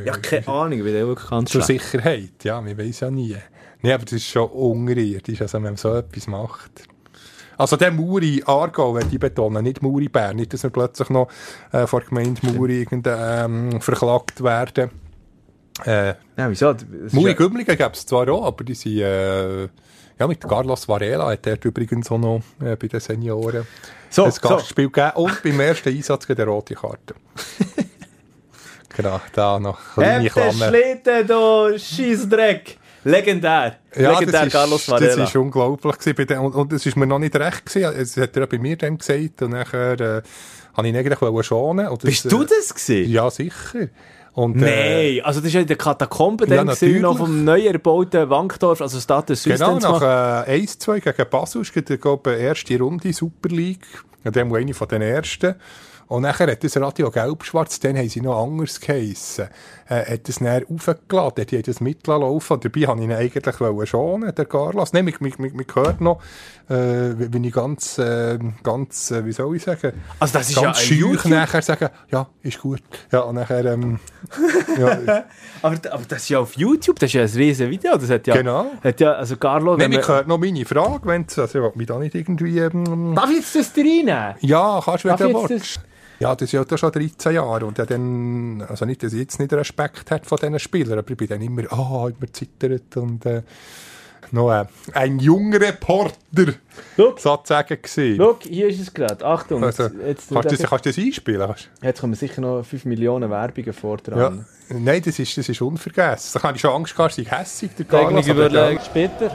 ja, 0.04 0.16
keine 0.18 0.48
Ahnung, 0.48 0.84
wie 0.84 0.92
der 0.92 1.06
wirklich 1.06 1.28
ganz 1.30 1.50
Zur. 1.50 1.62
Sicherheit, 1.62 2.42
ja, 2.42 2.60
man 2.60 2.76
weiß 2.76 3.00
ja 3.00 3.10
nie. 3.10 3.36
Nee, 3.82 3.92
aber 3.92 4.04
das 4.04 4.14
ist 4.14 4.26
schon 4.26 4.48
unterirdisch, 4.50 5.40
also 5.40 5.54
wenn 5.58 5.62
man 5.64 5.76
so 5.76 5.94
etwas 5.94 6.26
macht. 6.26 6.88
Also 7.58 7.76
der 7.76 7.92
Muri 7.92 8.42
Aargau, 8.46 8.94
wenn 8.94 9.08
die 9.10 9.18
betonen, 9.18 9.62
nicht 9.62 9.82
Muri 9.82 10.08
Bern, 10.08 10.36
nicht, 10.36 10.52
dass 10.52 10.62
wir 10.62 10.70
plötzlich 10.70 11.10
noch 11.10 11.28
äh, 11.70 11.86
vor 11.86 12.00
der 12.00 12.08
Gemeinde 12.08 12.40
Muri 12.46 12.86
ähm, 12.90 13.80
verklagt 13.80 14.42
werden. 14.42 14.90
Äh, 15.84 16.14
Ja, 16.36 16.48
wieso? 16.50 16.74
Muri 17.12 17.34
Gümligen 17.34 17.76
gäbe 17.76 17.92
es 17.92 18.06
zwar 18.06 18.28
auch, 18.28 18.46
aber 18.46 18.64
die 18.64 18.74
sind, 18.74 18.98
äh, 19.00 19.62
ja, 20.18 20.26
mit 20.26 20.40
Carlos 20.40 20.88
Varela 20.88 21.30
hat 21.30 21.46
er 21.46 21.62
übrigens 21.64 22.10
auch 22.10 22.18
noch 22.18 22.42
äh, 22.60 22.76
bei 22.76 22.88
den 22.88 23.00
Senioren 23.00 23.66
So, 24.12 24.28
so. 24.30 24.48
Gastspiel 24.48 24.90
gegeben 24.90 25.12
und 25.14 25.42
beim 25.42 25.60
ersten 25.60 25.88
Einsatz 25.88 26.26
gegen 26.26 26.36
die 26.36 26.42
rote 26.42 26.74
Karte. 26.74 27.14
genau, 28.96 29.20
da 29.32 29.58
noch 29.58 29.78
kleine 29.94 30.28
Klammer. 30.28 30.68
Schlitten, 30.68 31.26
du 31.26 31.78
Scheissdreck! 31.78 32.78
Legendär. 33.04 33.78
Legendär 33.94 34.48
Carlos 34.48 34.88
Varela. 34.88 35.16
Das 35.16 35.28
ist 35.28 35.36
unglaublich 35.36 35.98
gewesen. 35.98 36.38
Und, 36.38 36.72
es 36.72 36.86
ist 36.86 36.96
mir 36.96 37.06
noch 37.06 37.18
nicht 37.18 37.34
recht 37.34 37.66
gewesen. 37.66 37.92
Es 37.96 38.16
hat 38.16 38.36
er 38.36 38.46
bei 38.46 38.58
mir 38.58 38.76
dann 38.76 38.98
gesagt. 38.98 39.42
Und 39.42 39.50
nachher, 39.50 40.00
äh, 40.00 40.22
habe 40.74 40.88
ich 40.88 40.94
ihn 40.94 40.96
eigentlich 40.96 41.46
schonen. 41.46 41.88
Und 41.88 42.02
das, 42.04 42.08
Bist 42.08 42.30
du 42.30 42.42
äh, 42.42 42.46
das 42.46 42.74
gewesen? 42.74 43.10
Ja, 43.10 43.30
sicher. 43.30 43.88
Und, 44.34 44.56
Nein, 44.56 45.20
also 45.24 45.40
das 45.40 45.48
ist 45.48 45.54
ja 45.54 45.60
in 45.60 45.66
der 45.66 45.76
Katakombe 45.76 46.46
Ja, 46.46 46.64
dann 46.64 47.00
noch 47.00 47.18
vom 47.18 47.44
neu 47.44 47.66
erbauten 47.66 48.30
Wankdorf, 48.30 48.80
also 48.80 48.98
Status 48.98 49.42
Süß 49.42 49.58
Genau, 49.58 49.78
nach 49.78 50.46
äh, 50.48 50.64
1-2 50.64 51.00
gegen 51.00 51.30
Basel 51.30 51.62
gerade, 51.62 51.98
glaube 51.98 52.34
ich, 52.34 52.40
erste 52.40 52.78
Runde 52.78 53.12
Super 53.12 53.50
League. 53.50 53.86
Dem 54.24 54.50
war 54.50 54.58
eine 54.58 54.72
von 54.72 54.88
den 54.88 55.02
ersten. 55.02 55.56
Und 56.08 56.22
nachher 56.22 56.50
hat 56.50 56.62
das 56.62 56.76
Radio 56.76 57.10
Gelb-Schwarz, 57.10 57.80
dann 57.80 57.96
haben 57.96 58.08
sie 58.08 58.20
noch 58.20 58.42
anders 58.42 58.80
geheissen, 58.80 59.48
äh, 59.92 60.12
hat 60.14 60.28
das 60.28 60.40
näher 60.40 60.62
aufgeladen, 60.72 61.46
die 61.46 61.56
haben 61.56 61.62
das 61.64 61.80
mitlaufen. 61.80 62.60
Dabei 62.60 62.80
habe 62.82 63.00
ich 63.00 63.04
ihn 63.04 63.12
eigentlich 63.12 63.60
wollen 63.60 63.86
schonen, 63.86 64.34
der 64.34 64.44
Carlos. 64.46 64.92
Nein, 64.92 65.04
man, 65.04 65.14
man, 65.20 65.32
man, 65.38 65.52
man 65.56 65.66
hört 65.74 66.00
noch, 66.00 66.20
äh, 66.68 66.74
wie 67.32 67.46
ich 67.48 67.52
ganz, 67.52 67.98
äh, 67.98 68.38
ganz, 68.62 69.10
äh, 69.10 69.24
wie 69.24 69.32
soll 69.32 69.56
ich 69.56 69.62
sagen, 69.62 69.92
Also 70.18 70.38
das 70.38 70.48
ist 70.50 70.60
ganz 70.60 70.78
ja 70.78 70.84
schüch 70.84 71.24
nachher 71.26 71.62
sagen, 71.62 71.88
ja, 72.10 72.26
ist 72.42 72.60
gut. 72.60 72.82
Ja, 73.10 73.20
und 73.20 73.34
nachher, 73.34 73.64
ähm, 73.66 73.98
ja, 74.78 75.24
Aber, 75.62 75.76
aber 75.90 76.04
das 76.08 76.22
ist 76.22 76.28
ja 76.30 76.38
auf 76.38 76.56
YouTube, 76.56 76.98
das 76.98 77.08
ist 77.10 77.14
ja 77.14 77.22
ein 77.22 77.28
riesen 77.28 77.70
Video, 77.70 77.96
das 77.96 78.08
hat 78.10 78.26
ja... 78.26 78.36
Genau. 78.36 78.66
Hat 78.82 79.00
ja 79.00 79.12
also 79.12 79.36
Carlo... 79.36 79.76
Nein, 79.76 79.92
wenn 79.92 80.00
man- 80.00 80.08
hört 80.08 80.28
noch 80.28 80.38
meine 80.38 80.64
Frage, 80.64 81.06
wenn 81.06 81.24
also 81.24 81.44
ich 81.44 81.54
will 81.54 81.72
mich 81.74 81.86
da 81.86 81.98
nicht 81.98 82.14
irgendwie, 82.14 82.58
ähm, 82.58 83.14
Darf 83.14 83.30
ich 83.30 83.36
jetzt 83.36 83.54
das 83.54 83.76
reinnehmen? 83.76 84.34
Ja, 84.40 84.80
kannst 84.84 85.04
du, 85.04 85.08
wenn 85.08 85.16
du 85.32 85.48
willst. 85.48 85.80
Ja, 86.22 86.36
das 86.36 86.52
ist 86.52 86.70
ja 86.70 86.78
schon 86.78 86.92
13 86.92 87.34
Jahre. 87.34 87.66
Und 87.66 87.80
er 87.80 87.86
dann, 87.86 88.62
also 88.68 88.84
nicht, 88.84 89.02
dass 89.02 89.12
ich 89.12 89.18
jetzt 89.18 89.40
nicht 89.40 89.52
Respekt 89.52 90.12
hat 90.12 90.24
von 90.24 90.38
diesen 90.38 90.60
Spielern, 90.60 91.00
aber 91.00 91.10
ich 91.10 91.16
bin 91.16 91.26
dann 91.26 91.42
immer, 91.42 91.62
ah, 91.72 92.06
immer 92.06 92.32
zittert 92.32 92.96
und, 92.96 93.26
äh, 93.26 93.42
noch 94.30 94.50
äh, 94.52 94.64
ein 94.94 95.18
junger 95.18 95.60
Reporter, 95.60 96.14
Schau, 96.96 97.14
sozusagen 97.18 97.76
gewesen. 97.82 98.16
schau, 98.18 98.38
hier 98.48 98.68
ist 98.68 98.80
es 98.80 98.94
gerade. 98.94 99.24
Achtung, 99.24 99.62
Also, 99.64 99.84
jetzt, 99.84 99.94
jetzt, 100.06 100.28
kannst, 100.32 100.50
du 100.52 100.56
das, 100.56 100.70
kannst 100.70 100.86
du 100.86 100.90
das 100.90 100.98
einspielen? 100.98 101.46
Kannst- 101.46 101.68
jetzt 101.82 102.00
kommen 102.00 102.14
sicher 102.14 102.40
noch 102.40 102.62
5 102.64 102.84
Millionen 102.86 103.28
Werbungen 103.30 103.66
Ja. 103.66 103.72
vordran. 103.72 104.46
Nein, 104.68 105.02
das 105.04 105.18
ist, 105.18 105.36
das 105.36 105.48
ist 105.48 105.60
unvergessen. 105.60 106.40
Da 106.40 106.48
habe 106.48 106.56
ich 106.56 106.60
schon 106.62 106.70
Angst 106.70 106.96
gehabt, 106.96 107.18
ich 107.18 107.30
hässig 107.30 107.70
der 107.78 107.86
Technik 107.88 108.26
überlegen 108.28 108.80
später. 108.84 109.26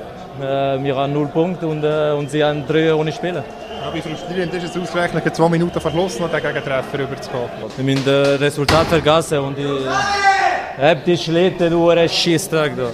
Äh, 0.42 0.84
wir 0.84 0.96
haben 0.96 1.14
null 1.14 1.28
Punkte 1.28 1.68
und, 1.68 1.84
äh, 1.84 2.12
und 2.18 2.32
sie 2.32 2.44
haben 2.44 2.66
drei 2.68 2.94
ohne 2.94 3.12
Spieler. 3.12 3.44
Ja, 3.80 3.94
wie 3.94 4.02
frustrierend 4.02 4.52
ist 4.56 4.64
es 4.76 4.78
ausgerechnet, 4.82 5.36
zwei 5.36 5.50
Minuten 5.50 5.80
vor 5.80 5.92
Schluss 5.92 6.20
noch 6.20 6.32
den 6.32 6.42
Gegentreffer 6.42 6.98
rüberzukommen? 6.98 7.50
Wir 7.76 7.84
müssen 7.86 8.04
das 8.06 8.40
Resultat 8.40 8.88
vergessen 8.88 9.38
und 9.40 9.56
die, 9.58 10.82
äh, 10.82 10.96
die 11.06 11.18
Schlitten 11.18 11.70
nur 11.72 11.94
ein 11.94 12.10
Schießtag 12.10 12.76
da. 12.76 12.90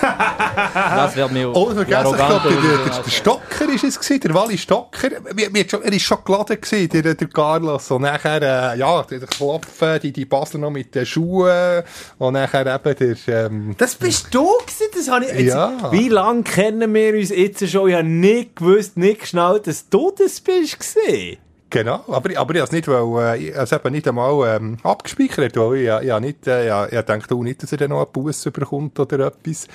Das 0.74 1.16
wird 1.16 1.32
mir 1.32 1.50
Unvergesslich, 1.50 2.14
ich 2.14 2.20
arrogant 2.20 2.42
glaube, 2.42 2.62
der, 2.62 2.92
der, 2.92 3.02
der 3.02 3.10
Stocker 3.10 3.68
ist 3.74 3.84
es 3.84 3.98
gewesen, 3.98 4.20
der 4.20 4.34
Wally 4.34 4.58
Stocker. 4.58 5.10
Wir, 5.34 5.52
wir, 5.52 5.66
er 5.82 5.92
ist 5.92 6.02
schon 6.02 6.18
geladen 6.24 6.60
gewesen, 6.60 6.88
der, 6.88 7.14
der 7.14 7.28
Carlos. 7.28 7.90
Und 7.90 8.02
nachher, 8.02 8.42
äh, 8.72 8.78
ja, 8.78 9.02
der 9.02 9.20
Klopfen, 9.20 10.00
die, 10.00 10.12
die 10.12 10.24
Basler 10.24 10.60
noch 10.60 10.70
mit 10.70 10.94
den 10.94 11.06
Schuhen. 11.06 11.82
Und 12.18 12.34
nachher 12.34 12.66
eben 12.66 13.16
der, 13.26 13.46
ähm, 13.46 13.74
Das 13.78 13.94
bist 13.94 14.28
du 14.32 14.46
gewesen, 14.58 14.86
das 14.94 15.08
habe 15.10 15.24
ich... 15.24 15.32
Jetzt, 15.32 15.54
Ja. 15.54 15.90
Wie 15.90 16.08
lange 16.08 16.42
kennen 16.42 16.92
wir 16.94 17.14
uns 17.14 17.30
jetzt 17.30 17.68
schon? 17.68 17.88
Ich 17.88 17.94
habe 17.94 18.06
nicht 18.06 18.56
gewusst, 18.56 18.96
nicht 18.96 19.20
geschnallt, 19.20 19.66
dass 19.66 19.88
du 19.88 20.12
das 20.16 20.40
bist 20.40 20.78
gewesen. 20.78 21.38
Genau, 21.70 22.04
aber, 22.08 22.36
aber 22.36 22.54
ich 22.54 22.60
habe 22.60 22.64
es 22.64 22.72
nicht, 22.72 22.88
weil, 22.88 23.38
äh, 23.38 23.48
ich 23.48 23.54
es 23.54 23.70
eben 23.70 23.92
nicht 23.92 24.08
einmal 24.08 24.56
ähm, 24.56 24.76
abgespeichert, 24.82 25.56
weil 25.56 25.76
ich, 25.76 25.88
ich, 25.88 26.12
ich, 26.12 26.20
nicht, 26.20 26.46
äh, 26.48 26.86
ich, 26.86 26.92
ich 26.92 27.00
denke 27.02 27.32
auch 27.32 27.42
nicht, 27.42 27.62
dass 27.62 27.70
er 27.70 27.78
dann 27.78 27.90
noch 27.90 28.02
einen 28.02 28.12
Bus 28.12 28.42
bekommt 28.42 28.98
oder 28.98 29.28
etwas. 29.28 29.68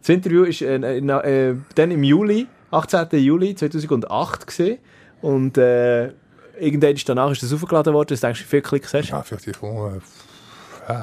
Das 0.00 0.08
Interview 0.10 0.44
ist 0.44 0.60
äh, 0.60 0.76
äh, 0.76 0.98
äh, 0.98 1.56
dann 1.74 1.90
im 1.90 2.04
Juli, 2.04 2.46
18. 2.70 3.08
Juli 3.12 3.54
2008 3.54 4.46
gesehen 4.46 4.78
und 5.22 5.56
äh, 5.56 6.12
irgendwann 6.60 6.94
ist 6.94 7.08
danach 7.08 7.30
ist 7.30 7.42
das 7.42 7.52
aufgeladen 7.52 7.94
worden. 7.94 8.08
Das 8.10 8.20
denkst 8.20 8.40
du, 8.40 8.44
wie 8.44 8.48
viele 8.50 8.62
Klicks 8.62 8.92
hast 8.92 9.08
du? 9.08 9.12
Ja, 9.12 9.22
vielleicht 9.22 9.56
von 9.56 10.00
äh, 10.86 10.92
äh, 10.92 10.96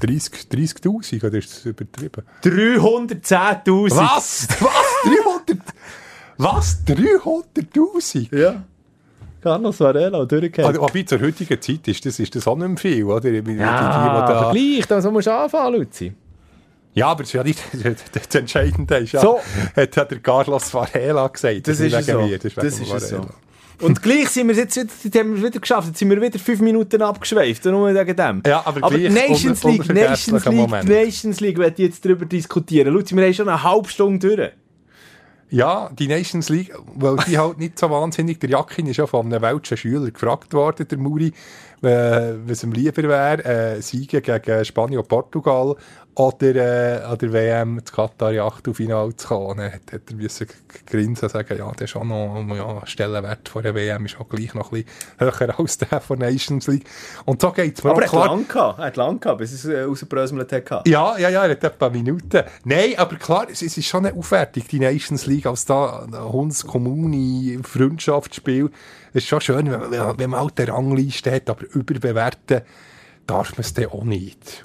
30 0.00 0.48
30'000 0.50 1.24
oder 1.24 1.38
ist 1.38 1.52
das 1.52 1.64
übertrieben? 1.64 2.24
310'000. 2.42 3.90
Was? 3.96 4.48
Was? 4.58 4.78
300? 5.48 5.64
Was? 6.38 6.78
300'000? 6.86 8.36
Ja. 8.36 8.64
Carlos 9.42 9.80
Varela, 9.80 10.24
durchgehend. 10.24 10.68
Also, 10.68 10.82
aber 10.84 11.06
zur 11.06 11.20
heutigen 11.20 11.60
Zeit 11.60 11.88
ist 11.88 12.06
das, 12.06 12.18
ist 12.20 12.34
das 12.34 12.46
auch 12.46 12.56
nicht 12.56 12.68
mehr 12.68 12.76
viel, 12.78 13.04
oder? 13.04 13.28
Ja, 13.28 13.40
die, 13.40 13.42
die, 13.42 13.54
die 13.56 13.62
aber 13.62 14.32
da, 14.32 14.52
gleich, 14.52 14.86
da 14.86 15.10
musst 15.10 15.26
du 15.26 15.32
anfangen, 15.34 15.74
Luzi. 15.80 16.12
ja, 16.94 17.06
aber 17.08 17.22
das 17.24 17.28
ist 17.28 17.34
ja 17.34 17.42
nicht 17.42 17.60
das 18.12 18.34
Entscheidende. 18.34 18.96
Ist 18.98 19.12
ja, 19.12 19.20
So. 19.20 19.40
Hat 19.76 19.96
ja 19.96 20.04
der 20.04 20.18
Carlos 20.20 20.72
Varela 20.72 21.26
gesagt. 21.28 21.66
Das 21.68 21.80
ist 21.80 21.92
wegen 21.92 22.02
so. 22.04 22.20
mir, 22.22 22.34
ist 22.42 22.56
Das 22.56 22.80
wegen 22.80 22.96
ist 22.96 23.08
so. 23.08 23.26
Und 23.80 24.00
gleich 24.00 24.28
sind 24.28 24.46
wir 24.46 24.54
jetzt, 24.54 24.76
jetzt 24.76 25.02
jetzt 25.02 25.18
haben 25.18 25.34
wir 25.34 25.42
wieder 25.48 25.58
geschafft. 25.58 25.88
Jetzt 25.88 25.98
sind 25.98 26.08
wir 26.08 26.20
wieder 26.20 26.38
fünf 26.38 26.60
Minuten 26.60 27.02
abgeschweift. 27.02 27.64
Nur 27.64 27.92
wegen 27.92 28.14
dem. 28.16 28.42
Ja, 28.46 28.62
aber 28.64 28.80
gleich 28.88 29.10
Nations 29.12 29.64
un- 29.64 29.72
League, 29.72 29.92
Nations 29.92 30.44
League, 30.44 30.54
Moment. 30.54 30.88
Nations 30.88 31.40
League, 31.40 31.58
werde 31.58 31.82
ich 31.82 31.88
jetzt 31.88 32.04
darüber 32.04 32.24
diskutieren. 32.24 32.94
Luzi, 32.94 33.16
wir 33.16 33.24
haben 33.24 33.34
schon 33.34 33.48
eine 33.48 33.60
halbe 33.60 33.88
Stunde 33.88 34.36
durch. 34.36 34.50
Ja, 35.52 35.90
die 35.92 36.08
Nations 36.08 36.48
League, 36.48 36.72
weil 36.94 37.16
die 37.28 37.36
halt 37.36 37.58
nicht 37.58 37.78
so 37.78 37.90
wahnsinnig, 37.90 38.40
der 38.40 38.48
Jakin 38.48 38.86
ist 38.86 38.96
ja 38.96 39.06
von 39.06 39.26
einem 39.26 39.42
welschen 39.42 39.76
Schüler 39.76 40.10
gefragt 40.10 40.54
worden, 40.54 40.88
der 40.88 40.96
Muri, 40.96 41.34
äh, 41.82 42.32
was 42.46 42.62
ihm 42.64 42.72
lieber 42.72 43.02
wäre, 43.02 43.44
äh, 43.44 43.82
Siegen 43.82 44.22
gegen 44.22 44.64
Spanien 44.64 45.00
und 45.00 45.08
Portugal 45.08 45.76
oder 46.14 46.54
äh, 46.54 47.02
an 47.04 47.16
der 47.16 47.32
WM 47.32 47.80
zu 47.84 47.94
Katar 47.94 48.32
in 48.32 48.40
Achtelfinale 48.40 49.16
zu 49.16 49.28
kommen. 49.28 49.56
Dann 49.56 49.72
hat, 49.72 49.92
hat 49.92 50.02
er 50.10 50.16
müssen 50.16 50.46
grinsen 50.86 51.24
und 51.24 51.30
sagen, 51.30 51.56
ja, 51.56 51.70
der 51.72 51.84
ist 51.86 51.96
auch 51.96 52.04
noch, 52.04 52.44
ja, 52.54 52.86
Stellenwert 52.86 53.48
von 53.48 53.62
der 53.62 53.74
WM 53.74 54.04
ist 54.04 54.20
auch 54.20 54.28
gleich 54.28 54.52
noch 54.52 54.72
ein 54.72 54.84
bisschen 54.84 55.38
höher 55.48 55.58
als 55.58 55.78
der 55.78 56.00
von 56.00 56.18
Nations 56.18 56.66
League. 56.66 56.84
Und 57.24 57.40
so 57.40 57.50
geht's 57.50 57.82
mir 57.82 57.90
Aber 57.90 58.00
auch 58.00 58.02
er 58.02 58.04
hat 58.04 58.10
klar. 58.10 58.26
lang 58.26 58.48
gehabt. 58.48 58.78
Er 58.78 58.84
hat 58.84 58.96
lang 58.96 59.20
gehabt, 59.20 59.38
bis 59.38 59.52
es 59.52 59.64
äh, 59.64 59.82
rausgebröselt 59.82 60.52
hat. 60.52 60.86
Ja, 60.86 61.16
ja, 61.16 61.30
ja, 61.30 61.44
er 61.44 61.50
hat 61.52 61.64
etwa 61.64 61.88
Minuten. 61.88 62.42
Nein, 62.64 62.92
aber 62.98 63.16
klar, 63.16 63.46
es, 63.50 63.62
es 63.62 63.78
ist 63.78 63.86
schon 63.86 64.04
eine 64.04 64.16
Aufwertung, 64.16 64.64
die 64.70 64.80
Nations 64.80 65.24
League, 65.24 65.46
als 65.46 65.64
da 65.64 66.02
ein 66.02 66.14
Hunds 66.14 66.66
Kommune 66.66 67.62
Freundschaftsspiel. 67.62 68.70
Es 69.14 69.22
ist 69.22 69.28
schon 69.28 69.40
schön, 69.40 69.70
wenn, 69.70 69.90
wenn, 69.90 70.18
wenn 70.18 70.30
man 70.30 70.40
halt 70.40 70.60
eine 70.60 70.72
Rangliste 70.72 71.32
hat, 71.32 71.48
aber 71.48 71.64
überbewerten 71.72 72.60
darf 73.26 73.52
man 73.52 73.60
es 73.60 73.72
dann 73.72 73.86
auch 73.86 74.04
nicht. 74.04 74.64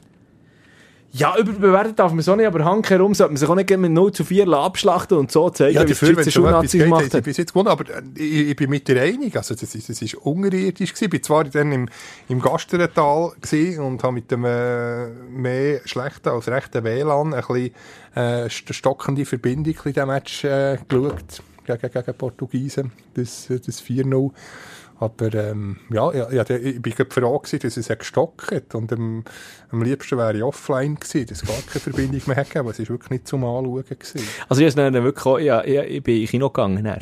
Ja, 1.13 1.37
überbewertet 1.37 1.97
darf 1.97 2.11
man 2.11 2.23
auch 2.27 2.35
nicht, 2.35 2.45
aber 2.45 2.65
handherum 2.65 3.13
sollte 3.13 3.31
man 3.31 3.37
sich 3.37 3.47
auch 3.49 3.55
nicht 3.55 3.69
mit 3.77 3.91
0 3.91 4.11
zu 4.11 4.25
4 4.25 4.47
abschlachten 4.49 5.17
und 5.17 5.31
so 5.31 5.49
zeigen, 5.49 5.79
wie 5.79 5.85
die 5.85 5.93
dafür, 5.93 6.13
Schweizer 6.13 6.27
es 6.27 6.33
schon 6.33 6.43
etwas 6.45 6.53
Schulnazis 6.61 6.83
gemacht 6.83 7.13
haben 7.13 7.23
bis 7.23 7.37
jetzt 7.37 7.53
gewonnen, 7.53 7.69
aber 7.69 7.89
äh, 7.89 8.01
ich, 8.15 8.49
ich 8.49 8.55
bin 8.55 8.69
mit 8.69 8.87
dir 8.87 9.01
einig, 9.01 9.35
also 9.35 9.55
das 9.55 9.73
ist, 9.73 9.89
das 9.89 10.01
ist 10.01 10.15
unterirdisch 10.15 10.89
gewesen. 10.93 11.05
Ich 11.05 11.09
bin 11.09 11.23
zwar 11.23 11.45
dann 11.45 11.71
im, 11.71 11.89
im 12.27 12.41
Gasterental 12.41 13.31
und 13.79 14.03
habe 14.03 14.11
mit 14.13 14.29
dem 14.31 14.43
äh, 14.45 15.07
mehr 15.07 15.79
schlechten 15.85 16.29
als 16.29 16.49
rechten 16.49 16.83
WLAN 16.83 17.33
ein 17.33 17.41
bisschen 17.41 17.71
äh, 18.15 18.45
st- 18.47 18.73
stockende 18.73 19.25
Verbindung 19.25 19.75
in 19.85 19.93
diesem 19.93 20.07
Match 20.07 20.43
äh, 20.43 20.77
geschaut 20.87 21.41
gegen, 21.65 21.91
gegen 21.91 22.13
Portugiesen, 22.17 22.91
das, 23.13 23.49
äh, 23.49 23.59
das 23.65 23.81
4-0. 23.81 24.31
Aber 24.99 25.31
ähm, 25.33 25.77
ja, 25.91 26.11
ja, 26.31 26.49
ich 26.49 26.81
bin 26.81 26.93
froh 27.09 27.37
gewesen, 27.37 27.59
dass 27.59 27.77
es 27.77 27.87
gestockt 27.87 28.51
hat 28.51 28.73
und 28.73 28.91
ähm, 28.91 29.23
am 29.69 29.83
liebsten 29.83 30.17
wäre 30.17 30.35
ich 30.35 30.41
offline 30.41 30.95
gewesen, 30.95 31.27
dass 31.27 31.43
es 31.43 31.47
gar 31.47 31.57
keine 31.67 31.79
Verbindung 31.81 32.21
mehr 32.25 32.35
hätte, 32.35 32.59
aber 32.59 32.71
es 32.71 32.79
ist 32.79 32.89
wirklich 32.89 33.11
nicht 33.11 33.27
zum 33.27 33.43
Anschauen 33.43 33.83
gewesen. 33.83 34.21
Also 34.49 34.63
ich, 34.63 34.73
dann 34.73 34.93
wirklich 34.95 35.25
auch, 35.25 35.37
ja, 35.37 35.63
ich, 35.63 35.77
ich 35.77 36.03
bin 36.03 36.21
in 36.21 36.27
Kino 36.27 36.49
gegangen. 36.49 36.87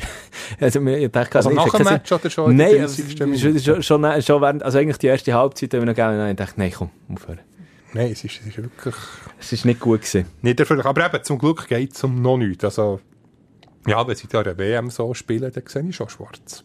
Also, 0.60 0.80
ich 0.80 1.10
dachte, 1.10 1.38
Also 1.38 1.50
ich 1.50 1.56
nach 1.56 1.74
dem 1.74 1.84
Match 1.84 2.12
oder 2.12 2.30
schon 2.30 2.56
Nein, 2.56 2.76
30. 2.78 3.20
also, 3.20 3.58
schon, 3.58 3.82
schon, 3.82 4.22
schon, 4.22 4.42
während, 4.42 4.62
also 4.62 4.78
eigentlich 4.78 4.98
die 4.98 5.08
erste 5.08 5.34
Halbzeit 5.34 5.74
haben 5.74 5.80
wir 5.80 5.86
noch 5.86 5.94
gegeben. 5.94 6.18
Nein, 6.18 6.30
ich 6.30 6.36
dachte, 6.36 6.54
nein, 6.56 6.72
komm, 6.76 6.90
aufhören. 7.12 7.40
Nein, 7.94 8.12
es 8.12 8.22
ist, 8.22 8.40
es 8.40 8.46
ist 8.46 8.58
wirklich 8.58 8.94
Es 9.40 9.52
ist 9.52 9.64
nicht 9.64 9.80
gut 9.80 10.02
gewesen. 10.02 10.26
nicht 10.42 10.60
erfüllt. 10.60 10.84
Aber 10.84 11.04
eben, 11.06 11.24
zum 11.24 11.38
Glück 11.38 11.66
geht 11.66 11.94
es 11.94 12.04
um 12.04 12.20
noch 12.22 12.36
nichts. 12.36 12.64
Also, 12.64 13.00
ja, 13.86 14.06
wenn 14.06 14.14
sie 14.14 14.28
da 14.28 14.40
eine 14.40 14.56
WM 14.56 14.90
so 14.90 15.14
spielen, 15.14 15.50
dann 15.52 15.64
sehe 15.66 15.82
ich 15.88 15.96
schon 15.96 16.08
schwarz. 16.08 16.64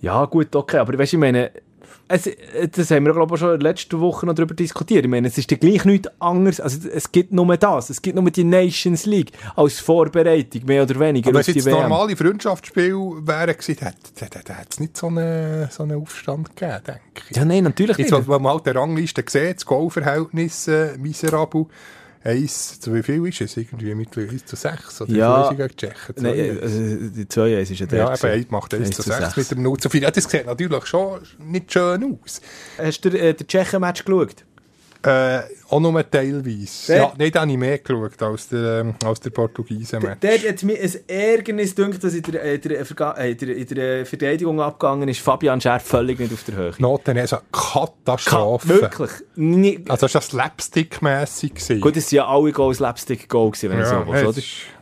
Ja, 0.00 0.24
gut, 0.24 0.54
okay, 0.54 0.78
aber 0.78 0.98
weißt 0.98 1.12
du, 1.12 1.16
ich 1.16 1.20
meine, 1.20 1.50
es, 2.08 2.28
das 2.72 2.90
haben 2.90 3.06
wir, 3.06 3.12
glaube 3.14 3.34
ich, 3.34 3.40
schon 3.40 3.58
letzte 3.60 3.98
Woche 3.98 4.26
noch 4.26 4.34
darüber 4.34 4.54
diskutiert. 4.54 5.04
Ich 5.04 5.10
meine, 5.10 5.28
es 5.28 5.38
ist 5.38 5.50
ja 5.50 5.56
gleich 5.56 5.84
nichts 5.84 6.08
anderes. 6.20 6.60
Also, 6.60 6.88
es 6.88 7.10
gibt 7.10 7.32
nur 7.32 7.56
das. 7.56 7.90
Es 7.90 8.02
gibt 8.02 8.16
nur 8.16 8.30
die 8.30 8.44
Nations 8.44 9.06
League 9.06 9.32
als 9.56 9.80
Vorbereitung, 9.80 10.66
mehr 10.66 10.82
oder 10.82 10.98
weniger, 11.00 11.30
Aber 11.30 11.36
wenn 11.36 11.40
es 11.40 11.46
jetzt 11.46 11.66
normale 11.66 12.14
gewesen, 13.54 13.76
dann 13.80 14.56
hätte 14.56 14.68
es 14.70 14.80
nicht 14.80 14.96
so 14.96 15.06
einen, 15.06 15.70
so 15.70 15.84
einen 15.84 16.02
Aufstand 16.02 16.54
gegeben, 16.54 16.82
denke 16.86 17.00
ich. 17.30 17.36
Ja, 17.36 17.44
nein, 17.44 17.64
natürlich 17.64 17.96
Jetzt, 17.96 18.12
nicht. 18.12 18.28
wo 18.28 18.38
man 18.38 18.52
halt 18.52 18.66
die 18.66 18.70
Rangliste 18.70 19.24
sieht, 19.26 19.56
das 19.56 19.66
Goalverhältnis 19.66 20.68
äh, 20.68 20.98
miserabel. 20.98 21.66
1 22.24 22.80
zu 22.80 22.94
wie 22.94 23.02
viel 23.02 23.26
ist 23.26 23.40
es? 23.40 23.56
Irgendwie 23.56 23.94
mit 23.94 24.16
1 24.16 24.44
zu 24.46 24.56
6 24.56 25.00
oder 25.02 25.12
Ja. 25.12 25.44
wie 25.44 25.48
viel 25.48 25.56
gegen 25.56 25.68
die 25.68 25.76
Tschechen? 25.76 26.14
Nein, 26.20 26.34
Zwei. 26.34 26.62
also, 26.62 27.08
die 27.10 27.28
2 27.28 27.52
ist 27.54 27.70
ja 27.80 27.86
der. 27.86 27.98
ja, 27.98 28.14
eben, 28.14 28.26
eins 28.26 28.50
macht 28.50 28.74
1 28.74 28.86
1 28.86 28.96
zu 28.96 29.02
zu 29.02 29.08
6 29.10 29.18
6. 29.34 29.36
mit 29.36 29.50
dem 29.50 29.62
0 29.62 29.78
zu 29.78 29.88
4. 29.90 30.00
Ja, 30.02 30.10
das 30.10 30.24
sieht 30.24 30.46
natürlich 30.46 30.86
schon 30.86 31.20
nicht 31.38 31.72
schön 31.72 32.18
aus. 32.22 32.40
Hast 32.78 33.00
du 33.04 33.08
äh, 33.10 33.34
den 33.34 33.46
Tschechen-Match 33.46 34.04
geschaut? 34.04 34.44
Äh, 35.04 35.40
auch 35.68 35.80
nur 35.80 36.08
teilweise. 36.10 36.86
Der- 36.92 36.96
Ja, 36.96 37.12
nicht 37.18 37.34
habe 37.36 37.50
ich 37.50 37.56
mehr 37.58 37.78
geschaut 37.78 38.22
als 38.22 38.48
der, 38.48 38.80
ähm, 38.80 38.94
als 39.04 39.18
der 39.20 39.30
Portugiesen-Match. 39.30 40.18
Dort 40.20 40.48
hat 40.48 40.62
mir 40.62 40.78
ein 40.80 40.90
Ärgernis 41.08 41.74
gedacht, 41.74 42.04
dass 42.04 42.14
in 42.14 42.22
der, 42.22 42.44
äh, 42.44 42.58
der, 42.58 42.84
Verga- 42.86 43.16
äh, 43.18 43.32
in 43.32 43.38
der, 43.38 43.56
in 43.56 43.66
der 43.66 44.06
Verteidigung 44.06 44.60
abgegangen 44.60 45.08
ist. 45.08 45.20
Fabian 45.20 45.60
Scher 45.60 45.80
völlig 45.80 46.18
nicht 46.20 46.32
auf 46.32 46.44
der 46.44 46.54
Höhe. 46.56 46.72
Noten, 46.78 47.18
also 47.18 47.38
Katastrophe. 47.50 48.68
Wirklich. 48.68 49.10
Nie, 49.34 49.84
Also 49.88 50.06
das 50.06 50.14
war 50.14 50.22
slapstick-mässig. 50.22 51.80
Gut, 51.80 51.96
es 51.96 52.08
sind 52.08 52.16
ja 52.18 52.26
alle 52.28 52.52
Goals 52.52 52.78
Slapstick-Goal 52.78 53.52
wenn 53.62 53.78
Ja, 53.78 53.84
so 53.84 54.06
willst, 54.12 54.24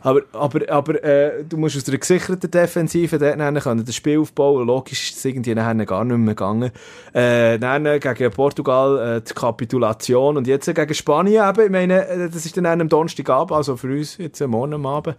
Aber, 0.03 0.21
aber, 0.33 0.69
aber 0.69 1.03
äh, 1.03 1.43
du 1.43 1.57
musst 1.57 1.77
aus 1.77 1.83
der 1.83 1.97
gesicherten 1.97 2.49
Defensive 2.49 3.19
dort 3.19 3.63
können 3.63 3.85
das 3.85 3.95
Spiel 3.95 4.19
aufbauen. 4.19 4.65
Logisch 4.65 5.11
ist 5.11 5.17
es 5.17 5.25
irgendwie 5.25 5.53
nachher 5.53 5.85
gar 5.85 6.03
nicht 6.03 6.17
mehr 6.17 6.33
gegangen. 6.33 6.71
Äh, 7.13 7.59
dann 7.59 7.83
gegen 7.99 8.31
Portugal 8.31 9.17
äh, 9.17 9.21
die 9.21 9.33
Kapitulation 9.33 10.37
und 10.37 10.47
jetzt 10.47 10.73
gegen 10.73 10.93
Spanien 10.93 11.47
eben. 11.47 11.65
Ich 11.65 11.71
meine, 11.71 12.07
äh, 12.07 12.29
das 12.29 12.45
ist 12.45 12.57
dann 12.57 12.65
am 12.65 12.89
Donnerstagabend, 12.89 13.51
also 13.51 13.77
für 13.77 13.89
uns 13.89 14.17
jetzt 14.17 14.41
am 14.41 14.51
Morgen 14.51 14.73
am 14.73 14.85
Abend. 14.87 15.17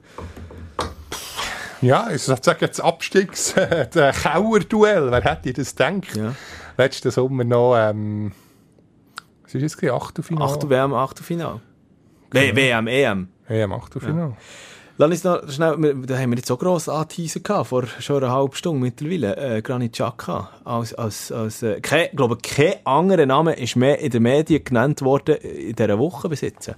Ja, 1.80 2.08
ich 2.12 2.22
sage 2.22 2.58
jetzt 2.60 2.80
Abstiegs-, 2.80 3.54
der 3.94 4.12
Kauer-Duell. 4.12 5.10
Wer 5.10 5.22
hätte 5.22 5.52
das 5.52 5.74
gedacht? 5.74 6.16
Ja. 6.16 6.34
Letzten 6.76 7.10
Sommer 7.10 7.44
noch, 7.44 7.76
ähm, 7.76 8.32
was 9.42 9.54
ist 9.54 9.62
jetzt 9.62 9.76
gewesen? 9.76 9.94
Achtelfinale? 9.94 10.44
Achtel 10.44 10.70
WM, 10.70 10.94
Achtelfinale. 10.94 11.60
Nein, 12.32 12.56
WM, 12.56 12.86
EM. 12.86 13.28
Ja, 13.52 13.64
im 13.64 13.72
Achtelfinale. 13.72 14.36
Lass 14.98 15.10
uns 15.10 15.24
noch 15.24 15.50
schnell, 15.50 15.94
da 16.06 16.18
haben 16.18 16.30
wir 16.30 16.36
jetzt 16.36 16.48
so 16.48 16.56
gross 16.58 16.88
angeteasert 16.88 17.44
gehabt, 17.44 17.68
vor 17.68 17.86
schon 17.86 18.22
einer 18.22 18.32
halben 18.32 18.54
Stunde 18.54 18.80
mittlerweile, 18.82 19.36
äh, 19.36 19.62
Granit 19.62 19.94
Xhaka. 19.94 20.50
Als, 20.64 20.92
als, 20.94 21.32
als, 21.32 21.62
äh, 21.62 21.80
kein, 21.80 22.06
ich 22.10 22.16
glaube, 22.16 22.36
kein 22.36 22.74
anderer 22.84 23.24
Name 23.24 23.54
ist 23.54 23.74
mehr 23.74 23.98
in 24.00 24.10
den 24.10 24.22
Medien 24.22 24.62
genannt 24.62 25.00
worden 25.00 25.36
in 25.36 25.74
dieser 25.74 25.98
Woche 25.98 26.28
bis 26.28 26.42
jetzt. 26.42 26.74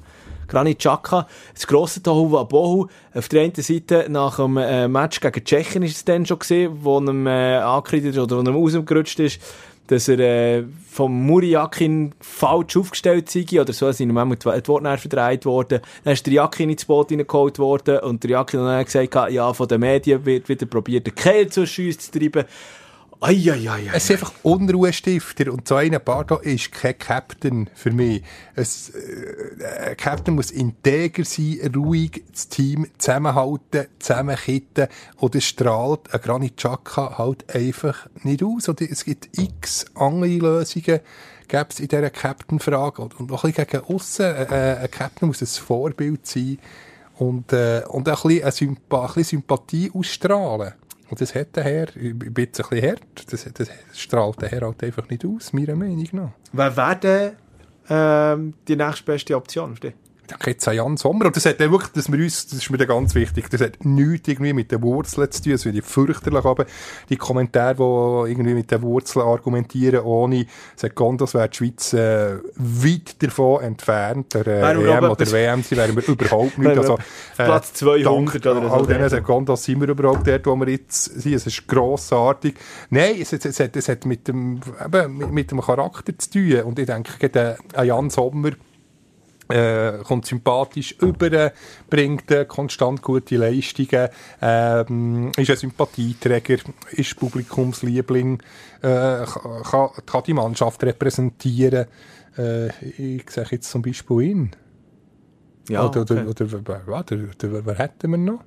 Granit 0.47 0.79
Xhaka, 0.79 1.27
das 1.55 1.67
grosse 1.67 2.03
Tohu 2.03 2.37
Auf 2.39 3.29
der 3.29 3.43
einen 3.43 3.55
Seite 3.55 4.07
nach 4.09 4.37
dem 4.37 4.59
äh, 4.59 4.87
Match 4.87 5.21
gegen 5.21 5.45
Tschechien 5.45 5.83
ist 5.83 5.97
es 5.97 6.05
dann 6.05 6.25
schon 6.25 6.39
gesehen, 6.39 6.79
wo 6.83 7.01
ihm 7.01 7.27
äh, 7.27 7.57
angekreidet 7.57 8.17
oder 8.17 8.37
wo 8.37 8.41
ihm 8.43 8.55
rausgerutscht 8.55 9.19
ist, 9.19 9.41
dass 9.87 10.09
er 10.09 10.19
äh, 10.19 10.65
vom 10.89 11.27
Muriakin 11.27 12.15
falsch 12.21 12.77
aufgestellt 12.77 13.29
sei, 13.29 13.61
oder 13.61 13.73
so 13.73 13.91
sind 13.93 14.11
ihm 14.11 14.17
einmal 14.17 14.39
die 14.39 14.49
nachher 14.81 14.99
verdreht 14.99 15.45
worden. 15.45 15.81
Dann 16.05 16.13
ist 16.13 16.25
der 16.27 16.33
Jakin 16.33 16.71
ins 16.71 16.85
Boot 16.85 17.11
reingeholt 17.11 17.59
worden 17.59 17.99
und 17.99 18.23
der 18.23 18.31
Jakin 18.31 18.61
hat 18.61 18.67
dann 18.67 18.85
gesagt, 18.85 19.33
ja, 19.33 19.53
von 19.53 19.69
den 19.69 19.81
Medien 19.81 20.25
wird 20.25 20.49
wieder 20.49 20.67
probiert, 20.67 21.07
den 21.07 21.15
Kehl 21.15 21.49
zur 21.51 21.67
Schüsse 21.67 21.99
zu 21.99 22.19
treiben. 22.19 22.45
Eieiei. 23.21 23.91
Es 23.93 24.07
sind 24.07 24.21
einfach 24.21 24.33
Unruhestifter 24.43 25.53
und 25.53 25.67
so 25.69 25.77
einer 25.77 25.99
Bardo 25.99 26.39
ist 26.39 26.73
kein 26.73 26.99
Captain 26.99 27.71
für 27.75 27.91
mich. 27.91 28.23
Äh, 28.57 28.65
ein 29.91 29.97
Captain 29.97 30.35
muss 30.35 30.51
integer 30.51 31.25
sein, 31.25 31.73
ruhig 31.75 32.25
das 32.31 32.49
Team 32.49 32.87
zusammenhalten, 32.99 33.87
zusammenkitten 33.99 34.89
und 35.17 35.35
es 35.35 35.45
strahlt 35.45 36.13
ein 36.13 36.21
Granit 36.21 36.57
Xhaka 36.57 37.19
halt 37.19 37.55
einfach 37.55 38.09
nicht 38.23 38.43
aus. 38.43 38.69
Und 38.69 38.81
es 38.81 39.05
gibt 39.05 39.39
x 39.39 39.87
andere 39.95 40.37
Lösungen, 40.37 41.01
gäbe 41.49 41.67
es 41.71 41.81
in 41.81 41.89
dieser 41.89 42.11
Captain-Frage. 42.11 43.03
Und, 43.03 43.33
auch 43.33 43.45
ein 43.45 43.53
bisschen 43.53 43.67
gegen 43.67 43.85
aussen. 43.85 44.27
Äh, 44.27 44.79
ein 44.83 44.91
Captain 44.91 45.29
muss 45.29 45.41
ein 45.41 45.47
Vorbild 45.47 46.27
sein 46.27 46.59
und, 47.19 47.53
äh, 47.53 47.83
und 47.89 48.09
ein 48.09 48.15
bisschen, 48.15 48.43
eine 48.43 48.53
Sympa 48.53 49.01
ein 49.01 49.07
bisschen 49.07 49.25
Sympathie 49.25 49.91
ausstrahlen. 49.95 50.75
Und 51.11 51.21
das 51.21 51.35
hat 51.35 51.55
der 51.57 51.65
Herr, 51.65 51.97
ich 51.97 52.19
bin 52.19 52.45
jetzt 52.45 52.61
ein 52.61 52.69
bisschen 52.71 52.91
hart, 52.91 53.33
das, 53.33 53.49
das 53.53 53.69
strahlt 53.93 54.41
der 54.41 54.49
Herr 54.49 54.63
halt 54.63 54.83
einfach 54.83 55.09
nicht 55.09 55.25
aus, 55.25 55.53
meiner 55.53 55.77
Meinung 55.77 56.09
nach. 56.13 56.31
Wer 56.53 56.77
wäre 56.77 56.97
denn 56.97 57.33
ähm, 57.89 58.55
die 58.67 58.77
nächstbeste 58.77 59.37
Option 59.37 59.75
für 59.75 59.81
dich? 59.81 59.95
Da 60.27 60.37
geht 60.37 60.61
es 60.61 60.69
an 60.69 60.75
Jan 60.77 60.97
Sommer. 60.97 61.27
Und 61.27 61.37
das 61.37 61.45
hat 61.45 61.61
dann 61.61 61.71
wirklich, 61.71 61.93
das, 61.93 62.11
wir 62.11 62.19
uns, 62.19 62.47
das 62.47 62.61
ist 62.61 62.71
mir 62.71 62.79
dann 62.79 62.89
ganz 62.89 63.15
wichtig, 63.15 63.51
das 63.51 63.61
hat 63.61 63.85
nichts 63.85 64.27
irgendwie 64.29 64.55
mit 64.55 64.73
den 64.73 64.81
Wurzeln 64.83 65.31
zu 65.31 65.43
tun. 65.43 65.53
Das 65.53 65.65
finde 65.65 65.79
ich 65.81 65.85
fürchterlich. 65.85 66.45
Aber 66.45 66.65
die 67.11 67.17
Kommentare, 67.17 67.75
die 67.75 68.31
irgendwie 68.33 68.55
mit 68.55 68.71
den 68.71 68.81
Wurzeln 68.83 69.27
argumentieren, 69.27 70.01
ohne 70.01 70.47
Sekundos 70.77 71.35
wäre 71.35 71.51
die 71.51 71.57
Schweiz 71.59 71.93
äh, 71.93 72.37
weit 72.57 73.23
davon 73.23 73.63
entfernt. 73.63 74.33
Der 74.35 74.47
äh, 74.47 74.61
EM 74.73 74.91
aber 74.91 75.11
oder 75.11 75.21
etwas- 75.21 75.33
WM, 75.33 75.63
sie 75.63 75.77
wären 75.77 75.95
wir 75.95 76.09
überhaupt 76.09 76.57
nicht. 76.59 76.79
Also, 76.79 76.99
Platz 77.37 77.75
200 77.75 78.07
dank 78.07 78.35
oder 78.57 78.69
so. 78.69 78.75
all 78.75 78.87
diesen 78.87 79.09
Sekundos 79.11 79.63
sind 79.65 79.81
wir 79.81 79.89
überhaupt 79.89 80.27
dort, 80.27 80.47
wo 80.47 80.57
wir 80.57 80.69
jetzt 80.69 81.05
sind. 81.21 81.35
Es 81.35 81.47
ist 81.47 81.69
grossartig. 81.69 82.55
Nein, 82.89 83.17
es, 83.21 83.33
es, 83.35 83.45
es, 83.45 83.61
hat, 83.61 83.77
es 83.77 83.89
hat 83.89 84.07
mit 84.07 84.27
dem, 84.29 84.61
eben, 84.85 85.19
mit, 85.19 85.33
mit 85.33 85.51
dem 85.51 85.61
Charakter 85.61 86.17
zu 86.19 86.31
tun. 86.31 86.63
Und 86.63 86.79
ich 86.79 86.87
denke, 86.87 87.57
ein 87.75 87.87
Jan 87.87 88.09
Sommer, 88.09 88.53
äh, 89.49 89.99
kommt 90.05 90.27
sympathisch 90.27 90.97
über, 91.01 91.53
bringt 91.91 92.31
äh, 92.31 92.45
konstant 92.45 93.03
gute 93.03 93.37
Leistungen, 93.37 94.09
ähm, 94.41 95.33
ist 95.37 95.51
ein 95.51 95.57
Sympathieträger, 95.57 96.59
ist 96.93 97.17
Publikumsliebling, 97.17 98.43
äh, 98.83 99.25
kann, 99.65 99.89
kann 100.07 100.23
die 100.27 100.35
Mannschaft 100.35 100.83
repräsentieren. 100.83 101.87
Äh, 102.37 102.69
ich 102.99 103.31
sage 103.31 103.49
jetzt 103.53 103.71
zum 103.71 103.83
Beispiel 103.83 104.21
ihn. 104.23 104.51
Ja, 105.69 105.87
oder, 105.87 106.03
okay. 106.03 106.13
oder, 106.13 106.31
oder, 106.31 106.45
oder, 106.45 106.83
oder, 106.87 107.13
oder, 107.13 107.49
oder 107.49 107.67
wer 107.67 107.79
hätten 107.79 108.11
wir 108.11 108.19
noch? 108.19 108.41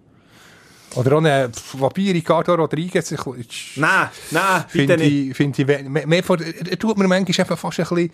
Oder 0.95 1.13
auch 1.13 1.17
eine, 1.19 1.49
wobei 1.73 2.11
Ricardo 2.11 2.55
Rodriguez 2.55 3.11
ist, 3.11 3.25
Nein, 3.75 4.09
nein, 4.31 4.65
finde 4.67 4.95
ich, 5.03 5.35
finde 5.35 5.61
ich, 5.61 5.67
mehr, 5.87 6.07
mehr 6.07 6.23
von, 6.23 6.39
er 6.41 6.79
tut 6.79 6.97
mir 6.97 7.07
manchmal 7.07 7.39
einfach 7.41 7.57
fast 7.59 7.79
ein 7.79 7.83
bisschen, 7.85 8.11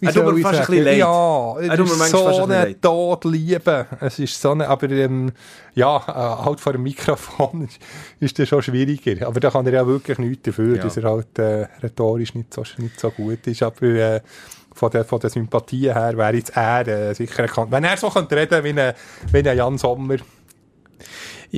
wie 0.00 0.06
Er 0.06 0.14
tut 0.14 0.24
mir 0.24 0.36
ich 0.38 0.42
fast 0.42 0.54
ein 0.54 0.64
sagen? 0.64 0.70
bisschen 0.70 0.84
leid. 0.84 0.98
Ja, 0.98 1.56
Er 1.60 1.76
tut 1.76 1.86
mir 1.88 1.96
manchmal 1.96 2.08
so 2.08 2.24
fast 2.24 2.40
ein 2.40 2.48
bisschen 2.48 3.62
leid. 3.64 3.86
Es 4.00 4.18
ist 4.18 4.40
so 4.40 4.50
eine, 4.52 4.68
aber, 4.68 4.88
ähm, 4.90 5.32
ja, 5.74 5.96
äh, 5.96 6.44
halt 6.44 6.60
vor 6.60 6.72
dem 6.72 6.82
Mikrofon 6.84 7.62
ist, 7.68 7.78
ist 8.20 8.38
das 8.38 8.48
schon 8.48 8.62
schwieriger. 8.62 9.26
Aber 9.26 9.38
da 9.40 9.50
kann 9.50 9.66
er 9.66 9.72
ja 9.74 9.86
wirklich 9.86 10.18
nichts 10.18 10.42
dafür, 10.44 10.76
Ja. 10.76 10.82
dass 10.82 10.96
er 10.96 11.02
halt, 11.04 11.38
äh, 11.38 11.66
rhetorisch 11.82 12.34
nicht 12.34 12.54
so, 12.54 12.62
nicht 12.78 12.98
so 12.98 13.10
gut 13.10 13.46
ist. 13.46 13.62
Aber, 13.62 13.82
äh, 13.86 14.20
von 14.74 14.90
der, 14.90 15.04
von 15.04 15.20
der 15.20 15.28
Sympathie 15.28 15.92
her 15.92 16.16
wäre 16.16 16.34
jetzt 16.34 16.56
er 16.56 16.88
äh, 16.88 17.14
sicher 17.14 17.42
ein 17.42 17.48
Kandidat. 17.48 17.70
Wenn 17.72 17.84
er 17.84 17.96
so 17.98 18.08
könnte 18.08 18.34
reden 18.36 18.64
wie 18.64 18.80
ein, 18.80 18.94
wie 19.30 19.46
ein 19.48 19.56
Jan 19.56 19.76
Sommer, 19.76 20.16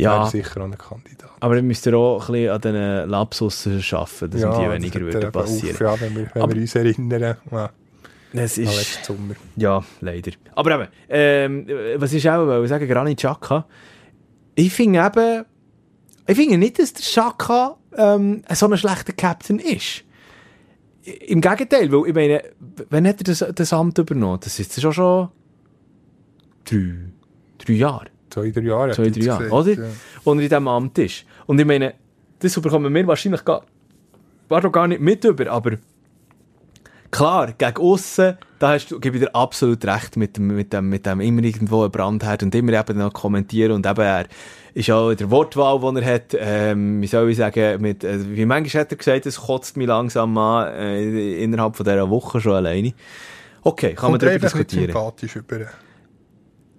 Ja, 0.03 0.25
er 0.25 0.31
sicher 0.31 0.61
auch 0.61 0.65
ein 0.65 0.77
Kandidat. 0.77 1.31
aber 1.41 1.55
wir 1.55 1.63
müssen 1.63 1.95
auch 1.95 2.21
ein 2.29 2.33
bisschen 2.33 2.51
an 2.51 2.61
diesen 2.61 3.09
Lapsus 3.11 3.67
arbeiten, 3.67 4.31
dass 4.31 4.41
die 4.59 4.71
weniger 4.71 5.01
würden 5.01 5.33
passieren. 5.33 5.75
Auf, 5.75 5.81
ja, 5.81 6.01
wenn 6.01 6.17
wir, 6.17 6.31
wenn 6.35 6.43
Aber- 6.43 6.55
wir 6.55 6.61
uns 6.61 6.75
erinnern. 6.75 7.37
Ja, 7.53 7.71
Es 8.33 8.59
ist... 8.59 9.05
Sommer. 9.05 9.35
Ja, 9.57 9.85
leider. 10.01 10.33
Aber 10.57 10.75
eben, 10.81 10.89
ähm, 11.09 11.67
was 11.97 12.13
ich 12.13 12.29
auch 12.29 12.45
wollte 12.47 12.67
sagen, 12.69 12.89
Granit 12.89 13.19
Xhaka, 13.19 13.67
ich 14.57 14.73
finde 14.73 14.99
eben, 15.07 15.45
ich 16.27 16.37
finde 16.37 16.59
nicht, 16.59 16.79
dass 16.81 16.93
der 16.93 17.03
Xhaka 17.03 17.77
ähm, 17.97 18.43
so 18.53 18.67
ein 18.69 18.77
schlechter 18.77 19.13
Captain 19.13 19.61
ist. 19.61 20.03
Im 21.27 21.41
Gegenteil, 21.41 21.93
weil 21.93 22.09
ich 22.09 22.15
meine, 22.15 22.43
wann 22.91 23.07
hat 23.07 23.19
er 23.21 23.25
das, 23.25 23.45
das 23.55 23.73
Amt 23.73 23.99
übernommen? 23.99 24.41
Das 24.43 24.59
ist 24.59 24.81
schon 24.81 24.93
schon 24.93 25.29
drei, 26.65 26.95
drei 27.59 27.73
Jahre, 27.75 28.07
Zwei, 28.35 28.51
drei 28.51 28.63
Jahre. 28.63 28.91
zwei, 28.91 29.11
drei 29.11 29.21
Jahre, 29.21 29.49
oder? 29.49 29.73
ja. 29.73 29.85
Er 30.25 30.33
in 30.33 30.39
diesem 30.41 30.67
Amt 30.67 30.99
ist. 30.99 31.25
Und 31.47 31.61
ich 31.61 31.67
meine, 31.67 31.95
das 32.41 32.61
bekommen 32.61 32.93
wir 32.93 33.07
wahrscheinlich 33.07 33.45
gar, 33.45 33.63
war 34.49 34.61
doch 34.61 34.73
gar 34.73 34.89
nicht 34.89 35.01
mit 35.01 35.25
über, 35.25 35.49
aber 35.53 35.77
klar, 37.13 37.53
gegen 37.57 37.77
aussen, 37.77 38.37
da 38.59 38.73
hast 38.73 38.91
du, 38.91 38.99
gebe 38.99 39.19
ich 39.19 39.23
dir 39.23 39.33
absolut 39.37 39.85
recht 39.85 40.17
mit 40.17 40.37
dem, 40.37 40.49
mit 40.49 40.73
dem, 40.73 40.89
mit 40.89 41.07
dem 41.07 41.21
immer 41.21 41.45
irgendwo 41.45 41.83
einen 41.83 41.93
Brandherd 41.93 42.43
und 42.43 42.53
immer 42.57 42.73
eben 42.73 42.99
noch 42.99 43.13
kommentieren 43.13 43.71
und 43.71 43.87
eben 43.87 44.01
er 44.01 44.27
ist 44.75 44.91
auch 44.91 45.11
in 45.11 45.17
der 45.17 45.31
Wortwahl, 45.31 45.79
die 45.79 46.01
er 46.01 46.15
hat, 46.15 46.37
ähm, 46.37 47.01
wie 47.03 47.07
soll 47.07 47.31
ich 47.31 47.37
sagen, 47.37 47.81
mit, 47.81 48.03
äh, 48.03 48.19
wie 48.37 48.47
manchmal 48.47 48.81
hat 48.83 48.91
er 48.91 48.99
gesagt, 48.99 49.27
es 49.27 49.41
kotzt 49.41 49.77
mich 49.77 49.87
langsam 49.87 50.37
an, 50.37 50.75
äh, 50.75 51.45
innerhalb 51.45 51.77
von 51.77 51.85
dieser 51.85 52.11
Woche 52.11 52.41
schon 52.41 52.55
alleine. 52.55 52.95
Okay, 53.63 53.95
kann 53.95 54.11
man 54.11 54.19
Kommt 54.19 54.23
darüber 54.25 54.41
diskutieren. 54.41 54.87
sympathisch 54.87 55.37
über. 55.37 55.67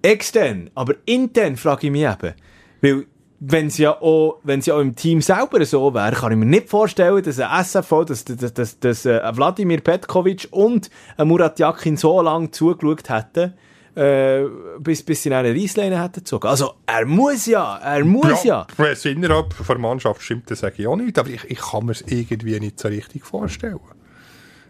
Extern, 0.06 0.70
aber 0.76 0.95
intern 1.06 1.58
frage 1.58 1.88
ich 1.88 1.91
mich 1.91 2.03
eben. 2.03 2.34
Weil, 2.82 3.06
wenn 3.39 3.68
es 3.68 3.78
ja 3.78 4.01
auch, 4.01 4.39
wenn 4.43 4.62
ja 4.62 4.76
auch 4.76 4.80
im 4.80 4.95
Team 4.95 5.22
selber 5.22 5.64
so 5.66 5.93
wäre, 5.93 6.16
kann 6.16 6.32
ich 6.32 6.38
mir 6.38 6.45
nicht 6.45 6.70
vorstellen, 6.70 7.22
dass 7.22 7.39
ein 7.39 7.64
SFV, 7.64 8.06
dass, 8.06 8.26
dass, 8.26 8.53
dass, 8.53 8.80
dass 8.80 9.06
äh, 9.06 9.20
ein 9.20 9.36
Wladimir 9.36 9.82
Petkovic 9.82 10.47
und 10.51 10.89
ein 11.18 11.28
Murat 11.28 11.60
Yakin 11.60 11.97
so 11.97 12.22
lange 12.22 12.51
zugeschaut 12.51 13.10
hätten, 13.10 13.53
äh, 13.95 14.45
bis, 14.80 15.03
bis 15.03 15.24
sie 15.24 15.30
in 15.30 15.36
eine 15.36 15.53
Reissleine 15.53 16.01
hätten 16.01 16.22
gezogen. 16.22 16.47
Also, 16.47 16.76
er 16.86 17.06
muss 17.06 17.45
ja, 17.45 17.78
er 17.78 18.06
muss 18.06 18.43
ja. 18.43 18.68
Wenn 18.78 18.91
es 18.91 19.06
innerhalb 19.06 19.53
der 19.68 19.78
Mannschaft 19.78 20.22
stimmt, 20.22 20.49
das 20.51 20.60
sage 20.60 20.76
ich 20.78 20.88
auch 20.88 20.95
nicht. 20.95 21.18
Aber 21.18 21.30
ich, 21.30 21.43
ich 21.45 21.60
kann 21.60 21.86
mir 21.86 21.91
es 21.91 22.01
irgendwie 22.01 22.60
nicht 22.60 22.80
so 22.80 22.88
richtig 22.88 23.26
vorstellen. 23.26 23.80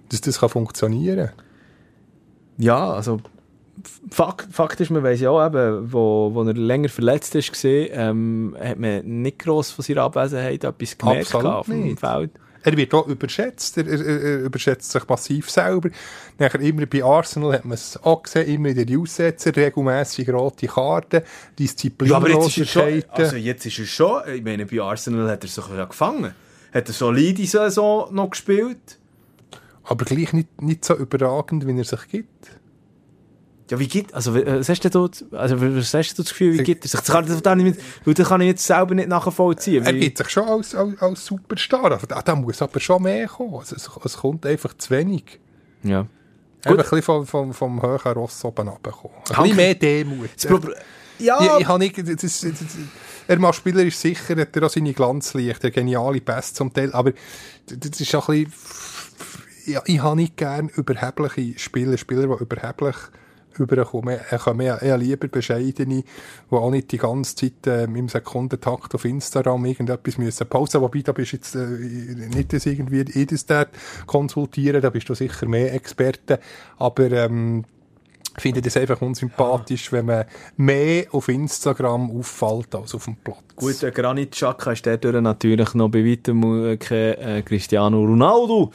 Dass 0.10 0.22
das 0.22 0.40
kann 0.40 0.50
funktionieren 0.50 1.32
Ja, 2.58 2.92
also, 2.92 3.20
Fakt, 4.10 4.48
Fakt 4.52 4.80
ist, 4.80 4.90
man 4.90 5.04
weiss 5.04 5.22
ja 5.22 5.30
auch 5.30 5.46
eben, 5.46 5.92
wo, 5.92 6.32
wo 6.34 6.44
er 6.44 6.54
länger 6.54 6.90
verletzt 6.90 7.36
ist, 7.36 7.52
gesehen, 7.52 7.90
ähm, 7.94 8.56
hat 8.60 8.80
man 8.80 9.22
nicht 9.22 9.40
gross 9.40 9.72
von 9.72 9.84
seiner 9.84 10.04
Abwesenheit 10.04 10.64
etwas 10.64 10.98
gemerkt 10.98 11.36
auf 11.36 11.68
dem. 11.68 11.98
Feld. 11.98 12.32
Er 12.64 12.76
wird 12.76 12.94
auch 12.96 13.08
überschätzt. 13.08 13.78
Er, 13.78 13.88
er, 13.88 14.00
er 14.00 14.40
überschätzt 14.40 14.92
sich 14.92 15.08
massiv 15.08 15.52
selber. 15.52 15.90
Nachher 16.40 16.60
immer 16.62 16.88
bei 16.88 17.04
Arsenal 17.04 17.54
hat 17.54 17.66
man 17.66 17.76
es 17.76 18.00
auch 18.04 18.24
gesehen, 18.24 18.48
immer 18.48 18.70
in 18.70 18.76
den 18.86 19.00
Aussetzer, 19.00 19.56
regelmässig 19.56 20.30
rote 20.30 20.66
Karten, 20.66 21.18
Ja, 21.18 21.24
Disziplinlosigkeiten. 21.60 23.12
also 23.12 23.36
jetzt 23.36 23.66
ist 23.68 23.78
er 23.78 23.86
schon, 23.86 24.22
ich 24.34 24.44
meine, 24.44 24.66
bei 24.66 24.82
Arsenal 24.82 25.30
hat 25.30 25.44
er 25.44 25.50
sich 25.50 25.68
ja 25.68 25.86
gefangen. 25.86 26.34
Hat 26.74 26.88
er 26.88 26.94
solide 26.94 27.46
Saison 27.46 28.14
noch 28.14 28.32
gespielt? 28.32 28.98
aber 29.86 30.06
gleich 30.06 30.34
nicht, 30.34 30.62
nicht 30.62 30.84
so 30.84 30.96
überragend, 30.96 31.68
wie 31.68 31.78
er 31.78 31.84
sich 31.84 32.08
gibt. 32.10 32.50
Ja, 33.72 33.80
wie 33.80 33.88
geht, 33.88 34.14
also, 34.14 34.36
äh, 34.36 34.60
was 34.60 34.70
hast 34.70 34.86
du 34.86 34.90
dort, 34.90 35.26
also, 35.32 35.60
was 35.60 35.94
hast 35.94 36.14
du 36.18 36.22
das 36.22 36.30
Gefühl, 36.30 36.60
wie 36.60 36.64
gibt 36.64 36.86
er 36.86 36.90
sich? 36.90 37.00
Das 37.00 37.10
kann, 37.10 37.26
das 37.26 37.42
kann 37.42 37.60
ich, 37.60 37.66
nicht, 37.66 37.80
weil 38.06 38.14
das 38.14 38.28
kann 38.28 38.42
ich 38.42 38.48
jetzt 38.48 38.66
selber 38.66 38.94
nicht 38.94 39.10
nachvollziehen. 39.10 39.84
Er 39.84 39.94
gibt 39.94 40.18
sich 40.20 40.30
schon 40.30 40.48
als, 40.48 40.76
als, 40.76 41.02
als 41.02 41.26
Superstar. 41.26 41.92
Also, 41.92 42.06
da, 42.06 42.22
da 42.22 42.36
muss 42.36 42.62
aber 42.62 42.80
schon 42.80 43.02
mehr 43.02 43.28
kommen. 43.28 43.56
Also, 43.56 43.76
es, 43.76 43.90
es 44.04 44.18
kommt 44.18 44.46
einfach 44.46 44.76
zu 44.78 44.92
wenig. 44.92 45.40
Ja. 45.82 46.02
Eben 46.02 46.08
Gut. 46.64 46.72
ein 46.72 46.78
bisschen 46.78 47.02
vom, 47.02 47.26
vom, 47.26 47.54
vom 47.54 47.82
höheren 47.82 48.14
Ross 48.14 48.44
oben 48.46 48.68
runterkommen. 48.68 49.18
Ein 49.30 49.44
bisschen 49.44 49.56
mehr 49.56 49.76
Demut. 49.76 50.30
Ja, 51.20 51.40
Ich, 51.40 51.62
ich 51.62 51.68
habe 51.68 51.80
nicht, 51.80 51.98
das, 51.98 52.06
das, 52.06 52.42
das, 52.42 52.78
er 53.28 53.40
mal 53.40 53.54
Spieler 53.54 53.84
ist 53.84 54.00
sicher, 54.00 54.36
hat 54.36 54.56
er 54.56 54.64
auch 54.64 54.70
seine 54.70 54.94
Glanzlichter, 54.94 55.72
geniale 55.72 56.22
Pässe 56.22 56.54
zum 56.54 56.74
Teil, 56.74 56.92
aber 56.94 57.14
das 57.68 58.00
ist 58.00 58.14
auch 58.16 58.30
ein 58.30 58.44
bisschen, 58.44 59.74
ja, 59.74 59.82
ich 59.86 60.00
habe 60.02 60.16
nicht 60.18 60.38
gern 60.38 60.70
überhebliche 60.70 61.58
Spieler, 61.58 61.98
Spieler, 61.98 62.28
die 62.28 62.44
überheblich 62.44 62.96
überkommen. 63.60 64.20
Ich 64.32 64.46
habe 64.46 64.64
eher, 64.64 64.82
eher 64.82 64.98
lieber 64.98 65.28
bescheidene, 65.28 66.04
die 66.04 66.56
auch 66.56 66.72
nicht 66.72 66.92
die 66.92 66.98
ganze 66.98 67.36
Zeit 67.36 67.68
äh, 67.68 67.84
im 67.84 68.10
Sekundentakt 68.10 68.94
auf 68.96 69.06
Instagram 69.06 69.66
irgendetwas 69.66 70.18
müssen 70.18 70.48
posten. 70.48 70.82
Wobei, 70.82 71.02
da 71.02 71.12
bist 71.12 71.34
jetzt 71.34 71.56
äh, 71.56 71.66
nicht 71.66 72.54
das 72.54 72.66
irgendwie 72.66 73.06
jedes 73.14 73.46
dort 73.46 73.70
konsultieren, 74.06 74.82
da 74.82 74.90
bist 74.90 75.10
du 75.10 75.16
sicher 75.16 75.48
mehr 75.48 75.74
Experte. 75.74 76.40
Aber 76.78 77.12
ähm, 77.12 77.66
ich 78.38 78.42
finde 78.42 78.62
das 78.62 78.76
einfach 78.76 79.02
unsympathisch, 79.02 79.92
wenn 79.92 80.08
man 80.08 80.26
mehr 80.58 81.06
auf 81.12 81.30
Instagram 81.30 82.12
auffällt 82.12 82.76
als 82.76 82.94
auf 82.94 83.06
dem 83.06 83.16
Platz. 83.16 83.38
Gut, 83.56 83.82
der 83.82 83.92
Granit 83.92 84.32
Xhaka 84.32 84.74
ist 84.74 84.86
dadurch 84.86 85.22
natürlich 85.22 85.74
noch 85.74 85.90
bei 85.90 86.06
weitem 86.06 86.66
äh, 86.66 86.78
kein 86.78 87.14
äh, 87.14 87.42
Cristiano 87.44 88.04
Ronaldo. 88.04 88.72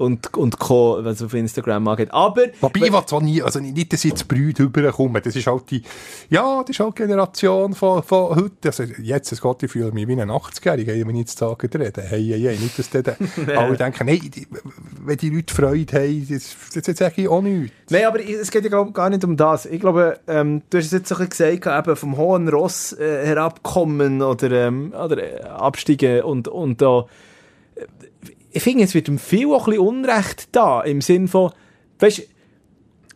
Und, 0.00 0.34
und 0.36 0.58
Co., 0.58 0.98
was 1.02 1.22
auf 1.22 1.34
Instagram 1.34 1.86
angeht. 1.88 2.08
Aber, 2.12 2.46
Wobei, 2.60 2.80
ich 2.86 3.06
zwar 3.06 3.22
nie, 3.22 3.42
also 3.42 3.60
nicht, 3.60 3.92
dass 3.92 4.02
jetzt 4.02 4.26
Brüder 4.26 4.64
rüberkommen, 4.64 5.22
das 5.22 5.36
ist 5.36 5.46
halt 5.46 5.70
die, 5.70 5.82
ja, 6.30 6.60
das 6.62 6.70
ist 6.70 6.80
halt 6.80 6.96
die 6.98 7.02
Generation 7.02 7.74
von, 7.74 8.02
von 8.02 8.34
heute, 8.36 8.68
also 8.68 8.82
jetzt, 9.02 9.30
es 9.30 9.40
geht, 9.40 9.62
ich 9.62 9.70
fühle 9.70 9.92
mich 9.92 10.08
wie 10.08 10.20
ein 10.20 10.30
80-Jähriger, 10.30 11.06
wenn 11.06 11.14
ich 11.16 11.20
jetzt 11.20 11.38
sagen 11.38 11.68
rede, 11.72 12.02
hey, 12.02 12.24
hey, 12.26 12.40
hey, 12.40 12.56
nicht, 12.58 12.78
dass 12.78 12.90
dann 12.90 13.14
alle 13.56 13.76
denken, 13.76 14.08
hey, 14.08 14.18
die, 14.18 14.46
wenn 15.04 15.16
die 15.18 15.30
Leute 15.30 15.54
Freude 15.54 15.96
haben, 15.98 16.26
das, 16.28 16.56
das, 16.74 16.82
das 16.82 16.96
sage 16.96 17.22
ich 17.22 17.28
auch 17.28 17.42
nichts. 17.42 17.72
Nein, 17.90 18.04
aber 18.06 18.20
ich- 18.20 18.30
es 18.30 18.50
geht 18.50 18.64
ja 18.64 18.70
glaub, 18.70 18.94
gar 18.94 19.10
nicht 19.10 19.24
um 19.24 19.36
das. 19.36 19.66
Ich 19.66 19.80
glaube, 19.80 20.18
ähm, 20.26 20.62
du 20.70 20.78
hast 20.78 20.86
es 20.86 20.92
jetzt 20.92 21.08
so 21.08 21.16
ein 21.16 21.28
bisschen 21.28 21.60
gesagt, 21.60 21.86
eben 21.88 21.96
vom 21.96 22.16
hohen 22.16 22.48
Ross 22.48 22.92
äh, 22.94 23.26
herabkommen 23.26 24.22
oder, 24.22 24.50
ähm, 24.50 24.92
oder 24.92 25.18
äh, 25.18 25.42
absteigen 25.44 26.22
und, 26.22 26.48
und 26.48 26.80
da. 26.80 27.00
äh, 27.00 27.04
Ich 28.52 28.62
finde, 28.62 28.84
es 28.84 28.94
wird 28.94 29.08
ihm 29.08 29.18
viel 29.18 29.46
auch 29.48 29.66
ein 29.66 29.72
bisschen 29.72 29.86
Unrecht 29.86 30.48
da, 30.52 30.82
im 30.82 31.00
Sinn 31.00 31.28
von, 31.28 31.52
weißt 31.98 32.22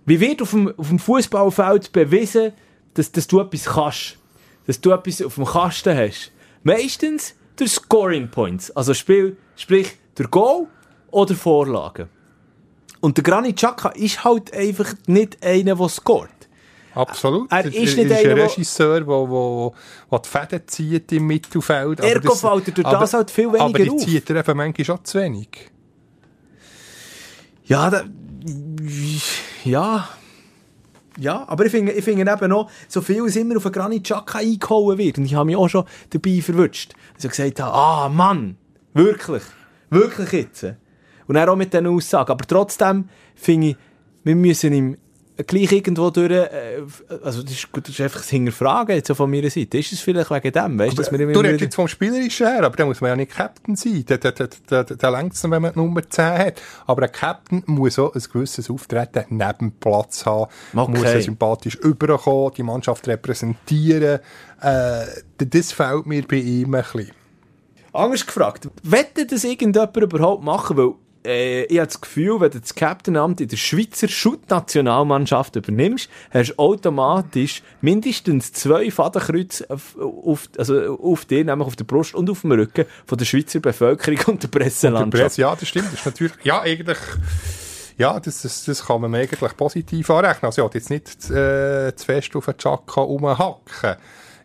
wie 0.07 0.21
wird 0.21 0.43
auf 0.43 0.51
dem, 0.51 0.73
auf 0.77 0.89
dem 0.89 0.99
Fußballfeld 0.99 1.93
bewiesen, 1.93 2.53
dass, 2.95 3.11
dass 3.11 3.27
du 3.27 3.41
etwas 3.41 3.65
kannst? 3.65 4.19
Dass 4.67 4.81
du 4.81 4.93
etwas 4.93 5.23
auf 5.23 5.37
dem 5.37 5.47
Kasten 5.47 5.97
hast? 5.97 6.31
Meistens 6.63 7.35
durch 7.57 7.73
Scoring 7.73 8.31
Points. 8.31 8.71
Also 8.73 8.95
Spiel, 8.95 9.37
sprich, 9.57 9.97
durch 10.15 10.31
Goal 10.31 10.67
oder 11.11 11.35
Vorlagen. 11.35 12.09
Und 13.01 13.17
der 13.17 13.25
Granit 13.25 13.57
Xhaka 13.57 13.91
ist 13.91 14.25
halt 14.25 14.55
einfach 14.55 14.95
nicht 15.07 15.43
einer, 15.45 15.77
der 15.77 15.89
scoret. 15.89 16.31
Absolut. 16.95 17.51
Er 17.51 17.65
ist 17.67 17.75
nicht 17.97 17.99
ein 17.99 18.13
einer, 18.13 18.37
wo- 18.37 18.43
Regisseur, 18.47 18.99
der 19.01 19.07
wo, 19.07 19.29
wo, 19.29 19.75
wo 20.11 20.19
die 20.19 20.29
Fäden 20.29 20.63
zieht 20.67 21.11
im 21.13 21.27
Mittelfeld. 21.27 22.01
aber 22.01 22.21
das- 22.21 22.41
fällt 22.41 22.69
er 22.69 22.75
durch 22.75 22.87
aber- 22.87 22.99
das 22.99 23.15
halt 23.15 23.31
viel 23.31 23.53
weniger 23.53 23.65
Aber 23.65 23.93
auf. 23.95 24.01
zieht 24.05 24.31
er 24.31 24.37
eben 24.37 24.57
manchmal 24.57 24.85
schon 24.85 25.05
zu 25.05 25.19
wenig. 25.21 25.49
Ja, 27.67 27.91
da, 27.91 28.05
ja. 29.65 30.09
Ja, 31.17 31.45
aber 31.49 31.65
ich 31.67 31.71
finde, 31.71 31.93
ich 31.93 32.05
finde 32.05 32.31
eben 32.31 32.49
noch, 32.51 32.69
so 32.89 33.01
viel 33.01 33.25
es 33.25 33.37
immer 33.37 33.57
auf 33.57 33.65
einen 33.67 33.73
Granit 33.73 34.03
Xhaka 34.05 34.39
eingehauen 34.41 34.99
wird. 34.99 35.17
Und 35.19 35.27
ich 35.27 35.35
habe 35.35 35.47
mich 35.47 35.55
auch 35.57 35.69
schon 35.69 35.85
dabei 36.11 36.41
verwünscht. 36.43 36.93
Dass 37.15 37.25
ich 37.25 37.31
gesagt 37.31 37.61
habe, 37.61 37.73
ah, 37.73 38.09
Mann, 38.09 38.57
wirklich, 38.95 39.45
wirklich 39.91 40.33
jetzt. 40.33 40.65
Und 41.27 41.37
dann 41.37 41.49
auch 41.49 41.55
mit 41.57 41.73
diesen 41.73 41.87
Aussagen. 41.87 42.33
Aber 42.33 42.45
trotzdem 42.45 43.09
finde 43.37 43.69
ich, 43.69 43.77
wir 44.25 44.35
müssen 44.35 44.73
ihm 44.73 44.97
gleich 45.43 45.73
irgendwo 45.73 46.11
durch, 46.11 46.31
äh, 46.31 46.83
also 47.23 47.43
das 47.43 47.53
ist, 47.53 47.69
das 47.73 47.89
ist 47.89 48.01
einfach 48.01 48.21
das 48.21 48.31
Hinterfragen 48.31 48.95
jetzt 48.95 49.11
von 49.13 49.31
meiner 49.31 49.51
Seite. 49.51 49.79
Ist 49.79 49.93
es 49.93 50.01
vielleicht 50.01 50.31
wegen 50.31 50.53
dem, 50.53 50.79
weißt 50.79 50.93
du, 50.93 51.03
dass 51.03 51.11
wir 51.11 51.19
immer 51.19 51.33
Du 51.33 51.41
redest 51.41 51.61
jetzt 51.61 51.75
vom 51.75 51.89
Spielerischen 51.89 52.47
her, 52.47 52.63
aber 52.63 52.77
da 52.77 52.87
muss 52.87 53.01
man 53.01 53.11
ja 53.11 53.17
nicht 53.17 53.33
Captain 53.33 53.75
sein. 53.75 54.05
Da, 54.07 54.17
da, 54.17 54.31
da, 54.31 54.47
da, 54.67 54.83
da 54.85 55.09
längst 55.09 55.43
wenn 55.51 55.63
man 55.63 55.73
die 55.73 55.79
Nummer 55.79 56.09
10 56.09 56.25
hat. 56.25 56.63
Aber 56.87 57.03
ein 57.03 57.13
Captain 57.13 57.65
muss 57.67 57.99
auch 57.99 58.15
ein 58.15 58.23
gewisses 58.33 58.71
Auftreten 58.71 59.25
neben 59.31 59.73
Platz 59.73 60.25
haben. 60.25 60.51
Okay. 60.75 60.91
Muss 60.93 61.03
er 61.03 61.23
sympathisch 61.23 61.75
überkommen, 61.77 62.53
die 62.57 62.63
Mannschaft 62.63 63.09
repräsentieren. 63.09 64.21
Äh, 64.61 65.05
das 65.39 65.73
fehlt 65.73 66.07
mir 66.07 66.23
bei 66.27 66.37
ihm 66.37 66.75
ein 66.75 66.83
bisschen. 66.83 67.11
Anders 67.93 68.27
gefragt, 68.27 68.69
wette 68.83 69.27
das 69.27 69.45
irgendjemand 69.45 69.97
überhaupt 69.97 70.43
machen? 70.43 70.77
Weil 70.77 70.95
äh, 71.25 71.65
ich 71.65 71.79
habe 71.79 71.87
das 71.87 72.01
Gefühl, 72.01 72.41
wenn 72.41 72.51
du 72.51 72.61
das 72.61 72.75
Captainamt 72.75 73.41
in 73.41 73.49
der 73.49 73.57
Schweizer 73.57 74.09
Schutt-Nationalmannschaft 74.09 75.57
übernimmst, 75.57 76.09
hast 76.31 76.51
du 76.51 76.59
automatisch 76.59 77.63
mindestens 77.81 78.53
zwei 78.53 78.91
Fadenkreuze 78.91 79.67
auf, 79.71 80.49
also 80.59 80.99
auf 80.99 81.25
dir, 81.25 81.45
nämlich 81.45 81.67
auf 81.67 81.77
der 81.77 81.85
Brust 81.85 82.15
und 82.15 82.29
auf 82.31 82.43
dem 82.43 82.53
Rücken 82.53 82.85
von 83.07 83.19
der 83.19 83.25
Schweizer 83.25 83.61
Bevölkerung 83.61 84.19
und 84.27 84.43
der 84.43 84.51
Der 84.51 84.59
Presselandschaft. 84.59 85.23
Presse, 85.23 85.41
ja, 85.41 85.57
das 85.57 85.69
stimmt. 85.69 85.87
Das 85.87 86.01
ist 86.01 86.07
natürlich, 86.07 86.33
ja, 86.43 86.61
eigentlich, 86.61 86.99
ja, 87.97 88.19
das, 88.21 88.43
das, 88.43 88.65
das 88.65 88.87
kann 88.87 89.01
man 89.01 89.15
eigentlich 89.15 89.57
positiv 89.57 90.11
anrechnen. 90.11 90.47
Also, 90.47 90.63
ja, 90.63 90.71
jetzt 90.73 90.91
nicht 90.91 91.31
äh, 91.31 91.95
zu 91.95 92.05
fest 92.05 92.35
auf 92.37 92.47
den 92.47 92.59
Chaka 92.59 93.01
rumhacken. 93.01 93.97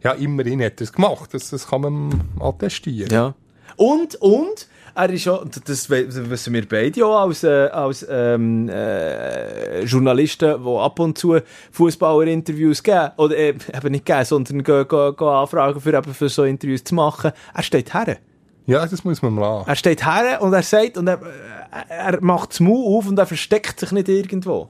Ja, 0.03 0.13
immerhin 0.13 0.63
hat 0.63 0.79
er 0.79 0.83
es 0.83 0.93
gemacht. 0.93 1.33
Das, 1.33 1.49
das 1.49 1.67
kann 1.67 1.81
man 1.81 2.23
attestieren. 2.39 3.11
Ja. 3.11 3.33
Und, 3.75 4.15
und, 4.15 4.67
er 4.99 5.09
ist 5.11 5.27
auch, 5.27 5.45
das 5.45 5.89
wissen 5.89 6.53
wir 6.53 6.67
beide 6.67 7.05
auch 7.05 7.21
als, 7.21 7.43
äh, 7.43 7.69
als 7.71 8.05
ähm, 8.09 8.67
äh, 8.67 9.83
Journalisten, 9.83 10.61
die 10.61 10.77
ab 10.77 10.99
und 10.99 11.17
zu 11.17 11.37
Fußballer-Interviews 11.71 12.83
geben, 12.83 13.11
oder 13.17 13.37
äh, 13.37 13.49
eben 13.49 13.91
nicht 13.91 14.05
geben, 14.05 14.25
sondern 14.25 14.63
gehen, 14.63 14.87
gehen, 14.87 15.15
gehen 15.15 15.27
anfragen, 15.27 15.79
für, 15.79 15.97
eben 15.97 16.13
für 16.13 16.27
so 16.27 16.43
Interviews 16.43 16.83
zu 16.83 16.95
machen. 16.95 17.31
Er 17.53 17.63
steht 17.63 17.93
her. 17.93 18.17
Ja, 18.65 18.85
das 18.85 19.03
muss 19.03 19.21
man 19.21 19.33
mal 19.33 19.41
lassen. 19.41 19.69
Er 19.69 19.75
steht 19.75 20.05
her 20.05 20.41
und 20.41 20.53
er 20.53 20.63
sagt, 20.63 20.97
und 20.97 21.07
er, 21.07 21.19
er 21.87 22.21
macht 22.21 22.51
das 22.51 22.59
Mund 22.59 22.85
auf 22.85 23.07
und 23.07 23.17
er 23.17 23.25
versteckt 23.25 23.79
sich 23.79 23.91
nicht 23.91 24.09
irgendwo. 24.09 24.69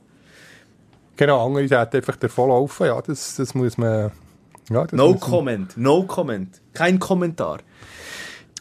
Genau, 1.18 1.46
andere 1.46 1.68
Seite 1.68 1.98
einfach 1.98 2.16
davon 2.16 2.50
laufen. 2.50 2.86
Ja, 2.86 3.02
das, 3.02 3.36
das 3.36 3.56
muss 3.56 3.78
man, 3.78 4.12
ja, 4.70 4.86
No 4.92 5.16
comment, 5.16 5.76
no 5.76 6.04
comment. 6.04 6.62
Kein 6.74 7.00
Kommentar. 7.00 7.60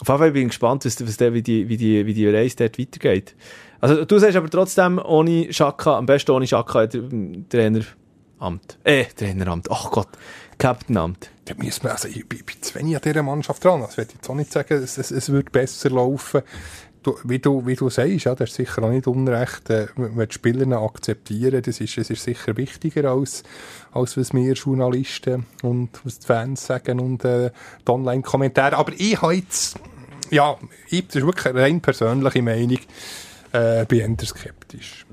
Auf 0.01 0.09
jeden 0.09 0.19
Fall 0.19 0.31
bin 0.33 0.43
ich 0.43 0.49
gespannt, 0.49 0.85
was, 0.85 1.05
was 1.07 1.17
der, 1.17 1.35
wie, 1.35 1.43
die, 1.43 1.69
wie, 1.69 1.77
die, 1.77 2.07
wie 2.07 2.15
die 2.15 2.29
Reise 2.29 2.57
dort 2.57 2.79
weitergeht. 2.79 3.35
Also, 3.81 4.05
du 4.05 4.19
sagst 4.19 4.37
aber 4.37 4.51
trotzdem, 4.51 4.99
ohne 5.05 5.53
Schaka, 5.53 5.97
am 5.99 6.07
besten 6.07 6.31
ohne 6.33 6.47
Schaka, 6.47 6.87
der 6.87 7.03
Traineramt. 7.49 8.79
Äh, 8.85 9.05
Traineramt. 9.17 9.71
Ach 9.71 9.91
Gott, 9.91 10.09
Captainamt. 10.59 11.31
da 11.45 11.55
muss 11.57 11.83
man, 11.83 11.93
also 11.93 12.09
ich, 12.09 12.29
bin- 12.29 12.41
ich 12.49 12.61
zu 12.63 12.75
wenig 12.79 12.97
an 12.97 13.03
dieser 13.05 13.23
Mannschaft 13.23 13.65
dran. 13.65 13.81
Also, 13.83 13.93
ich 13.93 14.09
will 14.09 14.15
jetzt 14.15 14.29
auch 14.31 14.35
nicht 14.35 14.53
sagen, 14.53 14.75
es, 14.83 14.99
es, 14.99 15.11
es 15.11 15.31
wird 15.31 15.53
besser 15.53 15.91
laufen. 15.91 16.43
Du, 17.03 17.17
wie, 17.25 17.39
du, 17.39 17.65
wie 17.67 17.77
du 17.77 17.89
sagst, 17.91 18.25
ja, 18.25 18.35
das 18.35 18.51
ist 18.51 18.57
sicher 18.57 18.83
auch 18.83 18.91
nicht 18.91 19.07
unrecht, 19.07 19.71
äh, 19.71 19.87
wenn 19.97 20.29
die 20.29 20.35
Spieler 20.35 20.81
akzeptieren, 20.83 21.63
das 21.63 21.81
ist, 21.81 21.97
das 21.97 22.11
ist 22.11 22.25
sicher 22.25 22.57
wichtiger 22.57 23.11
als, 23.11 23.45
als 23.93 24.17
was 24.17 24.33
wir 24.35 24.53
Journalisten 24.55 25.47
und 25.63 25.91
was 26.05 26.19
die 26.19 26.27
Fans 26.27 26.67
sagen 26.67 26.99
und 26.99 27.25
äh, 27.25 27.51
die 27.87 27.91
Online-Kommentare. 27.91 28.77
Aber 28.77 28.93
ich 28.97 29.21
habe 29.23 29.35
jetzt, 29.35 29.79
ja, 30.31 30.57
ich, 30.89 31.07
das 31.07 31.17
ist 31.17 31.27
wirklich 31.27 31.47
eine 31.47 31.61
rein 31.61 31.81
persönliche 31.81 32.43
Meinung, 32.43 32.79
äh, 33.53 33.85
bin 33.87 34.01
eher 34.01 34.27
skeptisch. 34.27 35.07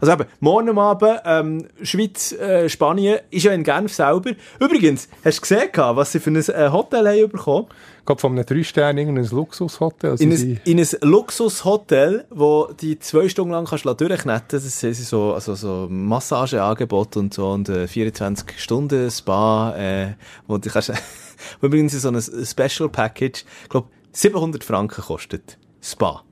Also 0.00 0.12
eben, 0.12 0.24
morgen 0.40 0.78
Abend, 0.78 1.20
ähm, 1.24 1.66
Schweiz, 1.82 2.32
äh, 2.32 2.68
Spanien, 2.68 3.20
ist 3.30 3.44
ja 3.44 3.52
in 3.52 3.64
Genf 3.64 3.92
selber. 3.92 4.32
Übrigens, 4.58 5.08
hast 5.24 5.38
du 5.38 5.40
gesehen, 5.42 5.70
was 5.74 6.12
sie 6.12 6.20
für 6.20 6.30
ein 6.30 6.36
äh, 6.36 6.70
Hotel 6.70 7.06
haben 7.06 7.30
bekommen? 7.30 7.66
Ich 8.00 8.06
glaube, 8.06 8.20
von 8.20 8.32
einem 8.32 8.46
Drei-Stern 8.46 8.98
irgendein 8.98 9.26
Luxushotel. 9.26 10.10
Also 10.10 10.24
In 10.24 10.32
ein, 10.32 10.60
in 10.64 10.78
ein 10.80 10.88
Luxushotel, 11.02 12.24
wo 12.30 12.68
die 12.80 12.98
zwei 12.98 13.28
Stunden 13.28 13.52
lang 13.52 13.66
kannst 13.66 13.84
du 13.84 13.92
durchknetten 13.92 14.58
Das 14.58 14.80
sind 14.80 14.96
so, 14.96 15.34
also 15.34 15.54
so 15.54 15.86
Massageangebote 15.88 17.18
und 17.18 17.34
so 17.34 17.50
und 17.50 17.68
äh, 17.68 17.86
24 17.86 18.58
Stunden 18.58 19.10
Spa, 19.10 19.76
äh, 19.76 20.14
wo 20.46 20.58
du 20.58 20.70
kannst, 20.70 20.92
wo 21.60 21.66
übrigens 21.66 21.92
so 21.92 22.08
ein 22.08 22.20
Special 22.20 22.88
Package, 22.88 23.44
ich 23.62 23.68
glaube 23.68 23.88
700 24.12 24.64
Franken 24.64 25.02
kostet. 25.02 25.58
Spa. 25.82 26.22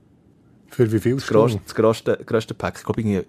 Für 0.86 0.92
wie 0.92 0.98
viel 1.00 1.14
Das 1.16 1.24
Stunden? 1.24 1.60
das 1.64 1.74
grösste, 1.74 2.18
grösste 2.24 2.54
Pack. 2.54 2.74
Ich 2.78 2.84
glaube 2.84 3.00
irgendwie 3.00 3.26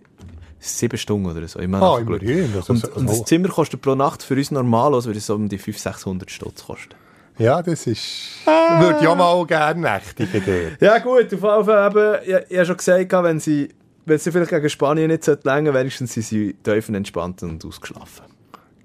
sieben 0.59 0.97
Stunden 0.97 1.25
oder 1.31 1.47
so. 1.47 1.59
Immer 1.59 1.81
Ah, 1.81 1.99
immerhin. 1.99 2.51
Das 2.53 2.69
ist- 2.69 2.85
Und, 2.85 2.95
und 2.97 3.09
das 3.09 3.23
Zimmer 3.25 3.47
kostet 3.49 3.81
pro 3.81 3.95
Nacht 3.95 4.21
für 4.23 4.35
uns 4.35 4.51
normal, 4.51 4.93
also 4.93 5.09
würde 5.09 5.17
es 5.19 5.25
so 5.25 5.35
um 5.35 5.49
die 5.49 5.57
500, 5.57 5.95
600 5.95 6.29
Stutz 6.31 6.65
kosten. 6.65 6.95
Ja, 7.37 7.61
das 7.61 7.87
ist. 7.87 8.45
Würde 8.45 9.03
ja 9.03 9.15
mal 9.15 9.45
gerne 9.47 9.79
nächtigen 9.81 10.43
dort. 10.45 10.81
Ja 10.81 10.99
gut, 10.99 11.25
auf 11.25 11.31
jeden 11.31 11.39
Fall 11.65 11.87
eben, 11.87 12.23
ich, 12.45 12.51
ich 12.51 12.57
habe 12.57 12.65
schon 12.65 12.77
gesagt, 12.77 13.11
wenn 13.23 13.39
sie, 13.39 13.69
wenn 14.05 14.19
sie 14.19 14.31
vielleicht 14.31 14.51
gegen 14.51 14.69
Spanien 14.69 15.07
nicht 15.09 15.25
länger 15.45 15.73
wenigstens 15.73 16.13
sind 16.13 16.23
sie 16.23 16.53
tiefenentspannt 16.63 17.41
und 17.43 17.63
ausgeschlafen. 17.65 18.25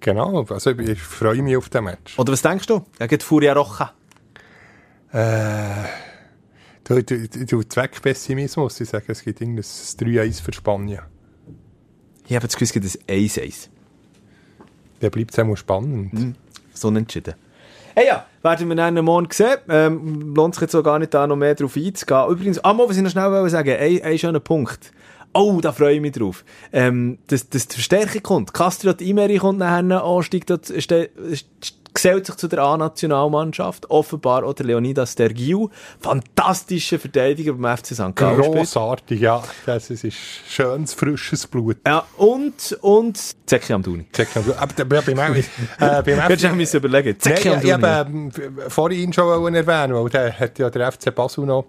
Genau, 0.01 0.45
also 0.49 0.71
ich, 0.71 0.79
ich 0.89 1.01
freue 1.03 1.43
mich 1.43 1.57
auf 1.57 1.69
den 1.69 1.85
Match. 1.85 2.17
Oder 2.19 2.33
was 2.33 2.43
denkst 2.43 2.67
du? 2.67 2.85
Gegen 2.99 3.21
Furia 3.21 3.53
Rocha. 3.55 3.93
Äh, 5.13 5.85
du, 6.85 7.03
du, 7.03 7.29
du 7.47 7.63
Zweckpessimismus, 7.63 8.81
ich 8.81 8.89
sage, 8.89 9.05
es 9.09 9.23
gibt 9.23 9.41
irgendein 9.41 9.65
3-1 9.65 10.43
für 10.43 10.53
Spanien. 10.53 11.01
Ich 12.27 12.35
habe 12.35 12.47
das 12.47 12.57
Gefühl, 12.57 12.83
es 12.85 12.95
gibt 12.95 13.11
ein 13.11 13.19
1-1. 13.19 13.69
Dann 15.01 15.11
bleibt 15.11 15.33
es 15.33 15.39
auch 15.39 15.57
spannend. 15.57 16.37
So 16.73 16.89
unentschieden. 16.89 17.35
Hey 17.95 18.07
ja, 18.09 18.27
werden 18.43 18.69
wir 18.69 18.75
dann 18.75 18.95
morgen 19.05 19.29
sehen. 19.31 19.59
Ähm, 19.69 20.35
lohnt 20.35 20.55
sich 20.55 20.63
jetzt 20.63 20.75
auch 20.75 20.83
gar 20.83 20.99
nicht, 20.99 21.15
da 21.15 21.27
noch 21.27 21.37
mehr 21.37 21.55
drauf 21.55 21.77
einzugehen. 21.77 22.29
Übrigens, 22.29 22.65
ah, 22.65 22.77
was 22.77 22.97
ich 22.97 23.03
noch 23.03 23.11
schnell 23.11 23.49
sagen, 23.51 23.77
ein, 23.79 24.03
ein 24.03 24.19
schöner 24.19 24.41
Punkt. 24.41 24.91
Oh, 25.33 25.61
da 25.61 25.73
freue 25.73 25.97
ich 25.97 26.01
mich 26.01 26.13
drauf. 26.13 26.45
Ähm, 26.73 27.19
dass, 27.29 27.49
dass 27.49 27.69
die 27.69 27.75
Verstärkung 27.75 28.23
kommt. 28.23 28.55
Castriot 28.55 29.01
Imeri 29.01 29.37
kommt 29.37 29.59
nachher 29.61 30.03
ansteigt, 30.03 30.51
dort 30.51 30.67
ste- 30.67 31.11
gesellt 31.95 32.27
sich 32.27 32.37
zu 32.37 32.49
der 32.49 32.61
A-Nationalmannschaft. 32.61 33.91
Offenbar 33.91 34.45
auch 34.45 34.53
der 34.55 34.67
Leonidas 34.67 35.15
Dergiu. 35.15 35.69
Fantastischer 36.01 36.99
Verteidiger 36.99 37.55
beim 37.55 37.77
FC 37.77 37.95
St. 37.95 38.15
Gallen. 38.15 38.41
Grossartig, 38.41 39.21
ja. 39.21 39.43
Das 39.67 39.91
ist 39.91 40.13
schönes, 40.49 40.93
frisches 40.95 41.47
Blut. 41.47 41.79
Ja, 41.87 42.05
und, 42.17 42.77
und 42.83 43.19
Zeki 43.47 43.73
Amdouni. 43.73 44.07
Check 44.13 44.35
mal. 44.35 44.55
Aber 44.59 44.85
beim, 44.85 45.19
äh, 45.19 45.43
beim 45.79 46.05
Hättest 46.05 46.45
du 46.45 46.49
müssen 46.51 46.77
überlegen. 46.77 47.19
Zeki 47.19 47.49
ich, 47.49 47.65
ich 47.65 47.73
habe 47.73 48.07
ähm, 48.11 48.31
vorhin 48.69 49.13
schon 49.13 49.55
erwähnen, 49.55 49.95
weil 49.95 50.09
der 50.11 50.39
hat 50.39 50.59
ja 50.59 50.71
der 50.71 50.93
FC 50.93 51.15
Basel 51.15 51.47
noch 51.47 51.67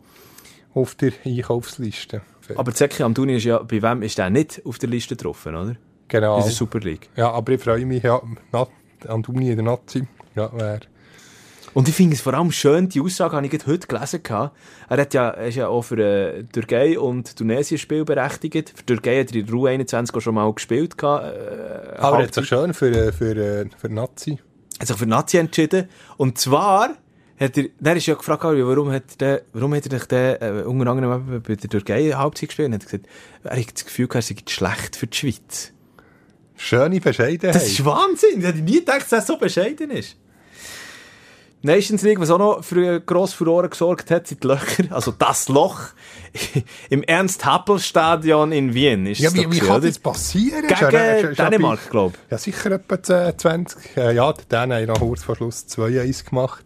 auf 0.73 0.95
der 0.95 1.13
Einkaufsliste. 1.23 2.21
Aber 2.55 2.73
Zeki 2.73 3.03
Amduni 3.03 3.37
ist 3.37 3.45
ja, 3.45 3.59
bei 3.59 3.81
wem 3.81 4.01
ist 4.01 4.17
der 4.17 4.29
nicht 4.29 4.61
auf 4.65 4.77
der 4.77 4.89
Liste 4.89 5.15
drauf, 5.15 5.45
oder? 5.45 5.75
genau. 6.07 6.37
In 6.37 6.43
der 6.43 6.51
Super 6.51 6.79
League. 6.79 7.09
Ja, 7.15 7.31
aber 7.31 7.53
ich 7.53 7.61
freue 7.61 7.85
mich, 7.85 8.03
ja, 8.03 8.21
Na- 8.51 8.67
Anduni 9.07 9.49
in 9.51 9.55
der 9.57 9.65
Nazi. 9.65 10.07
Ja, 10.35 10.51
wär. 10.57 10.79
Und 11.73 11.89
ich 11.89 11.95
finde 11.95 12.15
es 12.15 12.21
vor 12.21 12.33
allem 12.33 12.51
schön, 12.53 12.87
die 12.87 13.01
Aussage 13.01 13.35
habe 13.35 13.45
ich 13.45 13.67
heute 13.67 13.87
gelesen. 13.87 14.23
gehabt. 14.23 14.55
Er, 14.87 14.97
hat 14.97 15.13
ja, 15.13 15.29
er 15.31 15.47
ist 15.47 15.55
ja 15.55 15.67
auch 15.67 15.81
für 15.81 15.97
äh, 15.99 16.43
Türkei 16.45 16.97
und 16.97 17.35
Tunesien 17.35 17.77
spielberechtigt. 17.77 18.71
Für 18.73 18.85
Türkei 18.85 19.19
hat 19.19 19.31
er 19.31 19.41
in 19.41 19.45
der 19.45 19.55
U21 19.55 20.15
auch 20.15 20.21
schon 20.21 20.35
mal 20.35 20.53
gespielt. 20.53 20.97
gehabt, 20.97 21.25
Äh, 21.35 21.97
Aber 21.97 22.19
er 22.19 22.23
hat 22.27 22.33
sich 22.33 22.47
schön 22.47 22.73
für, 22.73 22.91
äh, 22.91 23.11
für, 23.11 23.35
äh, 23.35 23.65
für 23.77 23.89
Nazi. 23.89 24.39
hat 24.79 24.87
sich 24.87 24.95
für 24.97 25.05
Nazi 25.05 25.37
entschieden. 25.37 25.89
Und 26.15 26.37
zwar 26.37 26.91
hat 27.37 27.57
er, 27.57 27.65
dann 27.81 27.97
ist 27.97 28.05
ja 28.05 28.15
gefragt, 28.15 28.43
warum 28.45 28.91
hat 28.93 29.19
der, 29.19 29.41
warum 29.51 29.75
hat 29.75 29.85
er 29.85 29.99
sich 29.99 30.07
den, 30.07 30.41
äh, 30.41 30.63
unter 30.65 30.89
anderem 30.89 31.27
eben 31.27 31.41
bei 31.41 31.55
der 31.55 31.69
Türkei 31.69 32.09
Halbzeit 32.11 32.47
gespielt? 32.49 32.67
Und 32.67 32.73
er 32.75 32.79
hat 32.79 32.85
gesagt, 32.85 33.07
er 33.43 33.59
hat 33.59 33.73
das 33.75 33.83
Gefühl 33.83 34.07
gehabt, 34.07 34.31
er 34.31 34.35
sei 34.37 34.41
schlecht 34.47 34.95
für 34.95 35.07
die 35.07 35.17
Schweiz. 35.17 35.73
Schöne 36.57 36.99
Bescheidenheit. 36.99 37.55
Das 37.55 37.67
ist 37.67 37.83
Wahnsinn. 37.83 38.39
Ich 38.39 38.45
hätte 38.45 38.59
nie 38.59 38.79
gedacht, 38.79 39.01
dass 39.01 39.11
er 39.11 39.21
so 39.21 39.37
bescheiden 39.37 39.91
ist. 39.91 40.15
Nations 41.65 42.03
League, 42.03 42.19
was 42.19 42.29
auch 42.29 42.37
noch 42.37 42.63
für 42.63 42.99
grosse 42.99 43.35
Furore 43.35 43.69
gesorgt 43.69 44.11
hat, 44.11 44.27
sind 44.27 44.43
die 44.43 44.47
Löcher, 44.47 44.83
also 44.91 45.11
das 45.11 45.49
Loch 45.49 45.79
im 46.89 47.01
Ernst-Happel-Stadion 47.01 48.51
in 48.51 48.73
Wien. 48.75 49.07
Ist 49.07 49.19
ja, 49.19 49.33
wie, 49.33 49.51
wie 49.51 49.59
kann 49.59 49.81
das 49.81 49.97
passieren? 49.97 50.67
Gegen 50.67 51.33
Dänemark, 51.33 51.89
glaube 51.89 52.15
ich. 52.25 52.31
Ja, 52.31 52.37
sicher 52.37 52.71
etwa 52.71 53.01
10, 53.01 53.39
20. 53.39 53.97
Äh, 53.97 54.13
ja, 54.13 54.31
die 54.31 54.47
Dänen 54.47 54.73
haben 54.73 54.85
noch 54.85 54.99
kurz 54.99 55.23
vor 55.23 55.35
Schluss 55.35 55.65
2-1 55.67 56.29
gemacht. 56.29 56.63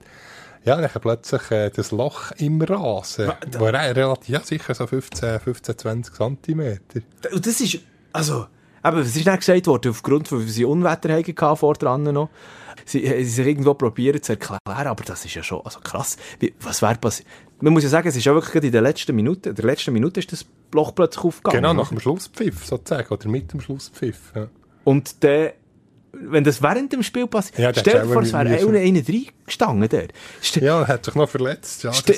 Ja, 0.65 0.75
dann 0.81 0.89
plötzlich 1.01 1.49
äh, 1.51 1.69
das 1.69 1.91
Loch 1.91 2.31
im 2.37 2.61
Rasen. 2.61 3.31
Er 3.53 3.95
relativ, 3.95 4.29
ja, 4.29 4.41
sicher 4.41 4.75
so 4.75 4.85
15, 4.85 5.39
15 5.39 5.77
20 5.77 6.13
Zentimeter. 6.13 6.99
Und 7.31 7.45
das 7.45 7.61
ist, 7.61 7.79
also, 8.11 8.47
aber 8.81 9.01
was 9.01 9.15
ist 9.15 9.25
dann 9.27 9.37
gesagt 9.37 9.67
worden, 9.67 9.91
aufgrund 9.91 10.27
von, 10.27 10.45
wie 10.45 10.49
sie 10.49 10.65
Unwetter 10.65 11.13
hatten 11.13 11.57
vor 11.57 11.73
dran 11.73 12.03
noch. 12.03 12.29
Sie, 12.85 13.05
sie 13.05 13.23
sich 13.25 13.45
irgendwo 13.45 13.73
probieren 13.75 14.21
zu 14.23 14.31
erklären, 14.31 14.59
aber 14.65 15.03
das 15.03 15.23
ist 15.25 15.35
ja 15.35 15.43
schon, 15.43 15.61
also 15.63 15.79
krass. 15.79 16.17
Wie, 16.39 16.53
was 16.61 16.81
wäre 16.81 16.95
passiert? 16.95 17.27
Man 17.61 17.73
muss 17.73 17.83
ja 17.83 17.89
sagen, 17.89 18.07
es 18.07 18.15
ist 18.15 18.25
ja 18.25 18.33
wirklich 18.33 18.63
in 18.63 18.71
der 18.71 18.81
letzten 18.81 19.15
Minute, 19.15 19.49
in 19.49 19.55
der 19.55 19.65
letzten 19.65 19.93
Minute 19.93 20.19
ist 20.21 20.31
das 20.31 20.45
Loch 20.73 20.95
plötzlich 20.95 21.23
aufgegangen. 21.23 21.61
Genau, 21.61 21.73
nach 21.73 21.89
dem 21.89 21.99
Schlusspfiff 21.99 22.65
sozusagen. 22.65 23.07
Oder 23.13 23.27
mit 23.29 23.51
dem 23.53 23.61
Schlusspfiff. 23.61 24.31
Ja. 24.33 24.47
Und 24.85 25.21
der, 25.23 25.53
wenn 26.13 26.43
das 26.43 26.61
während 26.63 26.91
dem 26.93 27.03
Spiel 27.03 27.27
passiert, 27.27 27.59
Ja, 27.59 27.71
stell 27.75 28.01
dir 28.01 28.11
vor, 28.11 28.21
es 28.23 28.33
wäre 28.33 28.47
einer 28.47 28.79
einer 28.79 29.01
drin 29.01 29.27
gestanden 29.45 29.87
dort. 29.89 30.13
Ste 30.41 30.61
ja, 30.61 30.81
er 30.81 30.87
hat 30.87 31.05
sich 31.05 31.15
noch 31.15 31.29
verletzt. 31.29 31.83
Ja, 31.83 31.93
Ste- 31.93 32.15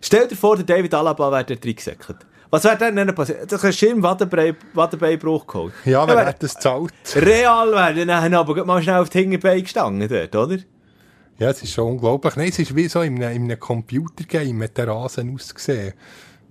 Stell 0.00 0.28
dir 0.28 0.36
vor, 0.36 0.56
der 0.56 0.64
David 0.64 0.94
Alaba 0.94 1.32
wäre 1.32 1.44
dort 1.44 1.66
reingesäckelt. 1.66 2.18
Was 2.56 2.64
wäre 2.64 2.78
dann 2.78 2.96
dann 2.96 3.14
passiert? 3.14 3.52
Das 3.52 3.62
ist 3.62 3.78
Schirm 3.78 4.02
Wadenbein- 4.02 4.56
Wadenbeinbruch 4.72 5.46
geholt. 5.46 5.74
ja, 5.84 6.06
Ja, 6.06 6.08
wer 6.08 6.24
hat 6.24 6.42
das 6.42 6.54
gezahlt? 6.54 6.90
Real 7.14 7.70
wäre 7.70 8.06
dann 8.06 8.32
aber 8.34 8.64
mal 8.64 8.82
schnell 8.82 9.00
auf 9.00 9.10
die 9.10 9.18
Hinterbeine 9.18 9.60
gestanden 9.62 10.08
dort, 10.08 10.34
oder? 10.34 10.56
Ja, 11.38 11.50
es 11.50 11.62
ist 11.62 11.72
schon 11.74 11.92
unglaublich. 11.92 12.34
Nein, 12.36 12.48
es 12.48 12.58
ist 12.58 12.74
wie 12.74 12.88
so 12.88 13.02
in 13.02 13.22
einem, 13.22 13.36
in 13.36 13.50
einem 13.50 13.60
Computergame 13.60 14.54
mit 14.54 14.78
der 14.78 14.88
Rasen 14.88 15.34
ausgesehen. 15.34 15.92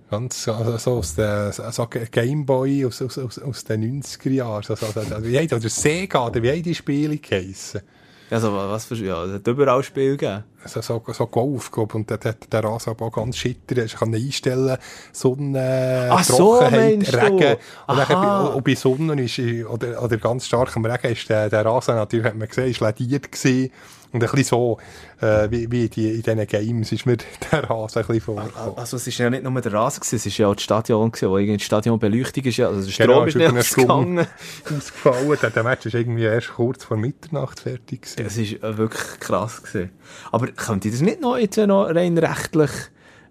Ganz, 0.08 0.46
also, 0.46 0.76
so 0.78 0.92
aus 0.98 1.16
der, 1.16 1.50
so 1.50 1.88
Gameboy 1.88 2.86
aus, 2.86 3.02
aus, 3.02 3.18
aus, 3.18 3.40
aus 3.40 3.64
den 3.64 4.00
90er 4.00 4.30
Jahren. 4.30 4.64
Also, 4.68 4.74
also, 4.74 5.00
also, 5.00 5.24
wie 5.24 5.36
heisst- 5.36 5.52
oder 5.54 5.68
Sega, 5.68 6.24
oder 6.28 6.40
wie 6.40 6.52
haben 6.52 6.62
die 6.62 6.76
Spiele 6.76 7.16
geheissen? 7.16 7.80
Also, 8.28 8.52
was 8.52 8.86
für, 8.86 8.96
ja, 8.96 9.24
es 9.24 9.34
hat 9.34 9.46
überall 9.46 9.82
Spiel 9.82 10.16
gegeben. 10.16 10.44
Also, 10.62 10.80
so, 10.80 11.02
so 11.12 11.26
Golf, 11.28 11.70
glaub, 11.70 11.94
und 11.94 12.10
dort 12.10 12.24
hat 12.24 12.52
der 12.52 12.64
Rasen 12.64 12.94
auch 12.98 13.12
ganz 13.12 13.36
schitter. 13.36 13.84
Ich 13.84 13.94
kann 13.94 14.12
einstellen, 14.12 14.78
Sonne, 15.12 16.08
Ach 16.10 16.24
so, 16.24 16.58
Trockenheit, 16.58 17.12
du? 17.12 17.22
Regen. 17.22 17.56
Und, 17.86 17.98
dann, 17.98 18.08
bei, 18.08 18.60
bei 18.60 18.74
Sonne 18.74 19.22
ist, 19.22 19.38
oder, 19.38 20.02
oder 20.02 20.16
ganz 20.16 20.46
starkem 20.46 20.84
Regen 20.84 21.12
ist 21.12 21.28
der, 21.28 21.48
der 21.48 21.64
Rasen 21.64 21.94
natürlich, 21.94 22.26
hat 22.26 22.36
man 22.36 22.48
gesehen, 22.48 22.70
ist 22.70 22.80
lediert 22.80 23.30
gewesen. 23.30 23.70
Und 24.12 24.22
ein 24.22 24.30
bisschen 24.30 24.44
so, 24.44 24.78
äh, 25.20 25.50
wie, 25.50 25.70
wie 25.70 25.88
die, 25.88 26.10
in 26.10 26.22
diesen 26.22 26.46
Games 26.46 26.92
ist 26.92 27.06
mir 27.06 27.16
der 27.52 27.68
Rasen 27.68 28.00
ein 28.02 28.06
bisschen 28.06 28.20
vorgekommen. 28.22 28.78
Also, 28.78 28.96
es 28.96 29.06
ist 29.06 29.18
ja 29.18 29.28
nicht 29.28 29.42
nur 29.42 29.60
der 29.60 29.72
Rasen 29.72 30.00
gewesen, 30.00 30.16
es 30.16 30.26
ist 30.26 30.38
ja 30.38 30.48
auch 30.48 30.54
das 30.54 30.62
Stadion 30.64 31.10
gewesen, 31.10 31.30
wo 31.30 31.38
irgendwie 31.38 31.58
die 31.58 31.64
Stadionbeleuchtung 31.64 32.44
ist 32.44 32.56
ja, 32.56 32.68
also 32.68 32.82
der 32.82 32.90
Strom 32.90 33.06
Genau, 33.06 33.24
ist 33.24 33.36
nicht 33.36 33.56
ausgegangen. 33.56 34.26
ausgefallen. 34.76 35.38
Der, 35.54 35.62
Match 35.62 35.86
ist 35.86 35.94
irgendwie 35.94 36.24
erst 36.24 36.54
kurz 36.54 36.84
vor 36.84 36.96
Mitternacht 36.96 37.60
fertig 37.60 38.02
gewesen. 38.02 38.26
Es 38.26 38.36
ist 38.36 38.62
äh, 38.62 38.78
wirklich 38.78 39.20
krass 39.20 39.62
gewesen. 39.62 39.90
Aber 40.32 40.46
könnte 40.48 40.90
das 40.90 41.00
nicht 41.00 41.20
noch, 41.20 41.36
jetzt 41.36 41.56
noch 41.56 41.86
rein 41.86 42.16
rechtlich, 42.18 42.70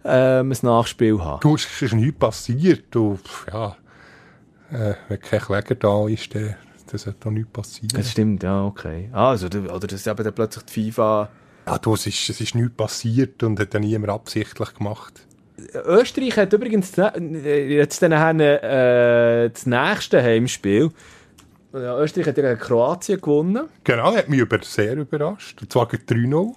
ähm, 0.03 0.51
ein 0.51 0.57
Nachspiel 0.61 1.19
haben? 1.23 1.39
Du, 1.41 1.55
es 1.55 1.82
ist 1.82 1.93
nichts 1.93 2.19
passiert. 2.19 2.86
Du, 2.91 3.17
ja, 3.51 3.76
äh, 4.71 4.93
wenn 5.09 5.19
kein 5.19 5.39
Kläger 5.39 5.76
da 5.76 6.07
ist, 6.07 6.34
dann, 6.36 6.55
dann 6.95 7.03
sollte 7.03 7.19
doch 7.19 7.31
nichts 7.31 7.51
passieren. 7.51 7.89
Das 7.93 8.11
stimmt, 8.11 8.43
ja, 8.43 8.63
okay. 8.63 9.09
Ah, 9.11 9.29
also, 9.29 9.47
oder 9.47 9.87
das 9.87 10.07
eben 10.07 10.23
dann 10.23 10.33
plötzlich 10.33 10.63
die 10.65 10.91
FIFA... 10.91 11.29
Ja, 11.67 11.77
du, 11.79 11.95
es 11.95 12.05
ist, 12.05 12.29
es 12.29 12.41
ist 12.41 12.55
nichts 12.55 12.75
passiert 12.75 13.41
und 13.43 13.59
hat 13.59 13.73
dann 13.73 13.81
niemand 13.81 14.11
absichtlich 14.11 14.73
gemacht. 14.75 15.25
Österreich 15.73 16.37
hat 16.37 16.53
übrigens 16.53 16.97
äh, 16.97 17.75
jetzt 17.75 18.01
dann 18.01 18.39
äh, 18.39 19.49
das 19.49 19.65
nächste 19.65 20.21
Heimspiel. 20.21 20.91
Ja, 21.73 21.99
Österreich 21.99 22.27
hat 22.27 22.37
ja 22.37 22.49
gegen 22.49 22.59
Kroatien 22.59 23.19
gewonnen. 23.19 23.67
Genau, 23.83 24.15
hat 24.15 24.29
mich 24.29 24.39
über, 24.39 24.59
sehr 24.61 24.95
überrascht. 24.95 25.61
Und 25.61 25.71
zwar 25.71 25.87
gegen 25.87 26.03
3-0. 26.03 26.53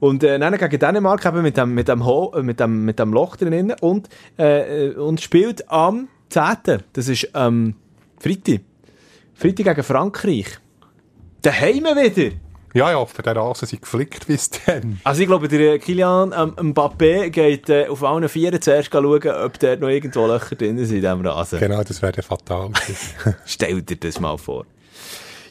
Und 0.00 0.22
äh, 0.22 0.38
dann 0.38 0.56
gegen 0.56 0.78
Dänemark 0.78 1.24
eben 1.26 1.42
mit 1.42 1.56
dem, 1.56 1.74
mit 1.74 1.88
dem, 1.88 2.04
Ho 2.06 2.32
äh, 2.34 2.42
mit 2.42 2.60
dem, 2.60 2.84
mit 2.84 2.98
dem 2.98 3.12
Loch 3.12 3.36
drin 3.36 3.74
und, 3.80 4.08
äh, 4.38 4.88
äh, 4.88 4.94
und 4.94 5.20
spielt 5.20 5.70
am 5.70 6.08
10. 6.30 6.82
Das 6.92 7.08
ist 7.08 7.30
ähm, 7.34 7.74
Freitag. 8.20 8.60
Freitag 9.38 9.76
gegen 9.76 9.84
Frankreich. 9.84 10.58
Daheim 11.42 11.84
wieder. 11.84 12.34
Ja, 12.74 12.90
ja, 12.90 13.06
für 13.06 13.22
den 13.22 13.36
Rasen 13.38 13.68
sind 13.68 13.82
geflickt 13.82 14.26
bis 14.26 14.50
dann. 14.50 15.00
Also 15.04 15.22
ich 15.22 15.28
glaube, 15.28 15.46
der 15.46 15.74
äh, 15.74 15.78
Kilian 15.78 16.34
ähm, 16.36 16.72
Mbappé 16.72 17.30
geht 17.30 17.70
äh, 17.70 17.86
auf 17.86 18.02
allen 18.02 18.28
Vieren 18.28 18.60
zuerst 18.60 18.90
schauen, 18.92 19.28
ob 19.28 19.58
da 19.60 19.76
noch 19.76 19.88
irgendwo 19.88 20.26
Löcher 20.26 20.56
drin 20.56 20.76
sind 20.78 20.96
in 20.96 21.02
diesem 21.02 21.24
Rasen. 21.24 21.60
Genau, 21.60 21.84
das 21.84 22.02
wäre 22.02 22.20
fatal. 22.20 22.70
Stell 23.46 23.80
dir 23.82 23.96
das 23.96 24.18
mal 24.18 24.36
vor. 24.36 24.66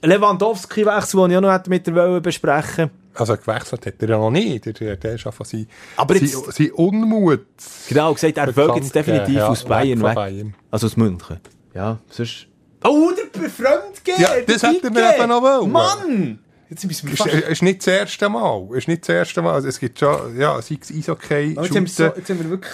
Lewandowski-Wechsel, 0.01 1.21
den 1.21 1.31
ich 1.31 1.37
auch 1.37 1.41
noch 1.41 1.67
mit 1.67 1.87
Welle 1.95 2.19
besprechen 2.19 2.91
also 3.19 3.35
gewechselt 3.35 3.85
hat 3.85 3.95
er 3.99 4.09
ja 4.09 4.17
noch 4.17 4.29
nicht. 4.29 4.65
Der, 4.65 4.95
der, 4.95 5.15
ist 5.15 5.25
einfach 5.25 5.45
sein, 5.45 5.67
Aber 5.95 6.13
sein, 6.13 6.23
jetzt- 6.23 6.53
sein 6.53 6.71
Unmut. 6.71 7.45
Genau, 7.89 8.13
gesagt, 8.13 8.37
er 8.37 8.55
will 8.55 8.71
jetzt 8.75 8.93
definitiv 8.93 9.35
Ja, 9.35 9.47
aus 9.47 9.63
Bayern 9.63 9.99
weg 10.01 10.09
weg. 10.09 10.15
Bayern. 10.15 10.53
Also 10.69 10.85
aus 10.87 10.97
München. 10.97 11.39
Ja, 11.73 11.97
sonst... 12.09 12.46
Oh, 12.83 13.11
der 13.11 13.39
Befreund 13.39 14.01
Ja, 14.17 14.39
das 14.45 14.63
hätten 14.63 14.95
wir 14.95 15.15
eben 15.15 15.29
noch 15.29 15.41
wollen. 15.41 15.71
Mann! 15.71 16.39
Jetzt 16.69 16.85
müssen 16.85 17.09
wir 17.09 17.17
fast... 17.17 17.33
ist 17.33 17.61
nicht 17.61 17.79
das 17.79 17.87
erste 17.87 18.29
Mal. 18.29 18.67
Ist 18.73 18.87
nicht 18.87 19.03
das 19.03 19.09
erste 19.09 19.41
Mal. 19.41 19.53
Also 19.53 19.69
es 19.69 19.79
gibt 19.79 19.99
schon, 19.99 20.37
ja, 20.37 20.61
sei 20.61 20.77
es 20.81 20.91
Eishockey, 20.91 21.55
Oh, 21.57 21.63
jetzt, 21.63 21.75
haben 21.75 21.85
wir 21.85 21.91
so, 21.91 22.03
jetzt 22.03 22.29
haben 22.29 22.39
wir 22.39 22.49
wirklich... 22.49 22.73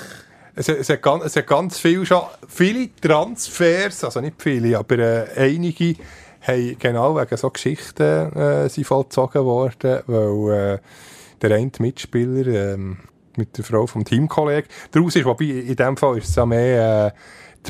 Es, 0.55 0.69
es, 0.69 0.89
hat 0.89 1.01
ganz, 1.01 1.25
es 1.25 1.35
hat 1.35 1.47
ganz 1.47 1.79
viel 1.79 2.05
schon, 2.05 2.21
viele 2.47 2.89
Transfers, 3.01 4.03
also 4.03 4.21
nicht 4.21 4.39
viele, 4.39 4.77
aber 4.77 4.99
äh, 4.99 5.25
einige 5.35 5.95
haben 6.41 6.77
genau 6.77 7.15
wegen 7.15 7.37
so 7.37 7.49
Geschichten 7.49 8.33
äh, 8.35 8.69
sind 8.69 8.85
vollzogen 8.85 9.43
worden, 9.45 10.01
weil 10.05 10.75
äh, 10.75 10.79
der 11.41 11.55
eine 11.55 11.71
Mitspieler 11.79 12.73
ähm, 12.73 12.97
mit 13.35 13.57
der 13.57 13.63
Frau 13.63 13.87
vom 13.87 14.05
Teamkollegen 14.05 14.69
daraus 14.91 15.15
ist, 15.15 15.25
wobei 15.25 15.45
in 15.45 15.75
dem 15.75 15.97
Fall 15.97 16.17
ist 16.17 16.29
es 16.29 16.35
ja 16.35 16.45
mehr 16.45 17.07
äh, 17.15 17.19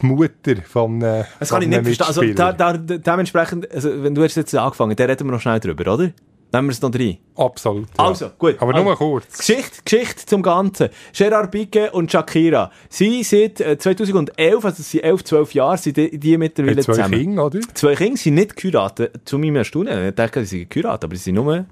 die 0.02 0.06
Mutter 0.06 0.56
von 0.68 1.02
äh, 1.02 1.24
Das 1.40 1.50
kann 1.50 1.62
ich 1.62 1.68
nicht 1.68 1.78
einem 1.78 1.86
verstehen. 1.96 2.08
Also 2.08 2.54
da, 2.54 2.54
da, 2.54 2.74
dementsprechend, 2.78 3.72
also 3.72 4.04
wenn 4.04 4.16
du 4.16 4.24
hast 4.24 4.36
jetzt 4.36 4.54
angefangen, 4.56 4.96
dann 4.96 5.10
reden 5.10 5.28
wir 5.28 5.32
noch 5.34 5.42
schnell 5.42 5.60
drüber, 5.60 5.94
oder? 5.94 6.12
Nehmen 6.56 6.68
wir 6.68 6.72
es 6.74 6.82
noch 6.84 6.94
rein. 6.94 7.18
Absolut. 7.36 7.88
Ja. 7.98 8.06
Also, 8.06 8.30
gut. 8.38 8.58
Aber 8.60 8.76
Also, 8.76 8.84
nur 8.86 8.96
kurz. 8.96 9.40
Geschichte, 9.40 9.82
Geschichte 9.84 10.26
zum 10.28 10.44
Ganzen. 10.44 10.90
Gerard 11.12 11.52
Piqué 11.52 11.90
und 11.90 12.12
Shakira. 12.12 12.70
Sie 12.90 13.24
sind 13.24 13.60
äh, 13.60 13.76
2011, 13.76 14.64
also 14.64 14.76
sie 14.78 14.84
sind 14.84 15.04
11, 15.04 15.24
12 15.24 15.54
Jahre, 15.56 15.78
sind 15.80 15.98
die, 15.98 16.16
die 16.20 16.38
mittlerweile 16.38 16.76
Mit 16.76 16.84
zwei 16.86 16.94
zusammen. 16.94 17.14
Kindern, 17.20 17.46
oder? 17.46 17.60
Zwei 17.74 17.96
Kinder 17.96 18.18
sind 18.18 18.36
nicht 18.36 18.56
geheiratet. 18.56 19.22
Zu 19.26 19.40
meinem 19.40 19.56
Erstaunen. 19.56 20.10
Ich 20.10 20.14
dachte, 20.16 20.46
sie 20.46 20.60
sind 20.60 20.70
geheiratet, 20.70 21.06
aber 21.06 21.16
sie 21.16 21.24
sind 21.24 21.36
nur... 21.36 21.66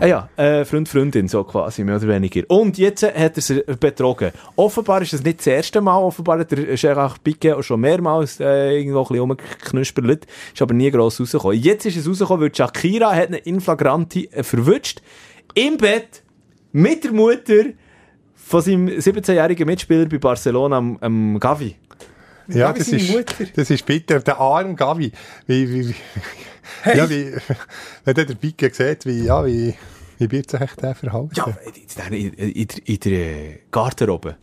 Ah 0.00 0.06
ja, 0.06 0.28
äh, 0.36 0.64
Freund, 0.64 0.88
Freundin, 0.88 1.28
so 1.28 1.44
quasi, 1.44 1.84
mehr 1.84 1.96
oder 1.96 2.08
weniger. 2.08 2.42
Und 2.48 2.78
jetzt 2.78 3.04
hat 3.04 3.36
er 3.36 3.40
sie 3.40 3.62
betrogen. 3.78 4.32
Offenbar 4.56 5.02
ist 5.02 5.12
das 5.12 5.22
nicht 5.22 5.38
das 5.38 5.46
erste 5.46 5.80
Mal. 5.80 5.98
Offenbar 5.98 6.40
hat 6.40 6.50
der 6.50 6.74
Gerard 6.74 7.20
Piqué 7.24 7.54
auch 7.54 7.62
schon 7.62 7.80
mehrmals 7.80 8.40
äh, 8.40 8.76
irgendwo 8.76 9.00
ein 9.00 9.04
bisschen 9.04 9.20
rumgeknüspert. 9.20 10.26
Ist 10.52 10.62
aber 10.62 10.74
nie 10.74 10.90
gross 10.90 11.20
rausgekommen. 11.20 11.58
Jetzt 11.58 11.86
ist 11.86 11.96
es 11.96 12.08
rausgekommen, 12.08 12.42
weil 12.42 12.54
Shakira 12.54 13.14
hat 13.14 13.28
einen 13.28 13.40
in 13.44 13.60
flagranti 13.60 14.28
äh, 14.32 14.42
verwünscht. 14.42 15.00
Im 15.54 15.76
Bett 15.76 16.22
mit 16.72 17.04
der 17.04 17.12
Mutter 17.12 17.64
von 18.34 18.60
seinem 18.62 18.88
17-jährigen 18.88 19.66
Mitspieler 19.66 20.06
bei 20.06 20.18
Barcelona, 20.18 20.76
am, 20.76 20.98
am 21.00 21.38
Gavi. 21.38 21.76
Ja, 22.48 22.72
Gavi 22.72 22.78
das 22.80 22.88
seine 22.88 23.02
ist, 23.02 23.12
Mutter. 23.14 23.44
das 23.54 23.70
ist 23.70 23.86
bitter. 23.86 24.18
Der 24.20 24.38
arme 24.40 24.74
Gavi. 24.74 25.12
Wie, 25.46 25.70
wie, 25.70 25.88
wie, 25.88 25.94
ja, 26.84 27.08
wie, 27.08 27.32
wenn 28.04 28.14
der 28.14 28.24
Bicke 28.34 28.72
sieht, 28.72 29.06
wie, 29.06 29.24
ja, 29.24 29.44
wie, 29.44 29.74
wie 30.18 30.30
wird 30.30 30.50
sich 30.50 30.70
der 30.80 30.94
verhalten? 30.94 31.34
Ja, 31.34 31.46
in, 32.10 32.32
in, 32.32 32.68
in, 32.84 33.00
der 33.00 33.12
äh, 33.12 33.58
Garderobe. 33.70 34.36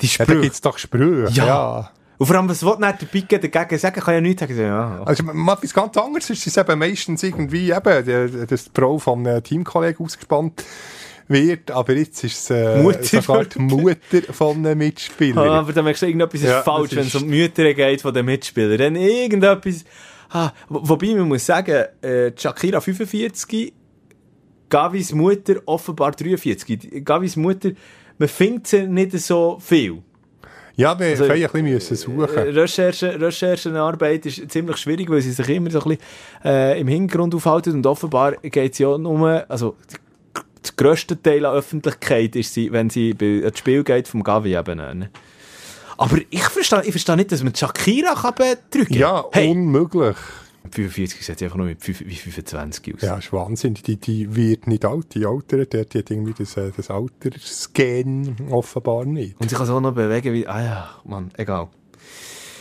Die 0.00 0.06
ja 0.06 0.18
da 0.18 0.24
Sprüche. 0.24 0.40
gibt's 0.40 0.60
doch 0.60 0.78
Sprüche. 0.78 1.28
Ja. 1.32 1.46
Ja. 1.46 1.90
Und 2.18 2.26
vor 2.26 2.36
allem, 2.36 2.48
was 2.48 2.64
will 2.64 2.76
nicht 2.78 3.00
der 3.00 3.06
Pique 3.06 3.38
dagegen 3.38 3.78
sagen? 3.78 4.00
Kann 4.00 4.14
ja 4.14 4.20
nichts 4.20 4.40
sagen. 4.40 4.58
Ja. 4.58 5.02
Also, 5.04 5.22
mal 5.22 5.54
etwas 5.54 5.72
ganz 5.72 5.96
anderes 5.96 6.28
ist, 6.30 6.46
es 6.46 6.56
eben 6.56 6.78
meistens 6.78 7.22
irgendwie 7.22 7.70
eben, 7.70 8.46
dass 8.48 8.64
die 8.64 8.70
Frau 8.74 8.98
von 8.98 9.26
einem 9.26 9.42
Teamkollegen 9.42 10.04
ausgespannt 10.04 10.64
wird, 11.28 11.70
aber 11.70 11.92
jetzt 11.92 12.24
ist 12.24 12.38
es 12.38 12.50
äh, 12.50 12.78
Mutter. 12.82 13.04
sogar 13.04 13.44
die 13.44 13.58
Mutter 13.60 14.32
von 14.32 14.56
einem 14.56 14.78
Mitspieler. 14.78 15.42
Ah, 15.42 15.58
aber 15.60 15.72
dann 15.72 15.84
merkst 15.84 16.02
du, 16.02 16.06
irgendetwas 16.06 16.40
ist 16.40 16.48
Ja, 16.48 16.62
falsch, 16.62 16.90
das 16.90 16.98
wenn 16.98 17.06
es 17.06 17.14
um 17.14 17.30
die 17.30 17.38
Mütter 17.38 17.74
geht 17.74 18.02
von 18.02 18.14
den 18.14 18.26
Mitspielern. 18.26 18.78
Dann 18.78 18.96
irgendetwas... 18.96 19.84
Ah, 20.30 20.52
wo- 20.68 20.80
wobei 20.88 21.14
man 21.14 21.28
muss 21.28 21.46
sagen, 21.46 21.84
äh, 22.02 22.32
Shakira 22.36 22.80
45, 22.80 23.72
Gavis 24.68 25.12
Mutter 25.14 25.54
offenbar 25.66 26.12
43. 26.12 26.78
Die- 26.78 27.04
Gavis 27.04 27.36
Mutter, 27.36 27.70
man 28.18 28.28
findet 28.28 28.66
sie 28.66 28.86
nicht 28.86 29.12
so 29.12 29.58
viel. 29.60 30.02
Ja, 30.76 30.96
wir 30.98 31.06
Also, 31.08 31.24
also, 31.24 31.34
ein 31.34 31.40
bisschen 31.50 31.64
müssen 31.64 31.94
Äh, 31.94 31.96
suchen. 31.96 32.28
Recherche, 32.54 33.20
Recherchenarbeit 33.20 34.26
ist 34.26 34.50
ziemlich 34.50 34.76
schwierig, 34.76 35.10
weil 35.10 35.20
sie 35.22 35.32
sich 35.32 35.48
immer 35.48 35.70
so 35.70 35.80
ein 35.80 35.88
bisschen 35.96 36.02
äh, 36.44 36.80
im 36.80 36.86
Hintergrund 36.86 37.34
aufhalten 37.34 37.72
und 37.74 37.86
offenbar 37.86 38.32
geht 38.42 38.72
es 38.74 38.78
ja 38.78 38.96
nur, 38.96 39.44
also 39.50 39.74
der 39.90 39.98
grösste 40.76 41.20
Teil 41.20 41.44
an 41.46 41.56
Öffentlichkeit 41.56 42.36
ist 42.36 42.54
sie, 42.54 42.70
wenn 42.70 42.90
sie 42.90 43.12
bei 43.14 43.40
das 43.42 43.58
Spiel 43.58 43.82
geht 43.82 44.06
vom 44.06 44.22
Gavi 44.22 44.56
eben. 44.56 44.76
ne? 44.76 45.10
Aber 45.98 46.16
ich 46.30 46.42
verstehe, 46.44 46.82
ich 46.84 46.90
verstehe 46.92 47.16
nicht, 47.16 47.30
dass 47.32 47.42
man 47.42 47.54
Shakira 47.54 48.14
kann 48.14 48.34
betrügen 48.34 48.94
Ja, 48.96 49.24
hey, 49.32 49.50
unmöglich. 49.50 50.16
45 50.70 51.24
sieht 51.24 51.38
sie 51.38 51.44
einfach 51.46 51.56
nur 51.56 51.66
mit 51.66 51.82
fünf- 51.82 52.00
wie 52.04 52.14
25 52.14 52.94
aus. 52.94 53.02
Ja, 53.02 53.16
das 53.16 53.24
ist 53.26 53.32
Wahnsinn. 53.32 53.74
Die, 53.74 53.96
die 53.96 54.34
wird 54.36 54.66
nicht 54.66 54.84
alt, 54.84 55.14
die 55.14 55.24
altert. 55.26 55.72
Die, 55.72 55.84
die 55.86 55.98
hat 55.98 56.10
irgendwie 56.10 56.34
das, 56.38 56.56
äh, 56.56 56.70
das 56.76 56.90
Altersgen 56.90 58.36
offenbar 58.50 59.04
nicht. 59.04 59.40
Und 59.40 59.48
sie 59.50 59.56
kann 59.56 59.66
sich 59.66 59.74
auch 59.74 59.80
noch 59.80 59.94
bewegen 59.94 60.32
wie, 60.34 60.46
ah 60.46 60.62
ja, 60.62 60.90
Mann, 61.04 61.30
egal. 61.36 61.68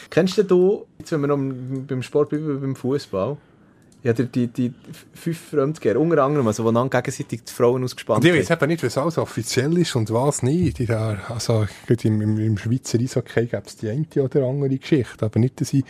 Kennst 0.09 0.37
du 0.37 0.43
du, 0.43 0.85
jetzt 0.99 1.11
wenn 1.11 1.21
wir 1.21 1.27
noch 1.27 1.37
beim 1.37 2.01
Sport 2.01 2.29
bleiben, 2.29 2.61
beim 2.61 2.75
Fußball, 2.75 3.37
ja, 4.03 4.13
die, 4.13 4.27
die, 4.27 4.47
die 4.47 4.73
fünf 5.13 5.49
Fremdgeher, 5.49 5.99
unter 5.99 6.23
anderem, 6.23 6.47
also 6.47 6.63
wo 6.63 6.71
dann 6.71 6.89
gegenseitig 6.89 7.43
die 7.43 7.51
Frauen 7.51 7.83
ausgespannt 7.83 8.23
Und 8.23 8.29
ich 8.31 8.39
weiß 8.39 8.51
haben. 8.51 8.63
eben 8.63 8.71
nicht, 8.71 8.83
was 8.83 8.97
alles 8.97 9.17
offiziell 9.17 9.77
ist 9.77 9.95
und 9.95 10.13
was 10.13 10.43
nicht. 10.43 10.79
Die 10.79 10.85
da, 10.85 11.17
also, 11.29 11.65
im, 12.03 12.21
im, 12.21 12.39
im 12.39 12.57
Schweizer 12.57 12.99
Eishockey 12.99 13.47
gäbe 13.47 13.63
es 13.65 13.75
die 13.77 13.89
eine 13.89 14.05
oder 14.23 14.43
andere 14.45 14.77
Geschichte, 14.77 15.25
aber 15.25 15.39
nicht, 15.39 15.59
dass 15.59 15.73
ich 15.73 15.83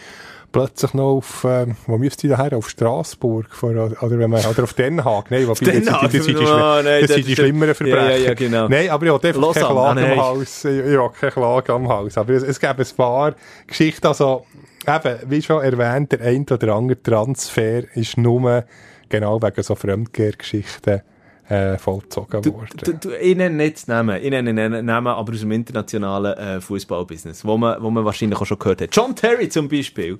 plötzlich 0.51 0.93
noch 0.93 1.17
auf, 1.17 1.45
ähm, 1.47 1.75
wo 1.85 1.97
müsste 1.97 2.25
ich 2.27 2.33
daher? 2.33 2.57
Auf 2.57 2.69
Straßburg 2.69 3.53
vor, 3.53 3.71
oder, 3.71 4.17
wenn 4.17 4.29
man, 4.29 4.43
oder 4.45 4.63
auf 4.63 4.73
Den 4.73 5.03
Haag. 5.03 5.29
Nein, 5.29 5.47
wobei, 5.47 5.65
Den 5.65 5.85
das, 5.85 5.85
sind 5.85 5.93
Haag? 5.93 6.09
die- 6.09 6.17
das 6.17 6.25
sind 6.25 6.39
die, 6.39 6.43
Oh, 6.45 6.81
nein, 6.83 7.01
das 7.01 7.11
sind 7.13 7.27
die 7.27 7.35
schlimmeren 7.35 7.75
Verbrechen. 7.75 8.07
Ja, 8.09 8.15
ja, 8.17 8.25
ja, 8.27 8.33
genau. 8.33 8.67
Nein, 8.69 8.89
aber 8.89 9.05
ich 9.05 9.11
habe 9.11 9.33
keine 9.33 9.45
ah, 9.45 9.51
Klage 9.53 10.11
am. 10.13 10.19
Haus. 10.19 10.65
Ich 10.65 10.97
habe 10.97 11.13
keine 11.19 11.31
Klage 11.33 11.73
am 11.73 11.87
Haus. 11.89 12.17
Aber 12.17 12.33
es, 12.33 12.43
es 12.43 12.59
gäbe 12.59 12.81
ein 12.81 12.95
paar 12.95 13.35
Geschichten, 13.67 14.07
also, 14.07 14.45
eben, 14.87 15.19
wie 15.29 15.41
schon 15.41 15.63
erwähnt, 15.63 16.11
der 16.13 16.21
ein 16.21 16.45
oder 16.49 16.75
andere 16.75 17.01
Transfer 17.01 17.83
ist 17.95 18.17
nur 18.17 18.63
genau 19.09 19.41
wegen 19.41 19.63
so 19.63 19.75
Fremdgehrgeschichten 19.75 21.01
äh, 21.49 21.77
vollzogen 21.77 22.41
Du, 22.41 22.53
worden. 22.53 22.77
du, 22.83 22.93
du, 22.93 23.11
ich 23.15 23.35
nenne 23.35 23.55
nicht 23.55 23.79
ich 23.79 23.87
nenne 23.87 24.49
einen 24.49 24.85
Namen, 24.85 25.07
aber 25.07 25.33
aus 25.33 25.39
dem 25.39 25.51
internationalen 25.51 26.37
äh, 26.37 26.61
Fußballbusiness, 26.61 27.45
wo 27.45 27.57
man, 27.57 27.81
wo 27.81 27.89
man 27.89 28.03
wahrscheinlich 28.03 28.39
auch 28.39 28.45
schon 28.45 28.59
gehört 28.59 28.81
hat. 28.81 28.95
John 28.95 29.15
Terry 29.15 29.47
zum 29.49 29.69
Beispiel 29.69 30.19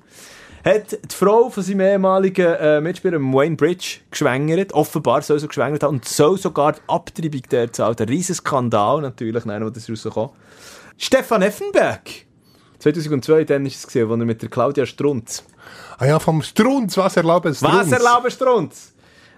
hat 0.64 0.92
die 0.92 1.16
Frau 1.16 1.50
von 1.50 1.64
seinem 1.64 1.82
ehemaligen 1.82 2.54
äh, 2.54 2.82
Mitspieler 2.82 3.20
Wayne 3.20 3.56
Bridge 3.56 4.00
geschwängert, 4.12 4.74
offenbar 4.74 5.22
soll 5.22 5.40
sie 5.40 5.48
geschwängert 5.48 5.84
haben 5.84 5.96
und 5.96 6.06
soll 6.06 6.38
sogar 6.38 6.74
die 6.74 6.82
Abtreibung 6.88 7.42
der 7.52 7.72
zahlt. 7.72 8.02
Ein 8.02 8.10
riesen 8.10 8.36
Skandal 8.36 9.02
natürlich, 9.02 9.46
nein, 9.46 9.64
wo 9.64 9.70
das 9.70 9.90
rauskommt. 9.90 10.32
Stefan 10.98 11.42
Effenberg 11.42 12.27
2002, 12.80 13.44
dann 13.46 13.66
ist 13.66 13.78
es 13.78 13.88
gesehen, 13.88 14.10
wo 14.10 14.14
er 14.14 14.26
mit 14.26 14.42
der 14.42 14.50
Claudia 14.50 14.86
Strunz 14.86 15.44
Ah 15.98 16.06
ja, 16.06 16.20
vom 16.20 16.42
Strunz, 16.42 16.96
was 16.98 17.18
erlauben 17.18 17.54
Strunz? 17.54 17.74
Was 17.74 17.92
erlauben 17.92 18.32
Strunz? 18.32 18.94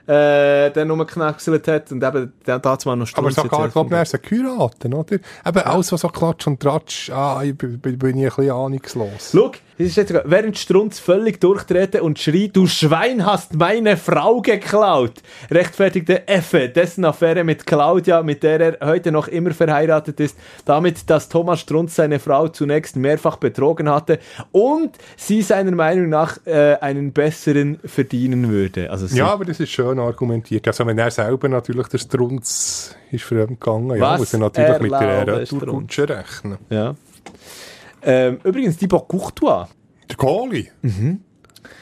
Äh, 0.06 0.72
dann 0.72 0.88
nur 0.88 0.98
geknackselt 1.06 1.68
hat 1.68 1.92
und 1.92 2.04
eben 2.04 2.34
dann 2.44 2.62
dazu 2.62 2.90
mal 2.90 2.96
noch 2.96 3.08
Aber 3.14 3.32
Strunz. 3.32 3.36
sogar, 3.36 3.60
jetzt 3.60 3.68
ich 3.68 3.74
glaube, 3.74 3.96
er 3.96 4.02
ist 4.02 4.24
geheiratet, 4.24 4.94
oder? 4.94 5.14
Eben, 5.14 5.60
alles, 5.60 5.92
was 5.92 6.02
so 6.02 6.10
Klatsch 6.10 6.48
und 6.48 6.60
Tratsch, 6.60 7.12
ah, 7.12 7.42
ich 7.44 7.56
bin, 7.56 7.80
bin 7.80 8.18
ich 8.18 8.24
ein 8.24 8.36
bisschen 8.36 8.52
ahnungslos. 8.52 9.32
Schau, 9.32 9.52
ist 9.88 9.96
jetzt, 9.98 10.10
sogar- 10.10 10.24
während 10.26 10.58
Strunz 10.58 11.00
völlig 11.00 11.40
durchtrete 11.40 12.04
und 12.04 12.20
schrie, 12.20 12.50
du 12.50 12.68
Schwein 12.68 13.26
hast 13.26 13.56
meine 13.56 13.96
Frau 13.98 14.42
geklaut, 14.42 15.14
rechtfertigte 15.50 16.28
Effe 16.28 16.70
dessen 16.70 17.06
Affäre 17.06 17.44
mit 17.44 17.66
Claudia, 17.66 18.22
mit 18.22 18.44
der 18.44 18.60
er 18.80 18.88
heute 18.88 19.12
noch 19.12 19.28
immer 19.28 19.52
verheiratet 19.52 20.20
ist, 20.20 20.38
damit, 20.66 21.10
dass 21.10 21.30
Thomas 21.30 21.62
Strunz 21.62 21.96
seine 21.96 22.20
Frau 22.20 22.48
zunächst 22.50 22.96
mehrfach 22.96 23.38
betrogen 23.38 23.90
hatte 23.90 24.20
und 24.52 24.92
sie 25.16 25.42
seiner 25.42 25.72
Meinung 25.72 26.10
nach 26.10 26.38
äh, 26.46 26.76
einen 26.82 27.12
besseren 27.14 27.80
verdienen 27.86 28.50
würde. 28.50 28.90
Also 28.92 29.06
Ja, 29.16 29.28
aber 29.28 29.46
das 29.46 29.60
ist 29.60 29.70
schön 29.70 29.98
argumentiert. 30.00 30.68
Also, 30.68 30.86
wenn 30.86 30.98
er 30.98 31.10
selber 31.12 31.48
natürlich 31.50 31.88
der 31.88 31.98
Strunz 32.00 32.96
ist 33.12 33.24
fremd 33.24 33.60
gegangen, 33.60 33.98
ja, 33.98 34.18
muss 34.18 34.34
er 34.34 34.40
natürlich 34.40 34.80
mit 34.82 34.92
der 34.92 35.28
Retourkutsche 35.28 36.10
rechnen. 36.10 36.58
ja. 36.70 36.96
Ähm, 38.04 38.40
übrigens, 38.44 38.78
Thibaut 38.78 39.08
Courtois, 39.08 39.68
Der 40.10 40.16
Goalie. 40.16 40.70
Mhm. 40.82 41.22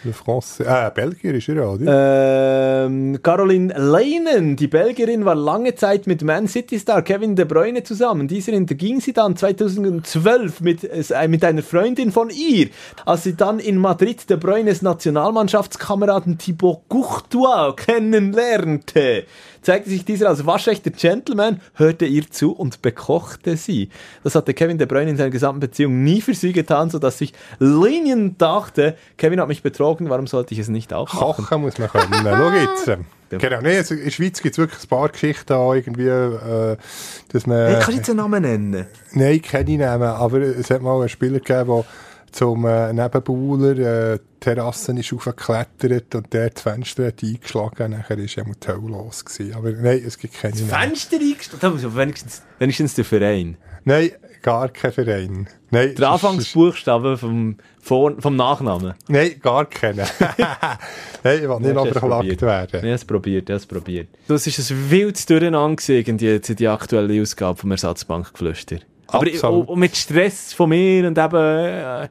Der 0.03 0.13
Franz, 0.13 0.59
äh, 0.59 0.91
Belgier 0.93 1.33
ist 1.35 1.49
er, 1.49 1.69
oder? 1.69 2.85
Ähm, 2.85 3.19
Caroline 3.21 3.73
Leinen, 3.77 4.55
die 4.55 4.67
Belgierin, 4.67 5.25
war 5.25 5.35
lange 5.35 5.75
Zeit 5.75 6.07
mit 6.07 6.23
Man 6.23 6.47
City-Star 6.47 7.01
Kevin 7.01 7.35
De 7.35 7.45
Bruyne 7.45 7.83
zusammen. 7.83 8.27
Dieser 8.27 8.53
hinterging 8.53 9.01
sie 9.01 9.13
dann 9.13 9.35
2012 9.35 10.61
mit, 10.61 10.83
äh, 10.83 11.27
mit 11.27 11.43
einer 11.43 11.63
Freundin 11.63 12.11
von 12.11 12.29
ihr. 12.29 12.69
Als 13.05 13.23
sie 13.23 13.35
dann 13.35 13.59
in 13.59 13.77
Madrid 13.77 14.29
De 14.29 14.37
Bruynes 14.37 14.81
Nationalmannschaftskameraden 14.81 16.37
Thibaut 16.37 16.83
Courtois 16.87 17.73
kennenlernte, 17.75 19.25
zeigte 19.61 19.89
sich 19.89 20.05
dieser 20.05 20.29
als 20.29 20.45
waschechter 20.45 20.91
Gentleman, 20.91 21.59
hörte 21.73 22.05
ihr 22.05 22.29
zu 22.29 22.53
und 22.53 22.81
bekochte 22.81 23.57
sie. 23.57 23.89
Das 24.23 24.35
hatte 24.35 24.53
Kevin 24.53 24.77
De 24.77 24.87
Bruyne 24.87 25.11
in 25.11 25.17
seiner 25.17 25.29
gesamten 25.29 25.59
Beziehung 25.59 26.03
nie 26.03 26.21
für 26.21 26.33
sie 26.33 26.53
getan, 26.53 26.89
sodass 26.89 27.17
sich 27.17 27.33
Leinen 27.59 28.37
dachte, 28.37 28.95
Kevin 29.17 29.41
hat 29.41 29.47
mich 29.49 29.63
betrogen, 29.77 30.09
warum 30.09 30.27
sollte 30.27 30.53
ich 30.53 30.59
es 30.59 30.67
nicht 30.67 30.93
auch 30.93 31.13
machen? 31.13 31.45
Kochen 31.45 31.61
muss 31.61 31.77
man 31.77 31.89
können. 31.89 32.07
Schau 32.23 32.51
jetzt. 32.51 32.91
Genau, 33.29 33.61
nee, 33.61 33.77
also 33.77 33.93
in 33.93 34.05
der 34.05 34.11
Schweiz 34.11 34.41
gibt 34.41 34.53
es 34.53 34.57
wirklich 34.57 34.83
ein 34.83 34.87
paar 34.87 35.09
Geschichten 35.09 35.53
auch 35.53 35.73
irgendwie, 35.73 36.07
äh, 36.07 36.77
dass 37.31 37.45
man... 37.45 37.57
Hey, 37.57 37.73
kannst 37.73 37.89
du 37.89 37.93
jetzt 37.93 38.09
einen 38.09 38.17
Namen 38.17 38.41
nennen? 38.41 38.87
Nein, 39.11 39.41
keine 39.41 39.71
ich 39.71 39.77
nehmen, 39.77 40.03
aber 40.03 40.39
es 40.39 40.71
hat 40.71 40.81
mal 40.81 40.97
einen 40.97 41.09
Spieler 41.09 41.39
gegeben, 41.39 41.67
der 41.67 41.85
zum 42.37 42.67
äh, 42.67 42.93
Nebenbauler 42.93 44.13
äh, 44.13 44.19
die 44.19 44.39
Terrassen 44.39 44.97
ist 44.97 45.11
aufgeklettert 45.11 46.13
und 46.13 46.31
der 46.31 46.51
das 46.51 46.61
Fenster 46.61 47.07
hat 47.07 47.23
eingeschlagen. 47.23 47.91
Nachher 47.93 48.15
war 48.15 48.23
er 48.23 48.43
die 48.43 48.67
Hölle 48.67 48.91
los. 48.91 49.25
Gewesen. 49.25 49.55
Aber 49.55 49.71
nein, 49.71 50.03
es 50.05 50.19
gibt 50.19 50.35
keine 50.35 50.55
Namen. 50.55 50.69
Fenster 50.69 51.17
eingestellt? 51.17 51.63
Da 51.63 51.71
muss 51.71 51.81
ja 51.81 51.95
wenigstens, 51.95 52.43
wenigstens 52.59 52.93
der 52.93 53.05
Verein. 53.05 53.57
Nein, 53.85 54.11
gar 54.43 54.69
kein 54.69 54.91
Verein. 54.91 55.47
Nein, 55.71 55.95
Der 55.95 56.11
Anfangsbuchstabe 56.11 57.17
vom, 57.17 57.57
vom 57.81 58.35
Nachnamen. 58.35 58.93
Nein, 59.07 59.39
gar 59.41 59.65
keinen. 59.65 60.05
nein, 61.23 61.39
ich 61.41 61.49
will 61.49 61.59
nicht 61.59 61.73
noch 61.73 61.87
verklagt 61.87 62.41
werden. 62.43 62.81
Habe 62.81 62.91
es 62.91 63.03
probiert, 63.03 63.49
es 63.49 63.65
probiert. 63.65 64.09
Das 64.27 64.45
ist 64.45 64.69
ein 64.69 64.91
wildes 64.91 65.25
Durcheinander 65.25 65.75
gewesen, 65.75 66.17
die, 66.19 66.25
jetzt 66.25 66.59
die 66.59 66.67
aktuelle 66.67 67.19
Ausgabe 67.19 67.57
vom 67.57 67.71
Ersatzbankgeflüster. 67.71 68.77
Aber 69.07 69.27
ich, 69.27 69.43
und, 69.43 69.67
und 69.67 69.79
mit 69.79 69.95
Stress 69.95 70.53
von 70.53 70.69
mir 70.69 71.07
und 71.07 71.17
eben 71.17 71.35
äh, 71.35 72.09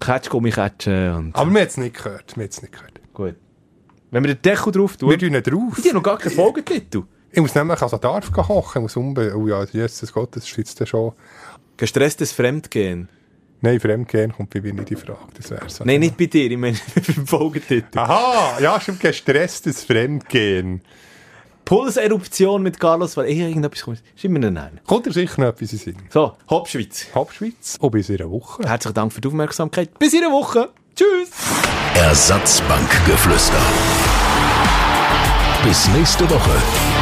Ketschgummi 0.00 0.50
ketschen 0.50 1.14
und... 1.14 1.36
Aber 1.36 1.50
wir 1.50 1.60
haben 1.60 1.68
es 1.68 1.76
nicht 1.76 1.96
gehört. 1.96 2.36
Wir 2.36 2.44
haben 2.44 2.50
es 2.50 2.62
nicht 2.62 2.72
gehört. 2.72 3.00
Gut. 3.12 3.36
Wenn 4.10 4.24
wir 4.24 4.34
den 4.34 4.42
Deckel 4.42 4.72
drauf 4.72 4.96
tun... 4.96 5.10
Wir 5.10 5.18
tun 5.18 5.30
nicht 5.30 5.50
drauf. 5.50 5.80
Die 5.82 5.88
haben 5.88 5.96
noch 5.96 6.02
gar 6.02 6.18
keinen 6.18 6.32
Folgetitel. 6.32 7.02
Ich 7.30 7.40
muss 7.40 7.54
nämlich 7.54 7.80
also 7.82 7.98
darf 7.98 8.32
kochen, 8.32 8.78
ich 8.78 8.82
muss 8.82 8.96
unbe... 8.96 9.34
Oh 9.36 9.46
ja, 9.46 9.64
Jesus 9.64 10.12
Gott, 10.12 10.34
das 10.34 10.44
ist 10.44 10.56
jetzt 10.56 10.88
schon... 10.88 11.12
Gestresstes 11.76 12.32
Fremdgehen. 12.32 13.08
Nein, 13.60 13.80
Fremdgehen 13.80 14.32
kommt 14.32 14.50
bei 14.50 14.60
mir 14.60 14.72
nicht 14.72 14.90
in 14.90 14.96
Frage. 14.96 15.18
Das 15.36 15.50
wäre 15.50 15.68
so. 15.68 15.84
Nein, 15.84 16.00
nicht 16.00 16.16
bei 16.16 16.26
dir, 16.26 16.50
ich 16.50 16.56
meine 16.56 16.76
beim 16.94 17.26
Folgetitel. 17.26 17.98
Aha, 17.98 18.58
ja, 18.60 18.80
stimmt, 18.80 19.00
gestresstes 19.00 19.84
Fremdgehen. 19.84 20.82
Pulseruption 21.68 22.62
mit 22.62 22.80
Carlos 22.80 23.14
Val... 23.14 23.26
Eh, 23.26 23.46
irgendetwas 23.46 23.82
kommt. 23.82 24.02
Schreib 24.16 24.30
mir 24.30 24.38
einen 24.38 24.56
ein. 24.56 24.80
Kommt 24.86 25.04
dir 25.04 25.12
sicher 25.12 25.42
noch 25.42 25.48
etwas 25.48 25.70
in 25.70 25.78
den 25.78 25.84
Sinn? 25.84 25.96
So, 26.08 26.32
Hauptschweiz. 26.48 27.08
Hauptschweiz, 27.14 27.76
ob 27.80 27.92
bis 27.92 28.08
in 28.08 28.18
einer 28.18 28.30
Woche. 28.30 28.66
Herzlichen 28.66 28.94
Dank 28.94 29.12
für 29.12 29.20
die 29.20 29.28
Aufmerksamkeit. 29.28 29.98
Bis 29.98 30.14
in 30.14 30.24
einer 30.24 30.32
Woche. 30.32 30.70
Tschüss. 30.96 31.28
Ersatzbankgeflüster. 31.94 33.60
Bis 35.62 35.88
nächste 35.88 36.24
Woche. 36.30 36.97